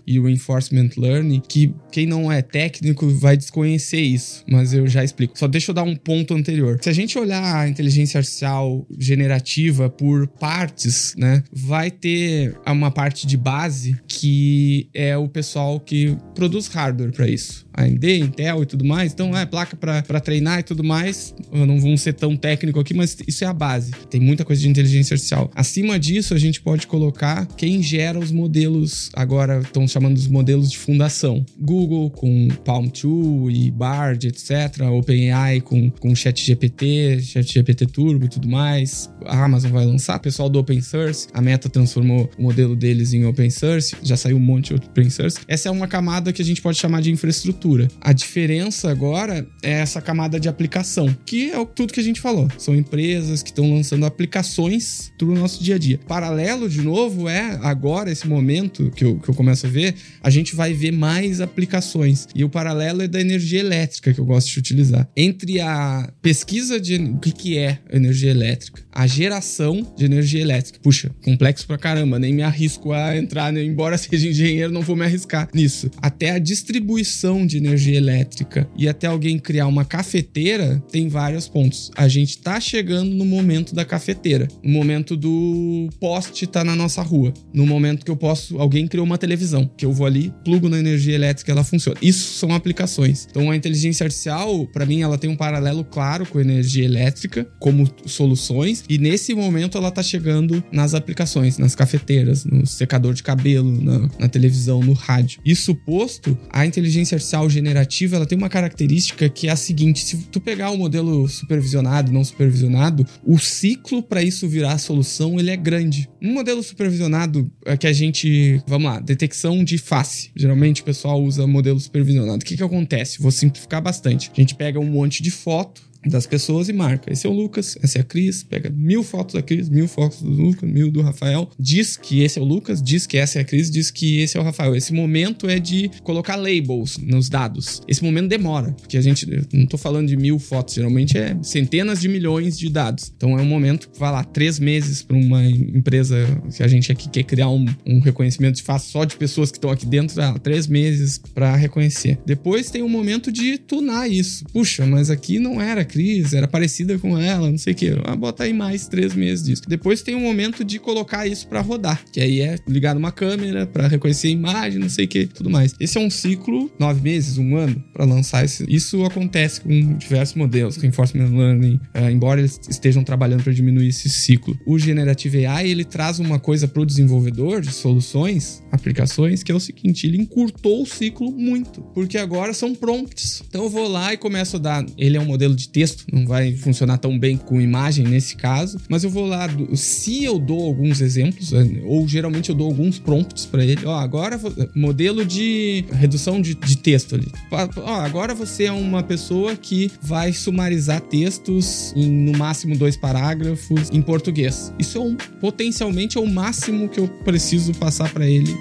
e 0.06 0.18
o 0.18 0.28
enforcement 0.28 0.90
learning, 0.96 1.42
que 1.46 1.74
quem 1.90 2.06
não 2.06 2.30
é 2.30 2.42
técnico 2.42 3.08
vai 3.08 3.36
desconhecer 3.36 4.00
isso, 4.00 4.44
mas 4.48 4.72
eu 4.72 4.86
já 4.86 5.04
explico. 5.04 5.38
Só 5.38 5.46
deixa 5.46 5.70
eu 5.70 5.74
dar 5.74 5.82
um 5.82 5.96
ponto 5.96 6.34
anterior. 6.34 6.78
Se 6.82 6.88
a 6.88 6.92
gente 6.92 7.18
olhar 7.18 7.56
a 7.56 7.68
inteligência 7.68 8.18
artificial 8.18 8.86
generativa 8.98 9.88
por 9.88 10.26
partes, 10.26 11.14
né, 11.16 11.42
vai 11.52 11.90
ter 11.90 12.56
uma 12.66 12.90
parte 12.90 13.26
de 13.26 13.36
base 13.36 13.98
que 14.06 14.88
é 14.94 15.16
o 15.16 15.28
pessoal 15.28 15.80
que 15.80 16.16
produz 16.34 16.66
hardware 16.68 17.12
para 17.12 17.28
isso. 17.28 17.65
AMD, 17.76 18.18
Intel 18.18 18.62
e 18.62 18.66
tudo 18.66 18.84
mais. 18.84 19.12
Então, 19.12 19.36
é 19.36 19.44
placa 19.44 19.76
para 19.76 20.20
treinar 20.20 20.60
e 20.60 20.62
tudo 20.62 20.82
mais. 20.82 21.34
Eu 21.52 21.66
não 21.66 21.78
vou 21.78 21.96
ser 21.96 22.14
tão 22.14 22.36
técnico 22.36 22.80
aqui, 22.80 22.94
mas 22.94 23.16
isso 23.26 23.44
é 23.44 23.46
a 23.46 23.52
base. 23.52 23.92
Tem 24.10 24.20
muita 24.20 24.44
coisa 24.44 24.62
de 24.62 24.68
inteligência 24.68 25.14
artificial. 25.14 25.50
Acima 25.54 25.98
disso, 25.98 26.34
a 26.34 26.38
gente 26.38 26.60
pode 26.60 26.86
colocar 26.86 27.46
quem 27.56 27.82
gera 27.82 28.18
os 28.18 28.30
modelos, 28.30 29.10
agora 29.12 29.60
estão 29.60 29.86
chamando 29.86 30.16
os 30.16 30.26
modelos 30.26 30.70
de 30.70 30.78
fundação. 30.78 31.44
Google 31.58 32.10
com 32.10 32.48
Palm 32.64 32.86
2 32.86 33.56
e 33.56 33.70
Bard, 33.70 34.26
etc. 34.26 34.82
OpenAI 34.90 35.60
com, 35.60 35.90
com 35.90 36.14
ChatGPT, 36.14 37.20
ChatGPT 37.20 37.86
Turbo 37.86 38.24
e 38.24 38.28
tudo 38.28 38.48
mais. 38.48 39.10
A 39.24 39.44
Amazon 39.44 39.70
vai 39.70 39.84
lançar. 39.84 40.18
Pessoal 40.18 40.48
do 40.48 40.58
Open 40.58 40.80
Source, 40.80 41.28
a 41.32 41.40
Meta 41.40 41.68
transformou 41.68 42.30
o 42.38 42.42
modelo 42.42 42.74
deles 42.74 43.12
em 43.12 43.24
Open 43.24 43.50
Source. 43.50 43.94
Já 44.02 44.16
saiu 44.16 44.36
um 44.36 44.40
monte 44.40 44.74
de 44.74 44.74
Open 44.74 45.10
Source. 45.10 45.38
Essa 45.46 45.68
é 45.68 45.72
uma 45.72 45.86
camada 45.86 46.32
que 46.32 46.40
a 46.40 46.44
gente 46.44 46.62
pode 46.62 46.78
chamar 46.78 47.02
de 47.02 47.10
infraestrutura. 47.10 47.65
A 48.00 48.12
diferença 48.12 48.90
agora 48.90 49.46
é 49.62 49.72
essa 49.72 50.00
camada 50.00 50.38
de 50.38 50.48
aplicação, 50.48 51.14
que 51.26 51.50
é 51.50 51.64
tudo 51.64 51.92
que 51.92 52.00
a 52.00 52.02
gente 52.02 52.20
falou. 52.20 52.48
São 52.58 52.74
empresas 52.74 53.42
que 53.42 53.50
estão 53.50 53.74
lançando 53.74 54.06
aplicações 54.06 55.12
para 55.18 55.26
o 55.26 55.34
nosso 55.34 55.62
dia 55.62 55.74
a 55.74 55.78
dia. 55.78 55.98
Paralelo, 56.06 56.68
de 56.68 56.80
novo, 56.80 57.28
é 57.28 57.58
agora, 57.62 58.10
esse 58.10 58.26
momento 58.28 58.90
que 58.92 59.04
eu, 59.04 59.18
que 59.18 59.28
eu 59.28 59.34
começo 59.34 59.66
a 59.66 59.68
ver, 59.68 59.94
a 60.22 60.30
gente 60.30 60.54
vai 60.54 60.72
ver 60.72 60.92
mais 60.92 61.40
aplicações. 61.40 62.28
E 62.34 62.44
o 62.44 62.48
paralelo 62.48 63.02
é 63.02 63.08
da 63.08 63.20
energia 63.20 63.60
elétrica, 63.60 64.12
que 64.12 64.20
eu 64.20 64.24
gosto 64.24 64.48
de 64.50 64.58
utilizar. 64.58 65.08
Entre 65.16 65.60
a 65.60 66.12
pesquisa 66.22 66.80
de 66.80 66.96
o 66.96 67.18
que, 67.18 67.32
que 67.32 67.58
é 67.58 67.78
energia 67.90 68.30
elétrica, 68.30 68.82
a 68.92 69.06
geração 69.06 69.92
de 69.96 70.04
energia 70.04 70.40
elétrica. 70.40 70.78
Puxa, 70.82 71.10
complexo 71.24 71.66
pra 71.66 71.78
caramba, 71.78 72.18
nem 72.18 72.32
me 72.32 72.42
arrisco 72.42 72.92
a 72.92 73.16
entrar, 73.16 73.54
embora 73.56 73.98
seja 73.98 74.28
engenheiro, 74.28 74.72
não 74.72 74.82
vou 74.82 74.96
me 74.96 75.04
arriscar 75.04 75.48
nisso. 75.52 75.90
Até 76.00 76.30
a 76.30 76.38
distribuição 76.38 77.46
de 77.46 77.55
energia 77.56 77.96
elétrica 77.96 78.68
e 78.76 78.88
até 78.88 79.06
alguém 79.06 79.38
criar 79.38 79.66
uma 79.66 79.84
cafeteira, 79.84 80.82
tem 80.90 81.08
vários 81.08 81.48
pontos. 81.48 81.90
A 81.96 82.08
gente 82.08 82.38
tá 82.38 82.60
chegando 82.60 83.14
no 83.14 83.24
momento 83.24 83.74
da 83.74 83.84
cafeteira, 83.84 84.48
no 84.62 84.70
momento 84.70 85.16
do 85.16 85.88
poste 86.00 86.46
tá 86.46 86.62
na 86.64 86.74
nossa 86.76 87.02
rua, 87.02 87.32
no 87.52 87.66
momento 87.66 88.04
que 88.04 88.10
eu 88.10 88.16
posso, 88.16 88.58
alguém 88.58 88.86
criou 88.86 89.06
uma 89.06 89.18
televisão, 89.18 89.70
que 89.76 89.84
eu 89.84 89.92
vou 89.92 90.06
ali, 90.06 90.32
plugo 90.44 90.68
na 90.68 90.78
energia 90.78 91.14
elétrica 91.14 91.52
ela 91.52 91.64
funciona. 91.64 91.98
Isso 92.02 92.34
são 92.34 92.52
aplicações. 92.52 93.26
Então 93.30 93.50
a 93.50 93.56
inteligência 93.56 94.04
artificial, 94.04 94.66
para 94.66 94.86
mim, 94.86 95.02
ela 95.02 95.18
tem 95.18 95.30
um 95.30 95.36
paralelo 95.36 95.84
claro 95.84 96.26
com 96.26 96.38
a 96.38 96.40
energia 96.40 96.84
elétrica 96.84 97.46
como 97.60 97.88
soluções 98.06 98.84
e 98.88 98.98
nesse 98.98 99.34
momento 99.34 99.78
ela 99.78 99.90
tá 99.90 100.02
chegando 100.02 100.62
nas 100.72 100.94
aplicações, 100.94 101.58
nas 101.58 101.74
cafeteiras, 101.74 102.44
no 102.44 102.66
secador 102.66 103.14
de 103.14 103.22
cabelo, 103.22 103.70
na, 103.80 104.08
na 104.18 104.28
televisão, 104.28 104.80
no 104.80 104.92
rádio. 104.92 105.40
Isso 105.44 105.74
posto, 105.74 106.36
a 106.50 106.66
inteligência 106.66 107.16
artificial 107.16 107.45
generativa, 107.48 108.16
ela 108.16 108.26
tem 108.26 108.36
uma 108.36 108.48
característica 108.48 109.28
que 109.28 109.48
é 109.48 109.50
a 109.50 109.56
seguinte: 109.56 110.00
se 110.00 110.16
tu 110.30 110.40
pegar 110.40 110.70
o 110.70 110.76
modelo 110.76 111.28
supervisionado, 111.28 112.12
não 112.12 112.24
supervisionado, 112.24 113.06
o 113.24 113.38
ciclo 113.38 114.02
para 114.02 114.22
isso 114.22 114.48
virar 114.48 114.72
a 114.72 114.78
solução 114.78 115.38
ele 115.38 115.50
é 115.50 115.56
grande. 115.56 116.08
Um 116.20 116.32
modelo 116.32 116.62
supervisionado 116.62 117.50
é 117.64 117.76
que 117.76 117.86
a 117.86 117.92
gente, 117.92 118.62
vamos 118.66 118.90
lá, 118.90 119.00
detecção 119.00 119.64
de 119.64 119.78
face. 119.78 120.30
Geralmente 120.34 120.82
o 120.82 120.84
pessoal 120.84 121.22
usa 121.22 121.46
modelo 121.46 121.78
supervisionado. 121.78 122.42
O 122.42 122.44
que 122.44 122.56
que 122.56 122.62
acontece? 122.62 123.20
Vou 123.20 123.30
simplificar 123.30 123.82
bastante. 123.82 124.30
A 124.32 124.40
gente 124.40 124.54
pega 124.54 124.78
um 124.78 124.86
monte 124.86 125.22
de 125.22 125.30
foto 125.30 125.82
das 126.06 126.26
pessoas 126.26 126.68
e 126.68 126.72
marca. 126.72 127.12
Esse 127.12 127.26
é 127.26 127.30
o 127.30 127.32
Lucas, 127.32 127.76
essa 127.82 127.98
é 127.98 128.00
a 128.00 128.04
Cris, 128.04 128.42
pega 128.42 128.70
mil 128.70 129.02
fotos 129.02 129.34
da 129.34 129.42
Cris, 129.42 129.68
mil 129.68 129.88
fotos 129.88 130.22
do 130.22 130.30
Lucas, 130.30 130.68
mil 130.68 130.90
do 130.90 131.02
Rafael, 131.02 131.50
diz 131.58 131.96
que 131.96 132.22
esse 132.22 132.38
é 132.38 132.42
o 132.42 132.44
Lucas, 132.44 132.82
diz 132.82 133.06
que 133.06 133.16
essa 133.16 133.38
é 133.38 133.42
a 133.42 133.44
Cris, 133.44 133.70
diz 133.70 133.90
que 133.90 134.20
esse 134.20 134.36
é 134.36 134.40
o 134.40 134.42
Rafael. 134.42 134.74
Esse 134.74 134.92
momento 134.92 135.48
é 135.48 135.58
de 135.58 135.90
colocar 136.02 136.36
labels 136.36 136.98
nos 136.98 137.28
dados. 137.28 137.82
Esse 137.88 138.02
momento 138.02 138.28
demora, 138.28 138.72
porque 138.72 138.96
a 138.96 139.00
gente, 139.00 139.26
não 139.52 139.66
tô 139.66 139.78
falando 139.78 140.08
de 140.08 140.16
mil 140.16 140.38
fotos, 140.38 140.74
geralmente 140.74 141.16
é 141.18 141.36
centenas 141.42 142.00
de 142.00 142.08
milhões 142.08 142.58
de 142.58 142.68
dados. 142.68 143.12
Então 143.16 143.38
é 143.38 143.42
um 143.42 143.46
momento 143.46 143.88
que 143.88 143.98
vai 143.98 144.10
lá, 144.10 144.24
três 144.24 144.58
meses 144.58 145.02
para 145.02 145.16
uma 145.16 145.44
empresa 145.44 146.16
que 146.54 146.62
a 146.62 146.68
gente 146.68 146.90
aqui 146.92 147.08
quer 147.08 147.24
criar 147.24 147.48
um, 147.48 147.66
um 147.86 148.00
reconhecimento 148.00 148.56
de 148.56 148.62
face 148.62 148.90
só 148.90 149.04
de 149.04 149.16
pessoas 149.16 149.50
que 149.50 149.58
estão 149.58 149.70
aqui 149.70 149.86
dentro, 149.86 150.20
ah, 150.22 150.38
três 150.38 150.66
meses 150.66 151.18
para 151.34 151.54
reconhecer. 151.56 152.18
Depois 152.24 152.70
tem 152.70 152.82
um 152.82 152.88
momento 152.88 153.30
de 153.32 153.58
tunar 153.58 154.10
isso. 154.10 154.44
Puxa, 154.52 154.86
mas 154.86 155.10
aqui 155.10 155.38
não 155.38 155.60
era 155.60 155.84
Cris, 155.96 156.34
era 156.34 156.46
parecida 156.46 156.98
com 156.98 157.18
ela, 157.18 157.50
não 157.50 157.56
sei 157.56 157.72
o 157.72 157.76
que. 157.76 157.96
Ah, 158.04 158.14
bota 158.14 158.44
aí 158.44 158.52
mais 158.52 158.86
três 158.86 159.14
meses 159.14 159.42
disso. 159.42 159.62
Depois 159.66 160.02
tem 160.02 160.14
um 160.14 160.20
momento 160.20 160.62
de 160.62 160.78
colocar 160.78 161.26
isso 161.26 161.48
para 161.48 161.62
rodar, 161.62 162.04
que 162.12 162.20
aí 162.20 162.42
é 162.42 162.58
ligar 162.68 162.94
uma 162.98 163.10
câmera 163.10 163.66
para 163.66 163.88
reconhecer 163.88 164.28
a 164.28 164.30
imagem, 164.30 164.78
não 164.78 164.90
sei 164.90 165.06
o 165.06 165.08
que, 165.08 165.26
tudo 165.26 165.48
mais. 165.48 165.74
Esse 165.80 165.96
é 165.96 166.00
um 166.00 166.10
ciclo, 166.10 166.70
nove 166.78 167.00
meses, 167.00 167.38
um 167.38 167.56
ano, 167.56 167.82
para 167.94 168.04
lançar 168.04 168.44
esse. 168.44 168.66
Isso 168.68 169.02
acontece 169.04 169.62
com 169.62 169.96
diversos 169.96 170.34
modelos, 170.34 170.76
Reinforcement 170.76 171.30
Learning, 171.30 171.80
uh, 171.94 172.10
embora 172.10 172.40
eles 172.40 172.60
estejam 172.68 173.02
trabalhando 173.02 173.42
para 173.42 173.54
diminuir 173.54 173.88
esse 173.88 174.10
ciclo. 174.10 174.54
O 174.66 174.78
Generative 174.78 175.46
AI, 175.46 175.70
ele 175.70 175.84
traz 175.84 176.18
uma 176.18 176.38
coisa 176.38 176.68
para 176.68 176.82
o 176.82 176.86
desenvolvedor 176.86 177.62
de 177.62 177.72
soluções, 177.72 178.62
aplicações, 178.70 179.42
que 179.42 179.50
é 179.50 179.54
o 179.54 179.60
seguinte, 179.60 180.06
ele 180.06 180.18
encurtou 180.18 180.82
o 180.82 180.86
ciclo 180.86 181.32
muito, 181.32 181.80
porque 181.94 182.18
agora 182.18 182.52
são 182.52 182.74
prompts. 182.74 183.42
Então 183.48 183.64
eu 183.64 183.70
vou 183.70 183.88
lá 183.88 184.12
e 184.12 184.18
começo 184.18 184.56
a 184.56 184.58
dar, 184.58 184.86
ele 184.98 185.16
é 185.16 185.20
um 185.20 185.24
modelo 185.24 185.54
de 185.54 185.68
texto, 185.76 186.06
não 186.10 186.26
vai 186.26 186.56
funcionar 186.56 186.96
tão 186.96 187.18
bem 187.18 187.36
com 187.36 187.60
imagem 187.60 188.06
nesse 188.06 188.34
caso, 188.34 188.78
mas 188.88 189.04
eu 189.04 189.10
vou 189.10 189.26
lá, 189.26 189.46
se 189.74 190.24
eu 190.24 190.38
dou 190.38 190.64
alguns 190.64 191.02
exemplos, 191.02 191.52
eh, 191.52 191.82
ou 191.84 192.08
geralmente 192.08 192.48
eu 192.48 192.54
dou 192.54 192.66
alguns 192.66 192.98
prompts 192.98 193.44
para 193.44 193.62
ele, 193.62 193.84
ó, 193.84 193.98
agora 193.98 194.40
modelo 194.74 195.22
de 195.22 195.84
redução 195.92 196.40
de, 196.40 196.54
de 196.54 196.78
texto 196.78 197.14
ali. 197.14 197.30
Ó, 197.76 197.90
agora 198.00 198.34
você 198.34 198.64
é 198.64 198.72
uma 198.72 199.02
pessoa 199.02 199.54
que 199.54 199.92
vai 200.00 200.32
sumarizar 200.32 201.02
textos 201.02 201.92
em 201.94 202.10
no 202.10 202.32
máximo 202.38 202.74
dois 202.74 202.96
parágrafos 202.96 203.90
em 203.92 204.00
português. 204.00 204.72
Isso 204.78 204.96
é 204.96 205.00
um, 205.02 205.14
potencialmente 205.14 206.16
é 206.16 206.20
o 206.20 206.26
máximo 206.26 206.88
que 206.88 206.98
eu 206.98 207.06
preciso 207.22 207.74
passar 207.74 208.10
para 208.10 208.26
ele. 208.26 208.56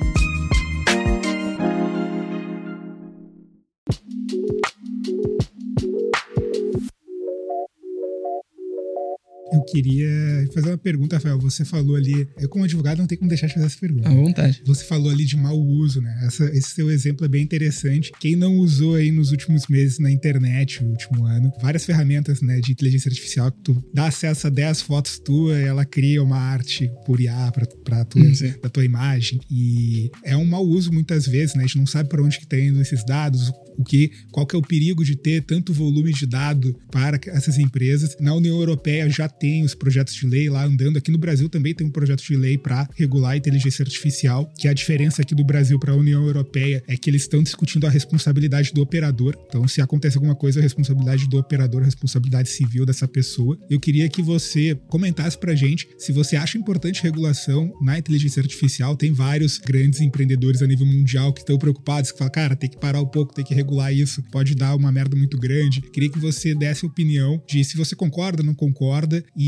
Queria 9.72 10.10
fazer 10.54 10.70
uma 10.70 10.78
pergunta, 10.78 11.16
Rafael. 11.16 11.40
Você 11.40 11.66
falou 11.66 11.96
ali, 11.96 12.28
eu 12.40 12.50
como 12.50 12.64
advogado 12.64 13.00
não 13.00 13.08
tenho 13.08 13.20
como 13.20 13.30
deixar 13.30 13.48
de 13.48 13.54
fazer 13.54 13.66
essa 13.66 13.78
pergunta. 13.80 14.10
À 14.10 14.14
vontade. 14.14 14.62
Você 14.66 14.84
falou 14.86 15.12
ali 15.12 15.26
de 15.26 15.36
mau 15.36 15.60
uso, 15.60 16.02
né? 16.02 16.22
Essa, 16.26 16.46
esse 16.46 16.70
seu 16.72 16.90
exemplo 16.90 17.26
é 17.26 17.28
bem 17.28 17.44
interessante. 17.44 18.12
Quem 18.20 18.36
não 18.36 18.58
usou 18.58 18.96
aí 18.96 19.12
nos 19.12 19.32
últimos 19.32 19.68
meses 19.68 20.00
na 20.00 20.12
internet, 20.12 20.84
no 20.84 20.92
último 20.92 21.26
ano, 21.26 21.52
várias 21.62 21.86
ferramentas 21.86 22.42
né, 22.42 22.60
de 22.60 22.72
inteligência 22.72 23.10
artificial 23.10 23.52
que 23.52 23.62
tu 23.62 23.84
dá 23.94 24.08
acesso 24.08 24.48
a 24.48 24.50
10 24.50 24.82
fotos 24.82 25.20
tuas 25.20 25.60
e 25.60 25.64
ela 25.64 25.86
cria 25.86 26.22
uma 26.22 26.38
arte 26.38 26.90
por 27.06 27.20
IA 27.20 27.52
pra, 27.52 27.66
pra 27.84 28.06
tua, 28.06 28.24
da 28.62 28.70
tua 28.70 28.86
imagem. 28.86 29.40
E 29.50 30.10
é 30.24 30.36
um 30.36 30.46
mau 30.46 30.66
uso 30.66 30.92
muitas 30.92 31.28
vezes, 31.28 31.56
né? 31.56 31.64
A 31.64 31.68
gente 31.68 31.78
não 31.78 31.88
sabe 31.88 32.10
para 32.10 32.22
onde 32.22 32.40
que 32.40 32.48
tá 32.48 32.58
indo 32.58 32.82
esses 32.82 33.06
dados, 33.06 33.52
o 33.78 33.84
que, 33.84 34.12
qual 34.32 34.46
que 34.46 34.56
é 34.56 34.60
o 34.60 34.62
perigo 34.62 35.04
de 35.04 35.16
ter 35.16 35.42
tanto 35.42 35.74
volume 35.74 36.14
de 36.14 36.26
dado 36.26 36.76
para 36.92 37.20
essas 37.28 37.58
empresas. 37.58 38.16
Na 38.20 38.34
União 38.34 38.58
Europeia 38.58 39.10
já 39.10 39.28
tem 39.28 39.55
os 39.64 39.76
projetos 39.76 40.14
de 40.14 40.26
lei 40.26 40.50
lá 40.50 40.66
andando. 40.66 40.98
Aqui 40.98 41.12
no 41.12 41.18
Brasil 41.18 41.48
também 41.50 41.74
tem 41.74 41.88
um 41.88 41.92
projeto 41.92 42.24
de 42.24 42.36
lei 42.36 42.58
para 42.58 42.90
regular 42.96 43.32
a 43.32 43.38
inteligência 43.38 43.84
artificial, 43.84 44.52
que 44.58 44.68
a 44.68 44.74
diferença 44.74 45.22
aqui 45.22 45.36
do 45.36 45.44
Brasil 45.44 45.80
para 45.80 45.94
a 45.94 45.96
União 45.96 46.26
Europeia 46.26 46.84
é 46.88 46.98
que 46.98 47.10
eles 47.10 47.24
estão 47.24 47.42
discutindo 47.44 47.86
a 47.88 47.90
responsabilidade 47.90 48.72
do 48.74 48.82
operador. 48.82 49.38
Então, 49.48 49.68
se 49.68 49.82
acontece 49.82 50.18
alguma 50.18 50.36
coisa, 50.36 50.60
a 50.60 50.64
responsabilidade 50.64 51.28
do 51.28 51.38
operador, 51.38 51.82
a 51.82 51.86
responsabilidade 51.86 52.50
civil 52.50 52.86
dessa 52.86 53.08
pessoa. 53.08 53.58
Eu 53.70 53.80
queria 53.80 54.10
que 54.10 54.22
você 54.22 54.76
comentasse 54.88 55.38
pra 55.38 55.56
gente 55.56 55.88
se 55.98 56.12
você 56.12 56.36
acha 56.36 56.58
importante 56.58 57.04
regulação 57.04 57.72
na 57.82 57.98
inteligência 57.98 58.42
artificial. 58.42 58.96
Tem 58.96 59.12
vários 59.12 59.58
grandes 59.58 60.02
empreendedores 60.02 60.62
a 60.62 60.68
nível 60.68 60.86
mundial 60.86 61.34
que 61.34 61.42
estão 61.42 61.58
preocupados, 61.58 62.12
que 62.12 62.18
falam, 62.18 62.32
cara, 62.32 62.56
tem 62.56 62.70
que 62.70 62.78
parar 62.78 63.02
um 63.02 63.06
pouco, 63.06 63.34
tem 63.34 63.46
que 63.46 63.54
regular 63.54 63.94
isso, 63.94 64.24
pode 64.32 64.56
dar 64.56 64.76
uma 64.76 64.92
merda 64.92 65.16
muito 65.16 65.38
grande. 65.38 65.82
Queria 65.82 66.10
que 66.10 66.20
você 66.20 66.56
desse 66.56 66.86
opinião 66.86 67.42
de 67.48 67.64
se 67.64 67.78
você 67.78 67.96
concorda, 67.96 68.44
não 68.44 68.54
concorda 68.54 69.24
e 69.36 69.45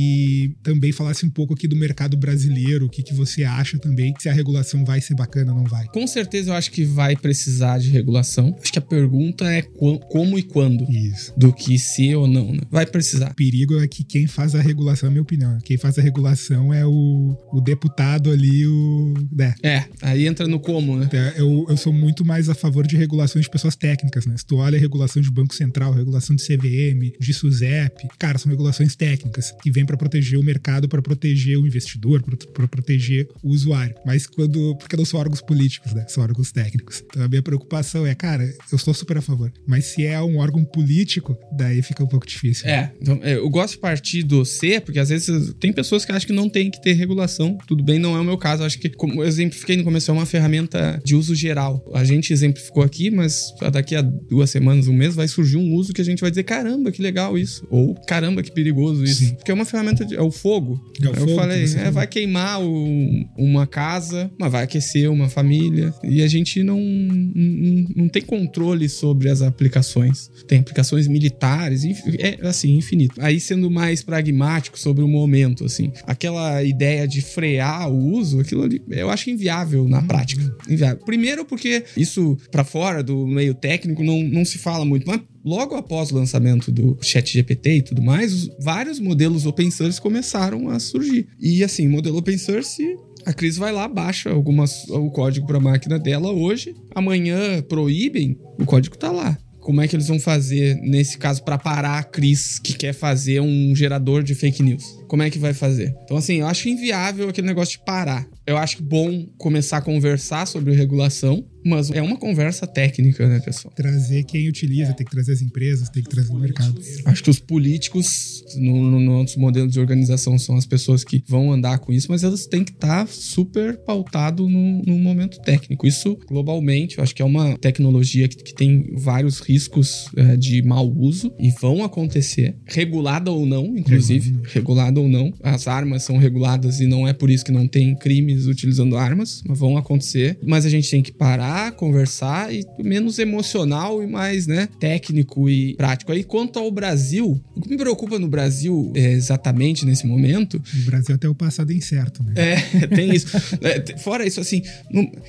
também 0.64 0.92
falasse 0.92 1.26
um 1.26 1.30
pouco 1.30 1.54
aqui 1.54 1.68
do 1.68 1.76
mercado 1.76 2.18
brasileiro, 2.18 2.86
o 2.86 2.90
que, 2.90 3.04
que 3.04 3.14
você 3.14 3.44
acha 3.44 3.78
também, 3.78 4.14
se 4.20 4.30
a 4.30 4.34
regulação 4.34 4.84
vai 4.84 5.02
ser 5.02 5.16
bacana 5.16 5.52
ou 5.52 5.58
não 5.58 5.66
vai. 5.66 5.86
Com 5.88 6.06
certeza 6.08 6.52
eu 6.52 6.56
acho 6.56 6.72
que 6.72 6.84
vai 6.84 7.16
precisar 7.16 7.80
de 7.80 7.90
regulação. 7.90 8.56
Acho 8.62 8.72
que 8.72 8.80
a 8.80 8.82
pergunta 8.82 9.46
é 9.52 9.62
como 9.62 10.38
e 10.38 10.44
quando. 10.44 10.86
Isso. 10.90 11.34
Do 11.38 11.54
que 11.54 11.78
se 11.78 12.14
ou 12.16 12.28
não, 12.28 12.52
né? 12.54 12.62
Vai 12.70 12.86
precisar. 12.86 13.32
O 13.32 13.36
perigo 13.36 13.80
é 13.80 13.88
que 13.88 14.04
quem 14.04 14.28
faz 14.28 14.56
a 14.56 14.62
regulação, 14.62 15.08
é 15.08 15.10
a 15.10 15.12
minha 15.12 15.22
opinião, 15.22 15.58
quem 15.64 15.78
faz 15.78 15.98
a 15.98 16.02
regulação 16.02 16.74
é 16.74 16.86
o, 16.86 17.36
o 17.52 17.62
deputado 17.62 18.32
ali, 18.32 18.66
o. 18.66 19.14
Né? 19.32 19.54
É, 19.64 19.86
aí 20.02 20.28
entra 20.28 20.48
no 20.48 20.60
como, 20.60 20.98
né? 20.98 21.10
É, 21.12 21.42
eu, 21.42 21.66
eu 21.70 21.78
sou 21.78 21.94
muito 21.94 22.26
mais 22.26 22.50
a 22.50 22.56
favor 22.56 22.86
de 22.86 22.96
regulações 22.96 23.46
de 23.46 23.52
pessoas 23.52 23.76
técnicas, 23.76 24.26
né? 24.26 24.36
Se 24.38 24.46
tu 24.46 24.58
olha 24.58 24.78
a 24.78 24.82
regulação 24.82 25.22
de 25.22 25.32
Banco 25.32 25.56
Central, 25.56 25.94
regulação 25.94 26.36
de 26.36 26.44
CVM, 26.44 27.18
de 27.20 27.34
SUSEP, 27.34 28.08
cara, 28.20 28.38
são 28.38 28.50
regulações 28.50 28.96
técnicas 28.96 29.52
que 29.62 29.72
vêm 29.72 29.86
para 29.88 29.98
proteger 29.98 30.38
o 30.38 30.44
mercado, 30.44 30.88
para 30.88 31.02
proteger 31.02 31.58
o 31.58 31.66
investidor, 31.66 32.24
para 32.54 32.68
proteger 32.68 33.28
o 33.42 33.50
usuário. 33.50 33.96
Mas 34.06 34.28
quando. 34.28 34.76
Porque 34.78 34.96
não 34.96 35.06
são 35.06 35.20
órgãos 35.20 35.42
políticos, 35.42 35.94
né? 35.94 36.06
São 36.08 36.24
órgãos 36.24 36.52
técnicos. 36.52 37.04
Então 37.10 37.24
a 37.24 37.28
minha 37.28 37.42
preocupação 37.42 38.06
é, 38.06 38.14
cara, 38.14 38.44
eu 38.72 38.76
estou 38.76 38.94
super 38.94 39.18
a 39.18 39.22
favor. 39.22 39.52
Mas 39.66 39.86
se 39.86 40.06
é 40.06 40.22
um 40.22 40.38
órgão 40.38 40.64
político, 40.64 41.38
daí 41.52 41.82
fica 41.82 42.04
um 42.04 42.08
pouco 42.08 42.28
difícil. 42.28 42.68
É, 42.68 42.92
então, 43.02 43.20
é, 43.24 43.36
eu 43.36 43.50
gosto 43.50 43.74
de 43.74 43.80
partir 43.80 44.24
do 44.24 44.46
C, 44.46 44.80
porque 44.80 45.00
às 45.00 45.10
vezes 45.10 45.54
tem 45.60 45.72
pessoas 45.72 46.06
que 46.06 46.12
acham 46.12 46.28
que 46.28 46.34
não 46.34 46.50
tem 46.50 46.70
que 46.70 46.82
ter 46.82 46.94
regulação. 46.94 47.58
Tudo 47.68 47.84
bem, 47.84 48.00
não 48.00 48.16
é 48.16 48.20
o 48.20 48.24
meu 48.24 48.38
caso. 48.38 48.64
Acho 48.64 48.80
que, 48.80 48.90
como 48.90 49.24
eu 49.24 49.28
exemplifiquei 49.28 49.78
no 49.78 49.84
começo, 49.84 50.12
é 50.12 50.14
uma 50.14 50.26
ferramenta 50.26 51.02
de 51.04 51.16
uso 51.16 51.34
geral. 51.34 51.84
A 51.94 52.04
gente 52.04 52.34
exemplificou 52.34 52.84
aqui, 52.84 53.10
mas 53.10 53.54
daqui 53.72 53.96
a 53.96 54.02
duas 54.02 54.50
semanas, 54.50 54.88
um 54.88 54.94
mês, 54.94 55.16
vai 55.16 55.28
surgir 55.28 55.58
um 55.58 55.74
uso 55.74 55.94
que 55.94 56.02
a 56.02 56.06
gente 56.06 56.20
vai 56.20 56.30
dizer: 56.30 56.44
caramba, 56.44 56.92
que 56.92 57.02
legal 57.02 57.38
isso. 57.38 57.66
Ou 57.70 57.96
caramba, 58.06 58.44
que 58.44 58.52
perigoso 58.52 59.04
isso. 59.04 59.26
Sim. 59.26 59.36
Porque 59.36 59.52
é 59.52 59.54
uma 59.54 59.66
ferramenta 59.66 59.77
de. 60.06 60.16
É 60.16 60.22
o 60.22 60.32
fogo. 60.32 60.80
É 61.02 61.08
o 61.08 61.10
eu 61.10 61.16
fogo 61.16 61.36
falei, 61.36 61.64
é, 61.64 61.92
vai 61.92 62.08
queimar 62.08 62.62
o, 62.62 63.26
uma 63.38 63.66
casa, 63.68 64.32
mas 64.40 64.52
vai 64.52 64.64
aquecer 64.64 65.12
uma 65.12 65.30
família. 65.30 65.94
E 66.04 66.22
a 66.22 66.28
gente 66.28 66.64
não, 66.64 66.80
não, 66.80 67.86
não 67.96 68.10
tem 68.10 68.22
controle 68.22 68.88
sobre 68.90 69.30
as 69.30 69.42
aplicações. 69.42 70.30
Tem 70.48 70.60
aplicações 70.60 71.08
militares, 71.08 71.84
é 72.20 72.38
assim, 72.48 72.76
infinito. 72.78 73.16
Aí 73.20 73.40
sendo 73.40 73.70
mais 73.70 74.04
pragmático 74.04 74.80
sobre 74.80 75.04
o 75.04 75.08
momento, 75.08 75.66
assim, 75.66 75.92
aquela 76.04 76.64
ideia 76.64 77.08
de 77.08 77.22
frear 77.22 77.90
o 77.92 78.14
uso, 78.14 78.40
aquilo 78.40 78.64
ali, 78.64 78.82
eu 78.90 79.10
acho 79.10 79.30
inviável 79.30 79.88
na 79.88 80.02
prática. 80.02 80.56
Inviável. 80.70 81.04
Primeiro 81.06 81.46
porque 81.46 81.84
isso 81.96 82.38
para 82.52 82.64
fora 82.64 83.04
do 83.04 83.26
meio 83.28 83.54
técnico 83.54 84.04
não, 84.04 84.22
não 84.24 84.46
se 84.46 84.58
fala 84.58 84.86
muito, 84.86 85.08
mas 85.08 85.22
logo 85.48 85.76
após 85.76 86.12
o 86.12 86.16
lançamento 86.16 86.70
do 86.70 86.98
ChatGPT 87.02 87.78
e 87.78 87.82
tudo 87.82 88.02
mais, 88.02 88.50
vários 88.60 89.00
modelos 89.00 89.46
open 89.46 89.72
source 89.72 90.02
começaram 90.02 90.68
a 90.68 90.78
surgir. 90.78 91.28
E 91.40 91.64
assim, 91.64 91.88
modelo 91.88 92.18
open 92.18 92.38
source 92.38 92.84
a 93.26 93.34
Cris 93.34 93.58
vai 93.58 93.74
lá, 93.74 93.88
baixa 93.88 94.30
algumas, 94.30 94.88
o 94.88 95.10
código 95.10 95.46
para 95.46 95.58
a 95.58 95.62
máquina 95.62 96.00
dela 96.00 96.32
hoje, 96.32 96.74
amanhã 96.96 97.62
proíbem, 97.62 98.38
o 98.58 98.66
código 98.66 98.98
tá 98.98 99.12
lá. 99.12 99.38
Como 99.60 99.82
é 99.82 99.88
que 99.88 99.98
eles 99.98 100.08
vão 100.08 100.18
fazer 100.18 100.76
nesse 100.76 101.18
caso 101.18 101.44
para 101.44 101.58
parar 101.58 102.00
a 102.00 102.04
Cris 102.04 102.58
que 102.58 102.74
quer 102.74 102.94
fazer 102.94 103.42
um 103.42 103.76
gerador 103.76 104.24
de 104.24 104.34
fake 104.34 104.64
news? 104.64 104.97
Como 105.08 105.24
é 105.24 105.30
que 105.30 105.40
vai 105.40 105.54
fazer? 105.54 105.96
Então 106.04 106.18
assim, 106.18 106.36
eu 106.36 106.48
acho 106.48 106.70
inviável 106.70 107.30
aquele 107.30 107.48
negócio 107.48 107.78
de 107.78 107.86
parar. 107.86 108.28
Eu 108.46 108.58
acho 108.58 108.82
bom 108.82 109.26
começar 109.38 109.78
a 109.78 109.82
conversar 109.82 110.46
sobre 110.46 110.74
regulação, 110.74 111.46
mas 111.68 111.92
é 111.92 112.02
uma 112.02 112.16
conversa 112.16 112.66
técnica, 112.66 113.28
né, 113.28 113.40
pessoal? 113.42 113.74
Trazer 113.76 114.24
quem 114.24 114.48
utiliza, 114.48 114.94
tem 114.94 115.06
que 115.06 115.12
trazer 115.12 115.34
as 115.34 115.42
empresas, 115.42 115.90
tem 115.90 116.02
que 116.02 116.10
trazer 116.10 116.32
o 116.32 116.40
mercado. 116.40 116.80
Acho 117.06 117.24
que 117.24 117.30
os 117.30 117.40
políticos, 117.40 118.44
no, 118.56 118.90
no 118.90 119.00
nosso 119.00 119.38
modelo 119.38 119.68
de 119.68 119.80
organização, 119.80 120.40
são 120.40 120.56
as 120.56 120.66
pessoas 120.66 121.04
que 121.04 121.22
vão 121.28 121.52
andar 121.52 121.80
com 121.80 121.92
isso, 121.92 122.08
mas 122.10 122.24
elas 122.24 122.46
têm 122.46 122.64
que 122.64 122.72
estar 122.72 123.06
tá 123.06 123.12
super 123.12 123.78
pautado 123.80 124.48
no, 124.48 124.82
no, 124.84 124.98
momento 124.98 125.42
técnico. 125.42 125.86
Isso, 125.86 126.18
globalmente, 126.28 126.98
eu 126.98 127.04
acho 127.04 127.14
que 127.14 127.22
é 127.22 127.26
uma 127.26 127.58
tecnologia 127.58 128.30
que, 128.30 128.38
que 128.38 128.54
tem 128.54 128.94
vários 128.96 129.40
riscos 129.40 130.10
é, 130.16 130.38
de 130.38 130.62
mau 130.62 130.90
uso 130.90 131.34
e 131.38 131.52
vão 131.52 131.84
acontecer, 131.84 132.56
regulada 132.66 133.30
ou 133.30 133.46
não, 133.46 133.76
inclusive, 133.78 134.40
regulada 134.46 134.97
ou 134.98 135.08
não. 135.08 135.34
As 135.42 135.68
armas 135.68 136.04
são 136.04 136.18
reguladas 136.18 136.80
e 136.80 136.88
não 136.88 137.08
é 137.08 137.14
por 137.14 137.30
isso 137.30 137.46
que 137.46 137.52
não 137.52 137.68
tem 137.68 137.96
crimes 137.96 138.46
utilizando 138.46 138.98
armas, 138.98 139.42
mas 139.48 139.58
vão 139.58 139.78
acontecer. 139.78 140.38
Mas 140.44 140.66
a 140.66 140.70
gente 140.70 140.90
tem 140.90 141.02
que 141.02 141.12
parar 141.12 141.72
conversar 141.74 142.54
e 142.54 142.66
menos 142.80 143.20
emocional 143.20 144.04
e 144.04 144.08
mais, 144.08 144.48
né, 144.48 144.68
técnico 144.80 145.50
e 145.50 145.76
prático. 145.76 146.12
Aí 146.12 146.24
quanto 146.24 146.60
ao 146.60 146.72
Brasil, 146.72 147.42
o 147.56 147.62
que 147.62 147.70
me 147.70 147.78
preocupa 147.78 148.20
no 148.20 148.28
Brasil 148.28 148.92
é, 148.96 149.12
exatamente 149.12 149.86
nesse 149.86 150.06
momento. 150.06 150.62
O 150.82 150.86
Brasil 150.86 151.16
até 151.16 151.28
o 151.28 151.36
passado 151.36 151.72
é 151.72 151.76
incerto, 151.76 152.24
né? 152.24 152.34
É, 152.36 152.88
tem 152.88 153.14
isso. 153.14 153.28
é, 153.62 153.98
fora 153.98 154.26
isso, 154.26 154.40
assim, 154.40 154.62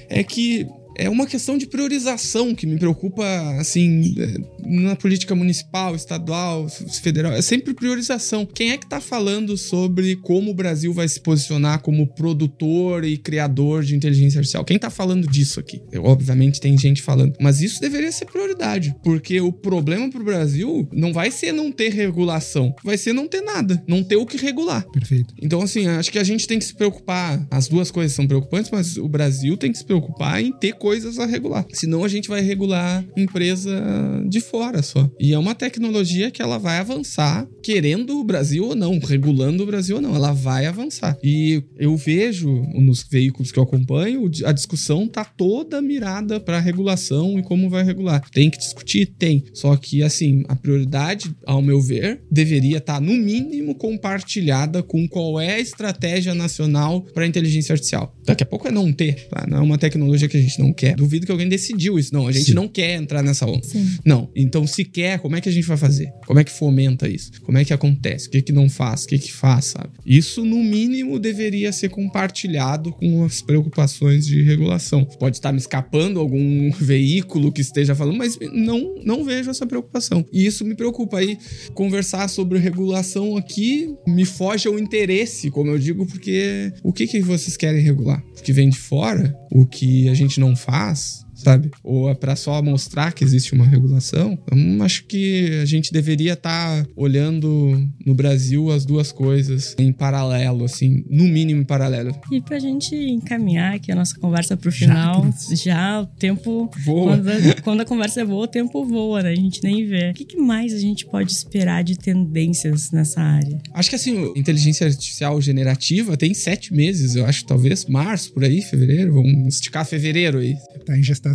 é 0.08 0.22
que 0.22 0.66
é 0.98 1.08
uma 1.08 1.26
questão 1.26 1.56
de 1.56 1.66
priorização 1.66 2.54
que 2.54 2.66
me 2.66 2.76
preocupa, 2.76 3.24
assim, 3.58 4.14
é, 4.18 4.34
na 4.66 4.96
política 4.96 5.34
municipal, 5.34 5.94
estadual, 5.94 6.68
federal. 7.00 7.32
É 7.32 7.40
sempre 7.40 7.72
priorização. 7.72 8.44
Quem 8.44 8.72
é 8.72 8.76
que 8.76 8.88
tá 8.88 9.00
falando 9.00 9.56
sobre 9.56 10.16
como 10.16 10.50
o 10.50 10.54
Brasil 10.54 10.92
vai 10.92 11.06
se 11.06 11.20
posicionar 11.20 11.80
como 11.80 12.06
produtor 12.14 13.04
e 13.04 13.16
criador 13.16 13.84
de 13.84 13.94
inteligência 13.94 14.38
artificial? 14.38 14.64
Quem 14.64 14.78
tá 14.78 14.90
falando 14.90 15.26
disso 15.28 15.60
aqui? 15.60 15.80
Eu, 15.92 16.04
obviamente 16.04 16.60
tem 16.60 16.76
gente 16.76 17.00
falando, 17.00 17.34
mas 17.40 17.60
isso 17.60 17.80
deveria 17.80 18.10
ser 18.10 18.26
prioridade, 18.26 18.94
porque 19.04 19.40
o 19.40 19.52
problema 19.52 20.10
pro 20.10 20.24
Brasil 20.24 20.88
não 20.92 21.12
vai 21.12 21.30
ser 21.30 21.52
não 21.52 21.70
ter 21.70 21.92
regulação, 21.92 22.74
vai 22.84 22.98
ser 22.98 23.12
não 23.12 23.28
ter 23.28 23.40
nada, 23.40 23.82
não 23.86 24.02
ter 24.02 24.16
o 24.16 24.26
que 24.26 24.36
regular. 24.36 24.84
Perfeito. 24.90 25.32
Então, 25.40 25.62
assim, 25.62 25.86
acho 25.86 26.10
que 26.10 26.18
a 26.18 26.24
gente 26.24 26.46
tem 26.46 26.58
que 26.58 26.64
se 26.64 26.74
preocupar. 26.74 27.46
As 27.50 27.68
duas 27.68 27.90
coisas 27.90 28.16
são 28.16 28.26
preocupantes, 28.26 28.70
mas 28.72 28.96
o 28.96 29.08
Brasil 29.08 29.56
tem 29.56 29.70
que 29.70 29.78
se 29.78 29.84
preocupar 29.84 30.42
em 30.42 30.52
ter 30.52 30.72
coisas 30.72 30.87
coisas 30.88 31.18
a 31.18 31.26
regular. 31.26 31.66
Senão 31.74 32.02
a 32.02 32.08
gente 32.08 32.30
vai 32.30 32.40
regular 32.40 33.04
empresa 33.14 33.78
de 34.26 34.40
fora 34.40 34.80
só. 34.80 35.10
E 35.20 35.34
é 35.34 35.38
uma 35.38 35.54
tecnologia 35.54 36.30
que 36.30 36.40
ela 36.40 36.56
vai 36.56 36.78
avançar, 36.78 37.46
querendo 37.62 38.18
o 38.18 38.24
Brasil 38.24 38.64
ou 38.64 38.74
não, 38.74 38.98
regulando 38.98 39.62
o 39.62 39.66
Brasil 39.66 39.96
ou 39.96 40.02
não. 40.02 40.14
Ela 40.14 40.32
vai 40.32 40.64
avançar. 40.64 41.18
E 41.22 41.62
eu 41.78 41.94
vejo 41.94 42.48
nos 42.74 43.02
veículos 43.02 43.52
que 43.52 43.58
eu 43.58 43.64
acompanho, 43.64 44.30
a 44.46 44.52
discussão 44.52 45.06
tá 45.06 45.26
toda 45.26 45.82
mirada 45.82 46.40
para 46.40 46.58
regulação 46.58 47.38
e 47.38 47.42
como 47.42 47.68
vai 47.68 47.84
regular. 47.84 48.26
Tem 48.30 48.48
que 48.48 48.56
discutir? 48.56 49.12
Tem. 49.18 49.44
Só 49.52 49.76
que, 49.76 50.02
assim, 50.02 50.42
a 50.48 50.56
prioridade, 50.56 51.30
ao 51.44 51.60
meu 51.60 51.82
ver, 51.82 52.22
deveria 52.30 52.78
estar, 52.78 52.94
tá, 52.94 53.00
no 53.00 53.12
mínimo, 53.12 53.74
compartilhada 53.74 54.82
com 54.82 55.06
qual 55.06 55.38
é 55.38 55.56
a 55.56 55.60
estratégia 55.60 56.34
nacional 56.34 57.02
para 57.12 57.26
inteligência 57.26 57.74
artificial. 57.74 58.16
Daqui 58.24 58.42
a 58.42 58.46
pouco 58.46 58.66
é 58.66 58.70
não 58.70 58.90
ter, 58.90 59.28
tá? 59.28 59.46
Não 59.46 59.58
é 59.58 59.60
uma 59.60 59.76
tecnologia 59.76 60.28
que 60.28 60.36
a 60.38 60.40
gente 60.40 60.58
não 60.58 60.72
quer. 60.78 60.94
Duvido 60.94 61.26
que 61.26 61.32
alguém 61.32 61.48
decidiu 61.48 61.98
isso. 61.98 62.14
Não, 62.14 62.28
a 62.28 62.32
gente 62.32 62.46
Sim. 62.46 62.54
não 62.54 62.68
quer 62.68 62.94
entrar 62.94 63.22
nessa 63.22 63.44
onda. 63.44 63.66
Sim. 63.66 63.98
Não. 64.04 64.30
Então, 64.34 64.66
se 64.66 64.84
quer, 64.84 65.18
como 65.18 65.34
é 65.34 65.40
que 65.40 65.48
a 65.48 65.52
gente 65.52 65.66
vai 65.66 65.76
fazer? 65.76 66.10
Como 66.24 66.38
é 66.38 66.44
que 66.44 66.52
fomenta 66.52 67.08
isso? 67.08 67.32
Como 67.42 67.58
é 67.58 67.64
que 67.64 67.72
acontece? 67.72 68.28
O 68.28 68.30
que 68.30 68.40
que 68.40 68.52
não 68.52 68.68
faz? 68.68 69.04
O 69.04 69.08
que 69.08 69.18
que 69.18 69.32
faz, 69.32 69.66
sabe? 69.66 69.90
Isso, 70.06 70.44
no 70.44 70.62
mínimo, 70.62 71.18
deveria 71.18 71.72
ser 71.72 71.88
compartilhado 71.88 72.92
com 72.92 73.24
as 73.24 73.42
preocupações 73.42 74.26
de 74.26 74.42
regulação. 74.42 75.04
Pode 75.04 75.36
estar 75.36 75.52
me 75.52 75.58
escapando 75.58 76.20
algum 76.20 76.70
veículo 76.78 77.50
que 77.50 77.60
esteja 77.60 77.94
falando, 77.94 78.16
mas 78.16 78.38
não, 78.52 78.94
não 79.04 79.24
vejo 79.24 79.50
essa 79.50 79.66
preocupação. 79.66 80.24
E 80.32 80.46
isso 80.46 80.64
me 80.64 80.76
preocupa. 80.76 81.18
Aí, 81.18 81.36
conversar 81.74 82.28
sobre 82.28 82.58
regulação 82.58 83.36
aqui 83.36 83.92
me 84.06 84.24
foge 84.24 84.68
ao 84.68 84.78
interesse, 84.78 85.50
como 85.50 85.70
eu 85.70 85.78
digo, 85.78 86.06
porque 86.06 86.72
o 86.84 86.92
que 86.92 87.06
que 87.06 87.20
vocês 87.20 87.56
querem 87.56 87.82
regular? 87.82 88.22
O 88.38 88.42
que 88.42 88.52
vem 88.52 88.68
de 88.68 88.78
fora? 88.78 89.34
O 89.50 89.66
que 89.66 90.08
a 90.08 90.14
gente 90.14 90.38
não 90.38 90.54
faz? 90.54 90.67
faz 90.70 91.27
sabe? 91.38 91.70
Ou 91.82 92.10
é 92.10 92.14
para 92.14 92.36
só 92.36 92.60
mostrar 92.60 93.12
que 93.12 93.24
existe 93.24 93.52
uma 93.54 93.64
regulação. 93.64 94.38
Então, 94.42 94.84
acho 94.84 95.04
que 95.04 95.58
a 95.62 95.64
gente 95.64 95.92
deveria 95.92 96.32
estar 96.32 96.82
tá 96.82 96.88
olhando 96.96 97.88
no 98.04 98.14
Brasil 98.14 98.70
as 98.70 98.84
duas 98.84 99.12
coisas 99.12 99.74
em 99.78 99.92
paralelo, 99.92 100.64
assim, 100.64 101.04
no 101.08 101.24
mínimo 101.24 101.62
em 101.62 101.64
paralelo. 101.64 102.14
E 102.32 102.40
pra 102.40 102.58
gente 102.58 102.94
encaminhar 102.94 103.76
aqui 103.76 103.92
a 103.92 103.94
nossa 103.94 104.18
conversa 104.18 104.56
pro 104.56 104.72
final, 104.72 105.32
já, 105.50 105.56
já 105.56 106.00
o 106.00 106.06
tempo 106.06 106.70
voa. 106.84 107.16
Quando 107.16 107.28
a, 107.28 107.62
quando 107.62 107.80
a, 107.82 107.84
conversa 107.84 108.20
é 108.20 108.24
boa, 108.24 108.44
o 108.44 108.48
tempo 108.48 108.84
voa, 108.84 109.22
né? 109.22 109.30
A 109.30 109.36
gente 109.36 109.62
nem 109.62 109.86
vê. 109.86 110.10
O 110.10 110.14
que, 110.14 110.24
que 110.24 110.36
mais 110.36 110.72
a 110.74 110.78
gente 110.78 111.06
pode 111.06 111.30
esperar 111.30 111.84
de 111.84 111.96
tendências 111.96 112.90
nessa 112.90 113.20
área? 113.20 113.60
Acho 113.72 113.90
que 113.90 113.96
assim, 113.96 114.32
inteligência 114.34 114.86
artificial 114.86 115.40
generativa 115.40 116.16
tem 116.16 116.34
sete 116.34 116.74
meses, 116.74 117.14
eu 117.14 117.24
acho, 117.24 117.44
talvez 117.44 117.84
março, 117.86 118.32
por 118.32 118.44
aí, 118.44 118.60
fevereiro. 118.60 119.14
Vamos 119.14 119.54
esticar 119.54 119.86
fevereiro 119.86 120.38
aí. 120.38 120.54
Tá 120.84 120.96
em 120.96 121.02
gestação. 121.02 121.27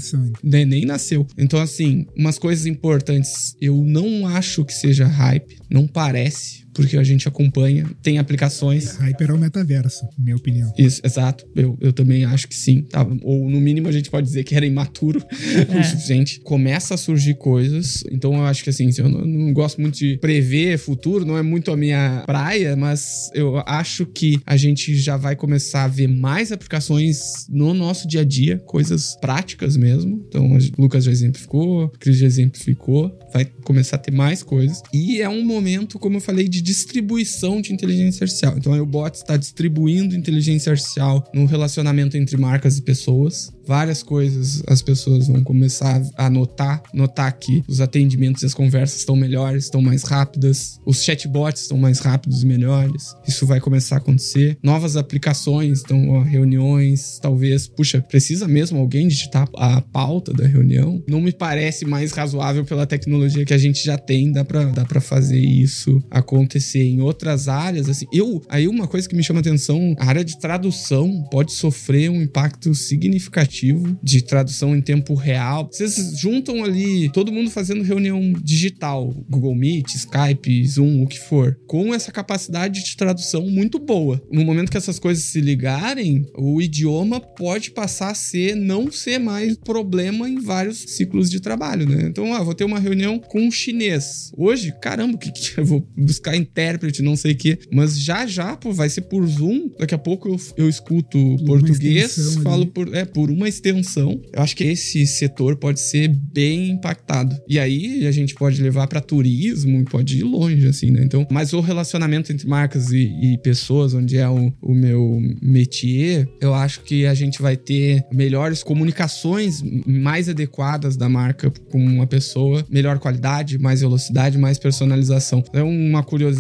Nem, 0.44 0.66
nem 0.66 0.86
nasceu. 0.86 1.26
Então, 1.38 1.60
assim, 1.62 2.06
umas 2.16 2.38
coisas 2.38 2.66
importantes. 2.66 3.56
Eu 3.62 3.84
não 3.84 4.28
acho 4.28 4.66
que 4.66 4.74
seja 4.74 5.06
hype, 5.06 5.60
não 5.70 5.88
parece 5.88 6.63
porque 6.74 6.98
a 6.98 7.04
gente 7.04 7.28
acompanha, 7.28 7.90
tem 8.02 8.18
aplicações. 8.18 8.98
Hyper 8.98 9.30
é 9.30 9.34
o 9.34 9.38
metaverso, 9.38 10.08
minha 10.18 10.36
opinião. 10.36 10.74
Isso, 10.78 11.02
exato. 11.04 11.46
Eu, 11.56 11.78
eu 11.80 11.94
também 11.94 12.26
acho 12.26 12.48
que 12.48 12.56
sim. 12.56 12.82
Tá? 12.84 13.06
Ou 13.22 13.50
no 13.50 13.62
mínimo 13.62 13.88
a 13.88 13.92
gente 13.92 14.10
pode 14.10 14.28
dizer 14.28 14.44
que 14.44 14.56
era 14.56 14.66
imaturo 14.66 15.24
é. 15.32 15.80
o 15.80 15.84
suficiente. 15.84 16.40
Começa 16.42 16.96
a 16.96 16.98
surgir 16.98 17.36
coisas. 17.36 18.04
Então 18.12 18.34
eu 18.34 18.46
acho 18.46 18.64
que 18.64 18.70
assim, 18.70 18.90
eu 18.98 19.10
não, 19.10 19.26
não, 19.26 19.54
gosto 19.54 19.80
muito 19.80 19.98
de 19.98 20.18
prever 20.18 20.78
futuro, 20.78 21.26
não 21.26 21.38
é 21.38 21.42
muito 21.42 21.72
a 21.72 21.78
minha 21.78 22.24
praia, 22.26 22.76
mas 22.76 23.30
eu 23.34 23.58
acho 23.66 24.06
que 24.06 24.40
a 24.46 24.58
gente 24.58 24.96
já 24.96 25.18
vai 25.18 25.36
começar 25.36 25.84
a 25.84 25.88
ver 25.88 26.08
mais 26.08 26.52
aplicações 26.52 27.48
no 27.50 27.74
nosso 27.74 28.08
dia 28.08 28.22
a 28.22 28.26
dia, 28.26 28.58
coisas 28.60 29.16
práticas 29.22 29.78
mesmo. 29.78 30.26
Então 30.28 30.52
o 30.52 30.82
Lucas 30.82 31.04
já 31.04 31.12
exemplificou, 31.12 31.86
o 31.86 31.90
Cris 31.90 32.18
já 32.18 32.26
exemplificou, 32.26 33.18
vai 33.32 33.46
começar 33.64 33.98
a 33.98 34.00
ter 34.00 34.12
mais 34.12 34.42
coisas. 34.42 34.82
E 34.94 35.22
é 35.22 35.30
um 35.30 35.44
momento, 35.44 36.00
como 36.00 36.18
eu 36.18 36.22
falei, 36.22 36.48
de 36.48 36.63
distribuição 36.64 37.62
de 37.62 37.74
inteligência 37.74 38.24
artificial. 38.24 38.56
Então, 38.58 38.74
o 38.82 38.86
bot 38.86 39.16
está 39.16 39.38
distribuindo 39.38 40.16
inteligência 40.16 40.72
artificial 40.72 41.30
no 41.34 41.46
relacionamento 41.46 42.18
entre 42.18 42.38
marcas 42.38 42.78
e 42.78 42.82
pessoas 42.82 43.52
várias 43.66 44.04
coisas 44.04 44.62
as 44.68 44.82
pessoas 44.82 45.28
vão 45.28 45.44
começar 45.44 46.02
a 46.16 46.30
notar, 46.30 46.82
notar 46.94 47.32
que 47.34 47.64
os 47.68 47.82
atendimentos 47.82 48.44
e 48.44 48.46
as 48.46 48.54
conversas 48.54 49.00
estão 49.00 49.16
melhores, 49.16 49.66
estão 49.66 49.82
mais 49.82 50.04
rápidas, 50.04 50.80
os 50.86 51.04
chatbots 51.04 51.64
estão 51.64 51.78
mais 51.78 52.00
rápidos 52.00 52.44
e 52.44 52.46
melhores. 52.46 53.16
Isso 53.28 53.46
vai 53.46 53.60
começar 53.60 53.96
a 53.96 53.98
acontecer. 54.00 54.58
Novas 54.62 54.96
aplicações, 54.98 55.82
então 55.84 56.10
ó, 56.10 56.22
reuniões, 56.22 57.20
talvez, 57.22 57.68
puxa, 57.68 58.02
precisa 58.02 58.48
mesmo 58.48 58.80
alguém 58.80 59.08
digitar 59.08 59.48
a 59.56 59.82
pauta 59.82 60.34
da 60.34 60.46
reunião? 60.46 61.02
Não 61.08 61.22
me 61.22 61.32
parece 61.32 61.86
mais 61.86 62.12
razoável 62.12 62.66
pela 62.66 62.86
tecnologia 62.86 63.46
que 63.46 63.54
a 63.54 63.58
gente 63.58 63.84
já 63.84 63.98
tem, 63.98 64.32
dá 64.32 64.44
para 64.44 64.66
dá 64.66 64.86
para 64.86 65.02
fazer 65.02 65.40
isso 65.40 66.02
acontecer 66.10 66.53
em 66.76 67.02
outras 67.02 67.48
áreas 67.48 67.90
assim. 67.90 68.06
Eu, 68.12 68.42
aí 68.50 68.68
uma 68.68 68.88
coisa 68.88 69.08
que 69.08 69.16
me 69.16 69.24
chama 69.24 69.40
atenção, 69.40 69.96
a 70.00 70.06
área 70.06 70.24
de 70.24 70.40
tradução 70.40 71.24
pode 71.32 71.54
sofrer 71.54 72.10
um 72.10 72.22
impacto 72.22 72.74
significativo 72.74 73.98
de 74.02 74.22
tradução 74.22 74.76
em 74.76 74.82
tempo 74.82 75.14
real. 75.14 75.70
Vocês 75.72 76.18
juntam 76.18 76.64
ali 76.64 77.10
todo 77.12 77.32
mundo 77.32 77.50
fazendo 77.50 77.84
reunião 77.84 78.34
digital, 78.42 79.14
Google 79.30 79.56
Meet, 79.56 79.96
Skype, 79.96 80.68
Zoom, 80.68 81.04
o 81.04 81.08
que 81.08 81.20
for, 81.20 81.58
com 81.68 81.94
essa 81.94 82.12
capacidade 82.12 82.84
de 82.84 82.98
tradução 82.98 83.48
muito 83.50 83.80
boa. 83.80 84.22
No 84.32 84.44
momento 84.44 84.72
que 84.72 84.78
essas 84.78 85.00
coisas 85.00 85.24
se 85.24 85.42
ligarem, 85.42 86.26
o 86.38 86.62
idioma 86.62 87.20
pode 87.20 87.72
passar 87.72 88.12
a 88.12 88.16
ser, 88.16 88.56
não 88.56 88.92
ser 88.92 89.20
mais 89.20 89.58
problema 89.58 90.30
em 90.30 90.40
vários 90.40 90.80
ciclos 90.80 91.30
de 91.30 91.40
trabalho, 91.40 91.88
né? 91.88 92.04
Então, 92.08 92.34
ah, 92.34 92.44
vou 92.44 92.54
ter 92.54 92.64
uma 92.64 92.80
reunião 92.80 93.20
com 93.20 93.40
um 93.40 93.52
chinês. 93.52 94.32
Hoje, 94.38 94.74
caramba, 94.82 95.16
o 95.16 95.18
que, 95.18 95.32
que 95.32 95.60
eu 95.60 95.66
vou 95.66 95.88
buscar 95.98 96.36
intérprete, 96.44 97.02
não 97.02 97.16
sei 97.16 97.34
o 97.34 97.36
que. 97.36 97.60
Mas 97.72 98.00
já 98.00 98.26
já, 98.26 98.56
pô, 98.56 98.72
vai 98.72 98.90
ser 98.90 99.02
por 99.02 99.26
Zoom. 99.28 99.70
Daqui 99.78 99.94
a 99.94 99.98
pouco 99.98 100.30
eu, 100.30 100.38
eu 100.58 100.70
escuto 100.70 101.18
uma 101.18 101.46
português, 101.46 102.36
falo 102.44 102.68
por, 102.68 102.94
é, 102.94 103.06
por 103.06 103.30
uma 103.30 103.44
uma 103.44 103.50
extensão, 103.50 104.20
eu 104.32 104.42
acho 104.42 104.56
que 104.56 104.64
esse 104.64 105.06
setor 105.06 105.58
pode 105.58 105.80
ser 105.80 106.08
bem 106.08 106.72
impactado. 106.72 107.36
E 107.48 107.60
aí 107.60 108.08
a 108.08 108.12
gente 108.12 108.34
pode 108.34 108.62
levar 108.62 108.88
para 108.88 109.02
turismo 109.02 109.82
e 109.82 109.84
pode 109.84 110.20
ir 110.20 110.24
longe, 110.24 110.68
assim, 110.68 110.90
né? 110.90 111.04
Então, 111.04 111.28
mas 111.30 111.52
o 111.52 111.60
relacionamento 111.60 112.32
entre 112.32 112.48
marcas 112.48 112.92
e, 112.92 113.12
e 113.22 113.38
pessoas, 113.40 113.94
onde 113.94 114.18
é 114.18 114.28
o, 114.28 114.54
o, 114.62 114.74
meu 114.74 115.22
métier, 115.42 116.28
eu 116.40 116.54
acho 116.54 116.82
que 116.82 117.06
a 117.06 117.14
gente 117.14 117.42
vai 117.42 117.58
ter 117.58 118.06
melhores 118.12 118.64
comunicações 118.64 119.62
mais 119.86 120.30
adequadas 120.30 120.96
da 120.96 121.10
marca 121.10 121.52
com 121.70 121.84
uma 121.84 122.08
pessoa, 122.08 122.66
melhor 122.70 123.00
qualidade, 123.00 123.60
mais 123.60 123.82
velocidade, 123.82 124.38
mais 124.38 124.58
personalização. 124.58 125.44
É 125.54 125.62
uma 125.62 126.02
curiosidade 126.02 126.33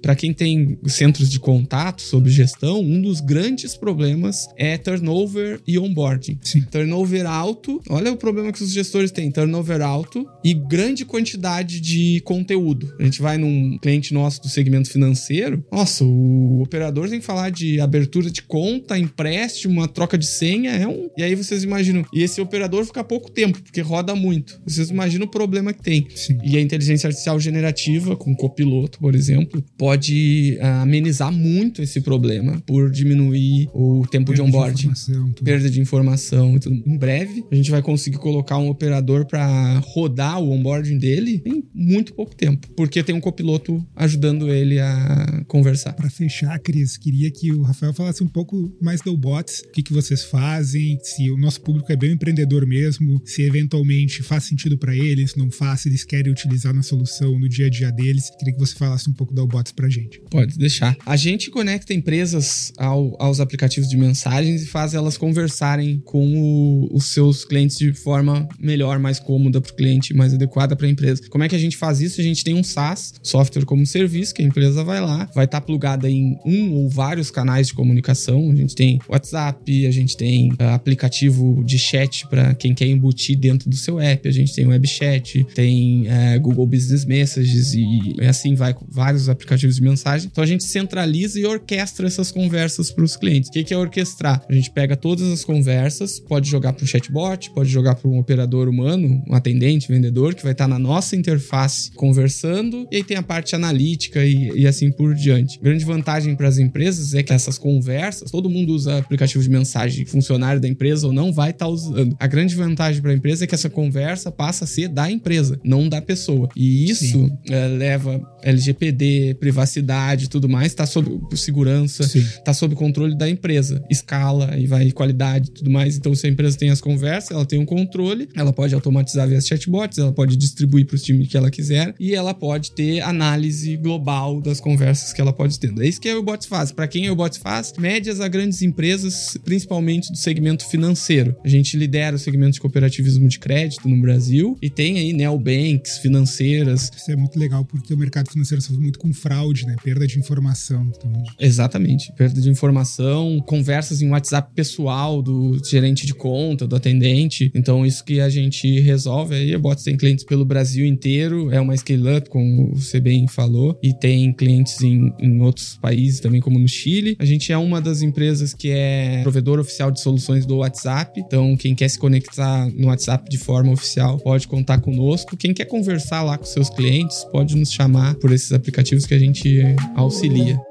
para 0.00 0.14
quem 0.14 0.32
tem 0.32 0.78
centros 0.86 1.30
de 1.30 1.40
contato 1.40 2.02
sobre 2.02 2.30
gestão, 2.30 2.80
um 2.80 3.00
dos 3.00 3.20
grandes 3.20 3.76
problemas 3.76 4.46
é 4.56 4.76
turnover 4.76 5.60
e 5.66 5.78
onboarding. 5.78 6.38
Sim. 6.42 6.62
Turnover 6.70 7.26
alto. 7.26 7.80
Olha 7.88 8.12
o 8.12 8.16
problema 8.16 8.52
que 8.52 8.62
os 8.62 8.72
gestores 8.72 9.10
têm: 9.10 9.30
turnover 9.30 9.80
alto 9.80 10.26
e 10.44 10.54
grande 10.54 11.04
quantidade 11.04 11.80
de 11.80 12.20
conteúdo. 12.24 12.94
A 12.98 13.04
gente 13.04 13.20
vai 13.20 13.38
num 13.38 13.78
cliente 13.78 14.12
nosso 14.12 14.42
do 14.42 14.48
segmento 14.48 14.90
financeiro. 14.90 15.64
Nossa, 15.72 16.04
o 16.04 16.62
operador 16.62 17.08
tem 17.08 17.20
que 17.20 17.26
falar 17.26 17.50
de 17.50 17.80
abertura 17.80 18.30
de 18.30 18.42
conta, 18.42 18.98
empréstimo, 18.98 19.74
uma 19.74 19.88
troca 19.88 20.18
de 20.18 20.26
senha. 20.26 20.72
É 20.72 20.86
um. 20.86 21.08
E 21.16 21.22
aí 21.22 21.34
vocês 21.34 21.62
imaginam. 21.62 22.04
E 22.12 22.22
esse 22.22 22.40
operador 22.40 22.84
fica 22.84 23.02
pouco 23.02 23.30
tempo, 23.30 23.62
porque 23.62 23.80
roda 23.80 24.14
muito. 24.14 24.60
Vocês 24.66 24.90
imaginam 24.90 25.26
o 25.26 25.30
problema 25.30 25.72
que 25.72 25.82
tem. 25.82 26.06
Sim. 26.14 26.38
E 26.42 26.56
a 26.56 26.60
inteligência 26.60 27.06
artificial 27.08 27.38
generativa, 27.40 28.16
com 28.16 28.34
copiloto, 28.34 28.98
por 28.98 29.14
exemplo, 29.14 29.39
pode 29.76 30.58
uh, 30.60 30.82
amenizar 30.82 31.32
muito 31.32 31.82
esse 31.82 32.00
problema 32.00 32.60
por 32.66 32.90
diminuir 32.90 33.68
o 33.72 34.06
tempo 34.10 34.32
Perda 34.32 34.42
de 34.42 34.48
onboarding. 34.48 34.92
De 35.34 35.42
perda 35.42 35.70
de 35.70 35.80
informação 35.80 36.54
então, 36.56 36.72
em 36.72 36.96
breve 36.96 37.44
a 37.50 37.54
gente 37.54 37.70
vai 37.70 37.82
conseguir 37.82 38.18
colocar 38.18 38.58
um 38.58 38.68
operador 38.68 39.26
para 39.26 39.78
rodar 39.78 40.40
o 40.40 40.50
onboarding 40.50 40.98
dele 40.98 41.42
em 41.44 41.64
muito 41.74 42.14
pouco 42.14 42.34
tempo, 42.34 42.68
porque 42.76 43.02
tem 43.02 43.14
um 43.14 43.20
copiloto 43.20 43.84
ajudando 43.96 44.50
ele 44.50 44.78
a 44.78 45.44
conversar. 45.46 45.92
Para 45.92 46.10
fechar, 46.10 46.58
Cris, 46.58 46.96
queria 46.96 47.30
que 47.30 47.52
o 47.52 47.62
Rafael 47.62 47.92
falasse 47.92 48.22
um 48.22 48.28
pouco 48.28 48.72
mais 48.80 49.00
do 49.00 49.16
bots, 49.16 49.60
o 49.60 49.72
que, 49.72 49.82
que 49.82 49.92
vocês 49.92 50.24
fazem, 50.24 50.98
se 51.02 51.30
o 51.30 51.36
nosso 51.36 51.60
público 51.60 51.90
é 51.92 51.96
bem 51.96 52.12
empreendedor 52.12 52.66
mesmo, 52.66 53.20
se 53.24 53.42
eventualmente 53.42 54.22
faz 54.22 54.44
sentido 54.44 54.78
para 54.78 54.96
eles, 54.96 55.34
não 55.34 55.50
faz, 55.50 55.80
se 55.80 55.88
eles 55.88 56.04
querem 56.04 56.30
utilizar 56.30 56.74
na 56.74 56.82
solução 56.82 57.38
no 57.38 57.48
dia 57.48 57.66
a 57.66 57.70
dia 57.70 57.90
deles. 57.90 58.30
Queria 58.38 58.54
que 58.54 58.60
você 58.60 58.74
falasse 58.74 59.08
um 59.08 59.12
pouco 59.12 59.29
do 59.30 59.46
bots 59.46 59.72
pra 59.72 59.88
gente. 59.88 60.20
Pode 60.30 60.56
deixar. 60.58 60.96
A 61.04 61.16
gente 61.16 61.50
conecta 61.50 61.94
empresas 61.94 62.72
ao, 62.76 63.16
aos 63.20 63.40
aplicativos 63.40 63.88
de 63.88 63.96
mensagens 63.96 64.62
e 64.62 64.66
faz 64.66 64.94
elas 64.94 65.16
conversarem 65.16 66.00
com 66.04 66.40
o, 66.40 66.88
os 66.96 67.06
seus 67.06 67.44
clientes 67.44 67.78
de 67.78 67.92
forma 67.92 68.48
melhor, 68.58 68.98
mais 68.98 69.18
cômoda 69.18 69.60
para 69.60 69.72
o 69.72 69.74
cliente, 69.74 70.14
mais 70.14 70.34
adequada 70.34 70.74
para 70.76 70.86
a 70.86 70.90
empresa. 70.90 71.22
Como 71.28 71.44
é 71.44 71.48
que 71.48 71.56
a 71.56 71.58
gente 71.58 71.76
faz 71.76 72.00
isso? 72.00 72.20
A 72.20 72.24
gente 72.24 72.44
tem 72.44 72.54
um 72.54 72.62
SaaS, 72.62 73.14
software 73.22 73.64
como 73.64 73.86
serviço, 73.86 74.34
que 74.34 74.42
a 74.42 74.44
empresa 74.44 74.82
vai 74.84 75.00
lá, 75.00 75.28
vai 75.34 75.44
estar 75.44 75.60
tá 75.60 75.66
plugada 75.66 76.10
em 76.10 76.36
um 76.44 76.72
ou 76.72 76.88
vários 76.88 77.30
canais 77.30 77.68
de 77.68 77.74
comunicação. 77.74 78.50
A 78.50 78.54
gente 78.54 78.74
tem 78.74 78.98
WhatsApp, 79.08 79.86
a 79.86 79.90
gente 79.90 80.16
tem 80.16 80.52
uh, 80.52 80.74
aplicativo 80.74 81.62
de 81.64 81.78
chat 81.78 82.26
para 82.28 82.54
quem 82.54 82.74
quer 82.74 82.86
embutir 82.86 83.38
dentro 83.38 83.68
do 83.68 83.76
seu 83.76 84.00
app, 84.00 84.28
a 84.28 84.32
gente 84.32 84.54
tem 84.54 84.66
web 84.66 84.86
chat, 84.86 85.44
tem 85.54 86.06
uh, 86.06 86.40
Google 86.40 86.66
Business 86.66 87.04
Messages 87.04 87.74
e, 87.74 88.14
e 88.20 88.26
assim 88.26 88.54
vai 88.54 88.74
vários 89.10 89.28
aplicativos 89.28 89.76
de 89.76 89.82
mensagem. 89.82 90.28
Então 90.30 90.42
a 90.42 90.46
gente 90.46 90.62
centraliza 90.62 91.38
e 91.38 91.44
orquestra 91.44 92.06
essas 92.06 92.30
conversas 92.30 92.90
para 92.90 93.04
os 93.04 93.16
clientes. 93.16 93.50
O 93.50 93.52
que 93.52 93.74
é 93.74 93.76
orquestrar? 93.76 94.42
A 94.48 94.52
gente 94.52 94.70
pega 94.70 94.96
todas 94.96 95.28
as 95.30 95.44
conversas, 95.44 96.20
pode 96.20 96.48
jogar 96.48 96.72
para 96.72 96.84
um 96.84 96.86
chatbot, 96.86 97.50
pode 97.50 97.68
jogar 97.68 97.96
para 97.96 98.08
um 98.08 98.18
operador 98.18 98.68
humano, 98.68 99.22
um 99.28 99.34
atendente, 99.34 99.88
vendedor, 99.88 100.34
que 100.34 100.42
vai 100.42 100.52
estar 100.52 100.68
na 100.68 100.78
nossa 100.78 101.16
interface 101.16 101.90
conversando, 101.92 102.86
e 102.90 102.96
aí 102.96 103.04
tem 103.04 103.16
a 103.16 103.22
parte 103.22 103.56
analítica 103.56 104.24
e, 104.24 104.50
e 104.60 104.66
assim 104.66 104.92
por 104.92 105.14
diante. 105.14 105.58
Grande 105.60 105.84
vantagem 105.84 106.36
para 106.36 106.46
as 106.46 106.58
empresas 106.58 107.14
é 107.14 107.22
que 107.22 107.32
essas 107.32 107.58
conversas, 107.58 108.30
todo 108.30 108.48
mundo 108.48 108.72
usa 108.72 108.98
aplicativo 108.98 109.42
de 109.42 109.50
mensagem, 109.50 110.06
funcionário 110.06 110.60
da 110.60 110.68
empresa 110.68 111.06
ou 111.06 111.12
não 111.12 111.32
vai 111.32 111.50
estar 111.50 111.66
tá 111.66 111.70
usando. 111.70 112.14
A 112.18 112.26
grande 112.26 112.54
vantagem 112.54 113.02
para 113.02 113.10
a 113.10 113.14
empresa 113.14 113.44
é 113.44 113.46
que 113.46 113.54
essa 113.54 113.70
conversa 113.70 114.30
passa 114.30 114.64
a 114.64 114.66
ser 114.66 114.88
da 114.88 115.10
empresa, 115.10 115.58
não 115.64 115.88
da 115.88 116.00
pessoa. 116.00 116.48
E 116.54 116.88
isso 116.90 117.30
é, 117.48 117.66
leva 117.66 118.20
LGPD 118.42 118.99
LGPD, 119.00 119.34
privacidade 119.40 120.26
e 120.26 120.28
tudo 120.28 120.48
mais, 120.48 120.74
tá 120.74 120.84
sob 120.84 121.18
segurança, 121.36 122.06
Sim. 122.06 122.24
tá 122.44 122.52
sob 122.52 122.74
controle 122.74 123.16
da 123.16 123.28
empresa. 123.28 123.82
Escala 123.90 124.56
e 124.58 124.66
vai 124.66 124.92
qualidade 124.92 125.48
e 125.48 125.52
tudo 125.52 125.70
mais. 125.70 125.96
Então, 125.96 126.14
se 126.14 126.26
a 126.26 126.30
empresa 126.30 126.58
tem 126.58 126.70
as 126.70 126.80
conversas, 126.80 127.30
ela 127.30 127.46
tem 127.46 127.58
um 127.58 127.64
controle, 127.64 128.28
ela 128.36 128.52
pode 128.52 128.74
automatizar 128.74 129.26
via 129.26 129.40
chatbots, 129.40 129.98
ela 129.98 130.12
pode 130.12 130.36
distribuir 130.36 130.86
para 130.86 130.96
os 130.96 131.02
times 131.02 131.28
que 131.28 131.36
ela 131.36 131.50
quiser 131.50 131.94
e 131.98 132.14
ela 132.14 132.34
pode 132.34 132.72
ter 132.72 133.00
análise 133.00 133.76
global 133.76 134.40
das 134.40 134.60
conversas 134.60 135.12
que 135.12 135.20
ela 135.20 135.32
pode 135.32 135.58
ter. 135.58 135.72
É 135.80 135.86
isso 135.86 136.00
que 136.00 136.08
a 136.08 136.18
Ubots 136.18 136.46
faz. 136.46 136.72
Para 136.72 136.88
quem 136.88 137.06
a 137.06 137.12
Ubots 137.12 137.38
faz? 137.38 137.72
Médias 137.78 138.20
a 138.20 138.28
grandes 138.28 138.60
empresas, 138.62 139.36
principalmente 139.44 140.10
do 140.10 140.18
segmento 140.18 140.66
financeiro. 140.68 141.34
A 141.44 141.48
gente 141.48 141.76
lidera 141.76 142.16
o 142.16 142.18
segmento 142.18 142.52
de 142.52 142.60
cooperativismo 142.60 143.28
de 143.28 143.38
crédito 143.38 143.88
no 143.88 144.00
Brasil 144.00 144.58
e 144.60 144.68
tem 144.68 144.98
aí 144.98 145.12
neobanks 145.12 145.98
financeiras. 145.98 146.90
Isso 146.96 147.10
é 147.10 147.16
muito 147.16 147.38
legal 147.38 147.64
porque 147.64 147.94
o 147.94 147.96
mercado 147.96 148.30
financeiro 148.30 148.60
sofre 148.60 148.89
muito 148.90 148.98
com 148.98 149.12
fraude, 149.12 149.66
né? 149.66 149.76
Perda 149.82 150.06
de 150.06 150.18
informação. 150.18 150.90
Então, 150.96 151.12
Exatamente. 151.38 152.12
Perda 152.16 152.40
de 152.40 152.50
informação, 152.50 153.40
conversas 153.46 154.02
em 154.02 154.10
WhatsApp 154.10 154.52
pessoal 154.54 155.22
do 155.22 155.60
gerente 155.64 156.06
de 156.06 156.14
conta, 156.14 156.66
do 156.66 156.74
atendente. 156.74 157.50
Então, 157.54 157.86
isso 157.86 158.04
que 158.04 158.20
a 158.20 158.28
gente 158.28 158.80
resolve 158.80 159.34
aí. 159.34 159.54
A 159.54 159.58
Bots 159.58 159.84
tem 159.84 159.96
clientes 159.96 160.24
pelo 160.24 160.44
Brasil 160.44 160.84
inteiro, 160.84 161.50
é 161.52 161.60
uma 161.60 161.76
scale-up, 161.76 162.28
como 162.28 162.74
você 162.74 163.00
bem 163.00 163.28
falou, 163.28 163.78
e 163.82 163.94
tem 163.94 164.32
clientes 164.32 164.80
em, 164.82 165.12
em 165.18 165.40
outros 165.40 165.76
países 165.76 166.20
também, 166.20 166.40
como 166.40 166.58
no 166.58 166.68
Chile. 166.68 167.16
A 167.18 167.24
gente 167.24 167.52
é 167.52 167.58
uma 167.58 167.80
das 167.80 168.02
empresas 168.02 168.52
que 168.52 168.70
é 168.70 169.20
provedor 169.22 169.58
oficial 169.60 169.90
de 169.90 170.00
soluções 170.00 170.44
do 170.44 170.56
WhatsApp. 170.56 171.20
Então, 171.20 171.56
quem 171.56 171.74
quer 171.74 171.88
se 171.88 171.98
conectar 171.98 172.66
no 172.74 172.88
WhatsApp 172.88 173.28
de 173.30 173.38
forma 173.38 173.72
oficial 173.72 174.18
pode 174.18 174.48
contar 174.48 174.80
conosco. 174.80 175.36
Quem 175.36 175.54
quer 175.54 175.66
conversar 175.66 176.22
lá 176.22 176.36
com 176.36 176.44
seus 176.44 176.70
clientes 176.70 177.24
pode 177.30 177.56
nos 177.56 177.70
chamar 177.70 178.14
por 178.16 178.32
esses 178.32 178.52
aplicativos 178.52 178.79
que 179.06 179.14
a 179.14 179.18
gente 179.18 179.62
auxilia. 179.96 180.69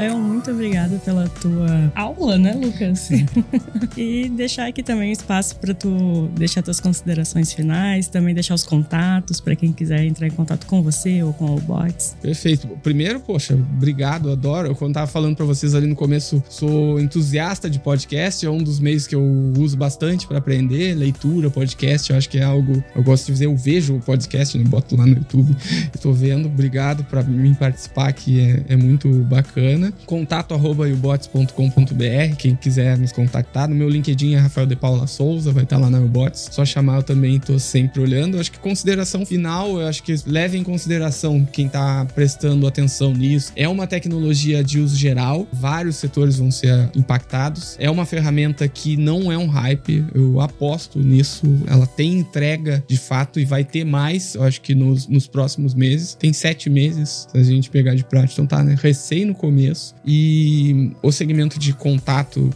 Rafael, 0.00 0.18
muito 0.18 0.50
obrigada 0.50 0.96
pela 1.04 1.28
tua 1.28 1.92
aula, 1.94 2.38
né, 2.38 2.54
Lucas? 2.54 3.00
Sim. 3.00 3.26
e 3.98 4.30
deixar 4.30 4.66
aqui 4.66 4.82
também 4.82 5.12
espaço 5.12 5.56
para 5.56 5.74
tu 5.74 6.26
deixar 6.34 6.62
tuas 6.62 6.80
considerações 6.80 7.52
finais, 7.52 8.08
também 8.08 8.32
deixar 8.32 8.54
os 8.54 8.64
contatos 8.64 9.42
para 9.42 9.54
quem 9.54 9.72
quiser 9.72 10.02
entrar 10.04 10.26
em 10.26 10.30
contato 10.30 10.66
com 10.66 10.82
você 10.82 11.22
ou 11.22 11.34
com 11.34 11.54
o 11.54 11.60
Bots. 11.60 12.16
Perfeito. 12.22 12.66
Primeiro, 12.82 13.20
poxa, 13.20 13.54
obrigado, 13.54 14.30
adoro. 14.30 14.68
Eu, 14.68 14.74
quando 14.74 14.94
tava 14.94 15.06
falando 15.06 15.36
para 15.36 15.44
vocês 15.44 15.74
ali 15.74 15.86
no 15.86 15.94
começo, 15.94 16.42
sou 16.48 16.98
entusiasta 16.98 17.68
de 17.68 17.78
podcast, 17.78 18.46
é 18.46 18.50
um 18.50 18.62
dos 18.62 18.80
meios 18.80 19.06
que 19.06 19.14
eu 19.14 19.52
uso 19.58 19.76
bastante 19.76 20.26
para 20.26 20.38
aprender, 20.38 20.94
leitura, 20.94 21.50
podcast, 21.50 22.10
eu 22.10 22.16
acho 22.16 22.28
que 22.30 22.38
é 22.38 22.42
algo, 22.42 22.82
eu 22.96 23.02
gosto 23.02 23.26
de 23.26 23.32
dizer, 23.32 23.44
eu 23.44 23.56
vejo 23.56 23.96
o 23.96 24.00
podcast, 24.00 24.56
né? 24.56 24.64
boto 24.64 24.96
lá 24.96 25.04
no 25.04 25.18
YouTube, 25.18 25.54
estou 25.94 26.14
vendo, 26.14 26.46
obrigado 26.46 27.04
para 27.04 27.22
mim 27.22 27.52
participar, 27.52 28.10
que 28.14 28.40
é, 28.40 28.64
é 28.70 28.76
muito 28.76 29.10
bacana. 29.24 29.89
Contato 30.06 30.54
arroba 30.54 30.86
ubots.com.br, 30.86 32.36
quem 32.38 32.54
quiser 32.54 32.98
nos 32.98 33.12
contactar, 33.12 33.68
no 33.68 33.74
meu 33.74 33.88
LinkedIn 33.88 34.34
é 34.34 34.38
Rafael 34.38 34.66
de 34.66 34.76
Paula 34.76 35.06
Souza, 35.06 35.52
vai 35.52 35.64
estar 35.64 35.78
lá 35.78 35.90
na 35.90 35.98
Ubots, 35.98 36.48
só 36.50 36.64
chamar 36.64 36.96
eu 36.96 37.02
também 37.02 37.38
tô 37.38 37.58
sempre 37.58 38.00
olhando. 38.00 38.38
Acho 38.38 38.52
que 38.52 38.58
consideração 38.58 39.24
final, 39.24 39.80
eu 39.80 39.86
acho 39.86 40.02
que 40.02 40.14
leve 40.26 40.58
em 40.58 40.62
consideração 40.62 41.44
quem 41.44 41.68
tá 41.68 42.06
prestando 42.14 42.66
atenção 42.66 43.12
nisso. 43.12 43.52
É 43.56 43.68
uma 43.68 43.86
tecnologia 43.86 44.62
de 44.62 44.80
uso 44.80 44.96
geral, 44.96 45.46
vários 45.52 45.96
setores 45.96 46.38
vão 46.38 46.50
ser 46.50 46.90
impactados. 46.94 47.76
É 47.78 47.90
uma 47.90 48.06
ferramenta 48.06 48.66
que 48.68 48.96
não 48.96 49.30
é 49.30 49.38
um 49.38 49.46
hype, 49.46 50.04
eu 50.14 50.40
aposto 50.40 50.98
nisso. 50.98 51.46
Ela 51.66 51.86
tem 51.86 52.18
entrega 52.18 52.82
de 52.86 52.96
fato 52.96 53.40
e 53.40 53.44
vai 53.44 53.64
ter 53.64 53.84
mais, 53.84 54.34
eu 54.34 54.42
acho 54.42 54.60
que 54.60 54.74
nos, 54.74 55.06
nos 55.06 55.26
próximos 55.26 55.74
meses. 55.74 56.14
Tem 56.14 56.32
sete 56.32 56.68
meses, 56.68 57.26
se 57.30 57.38
a 57.38 57.42
gente 57.42 57.70
pegar 57.70 57.94
de 57.94 58.04
prática, 58.04 58.34
então 58.34 58.46
tá 58.46 58.62
né, 58.62 58.76
recém 58.80 59.24
no 59.24 59.34
começo. 59.34 59.79
E 60.04 60.92
o 61.02 61.12
segmento 61.12 61.58
de 61.58 61.72
contato 61.72 62.50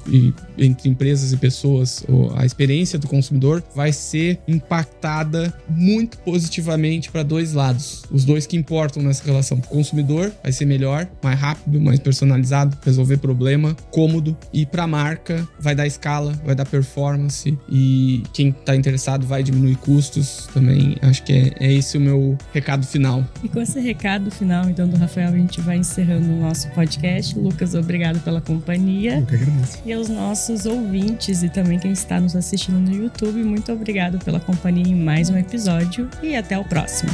entre 0.57 0.89
empresas 0.89 1.33
e 1.33 1.37
pessoas, 1.37 2.05
a 2.37 2.45
experiência 2.45 2.99
do 2.99 3.07
consumidor 3.07 3.63
vai 3.75 3.93
ser 3.93 4.39
impactada 4.47 5.55
muito 5.69 6.19
positivamente 6.19 7.11
para 7.11 7.23
dois 7.23 7.53
lados. 7.53 8.05
Os 8.11 8.25
dois 8.25 8.47
que 8.47 8.57
importam 8.57 9.03
nessa 9.03 9.25
relação. 9.25 9.59
O 9.59 9.63
consumidor 9.63 10.33
vai 10.43 10.53
ser 10.53 10.65
melhor, 10.65 11.07
mais 11.23 11.39
rápido, 11.39 11.81
mais 11.81 11.99
personalizado, 11.99 12.77
resolver 12.85 13.19
problema, 13.19 13.77
cômodo. 13.91 14.37
E 14.53 14.65
para 14.65 14.85
a 14.85 14.87
marca 14.87 15.47
vai 15.59 15.75
dar 15.75 15.87
escala, 15.87 16.33
vai 16.45 16.55
dar 16.55 16.65
performance. 16.65 17.57
E 17.69 18.23
quem 18.33 18.49
está 18.49 18.75
interessado 18.75 19.27
vai 19.27 19.43
diminuir 19.43 19.77
custos 19.77 20.49
também. 20.53 20.97
Acho 21.03 21.23
que 21.23 21.33
é, 21.33 21.53
é 21.61 21.73
esse 21.73 21.97
o 21.97 22.01
meu 22.01 22.37
recado 22.53 22.87
final. 22.87 23.25
E 23.43 23.49
com 23.49 23.61
esse 23.61 23.81
recado 23.81 24.31
final, 24.31 24.69
então, 24.69 24.89
do 24.89 24.97
Rafael, 24.97 25.33
a 25.33 25.37
gente 25.37 25.61
vai 25.61 25.77
encerrando 25.77 26.33
o 26.33 26.41
nosso 26.41 26.69
podcast. 27.15 27.39
Lucas, 27.39 27.75
obrigado 27.75 28.21
pela 28.21 28.41
companhia. 28.41 29.19
eu 29.19 29.27
que 29.27 29.35
agradeço. 29.35 29.79
E 29.85 29.93
aos 29.93 30.09
nossos 30.09 30.67
ouvintes 30.67 31.43
e 31.43 31.49
também 31.49 31.79
quem 31.79 31.93
está 31.93 32.21
nos 32.21 32.35
assistindo 32.35 32.79
no 32.79 32.93
YouTube, 32.93 33.43
muito 33.43 33.73
obrigado 33.73 34.19
pela 34.25 34.41
companhia 34.41 34.89
em 34.89 34.97
mais 34.97 35.31
um 35.31 35.37
episódio 35.37 36.09
e 36.23 36.35
até 36.35 36.59
o 36.59 36.65
próximo. 36.65 37.11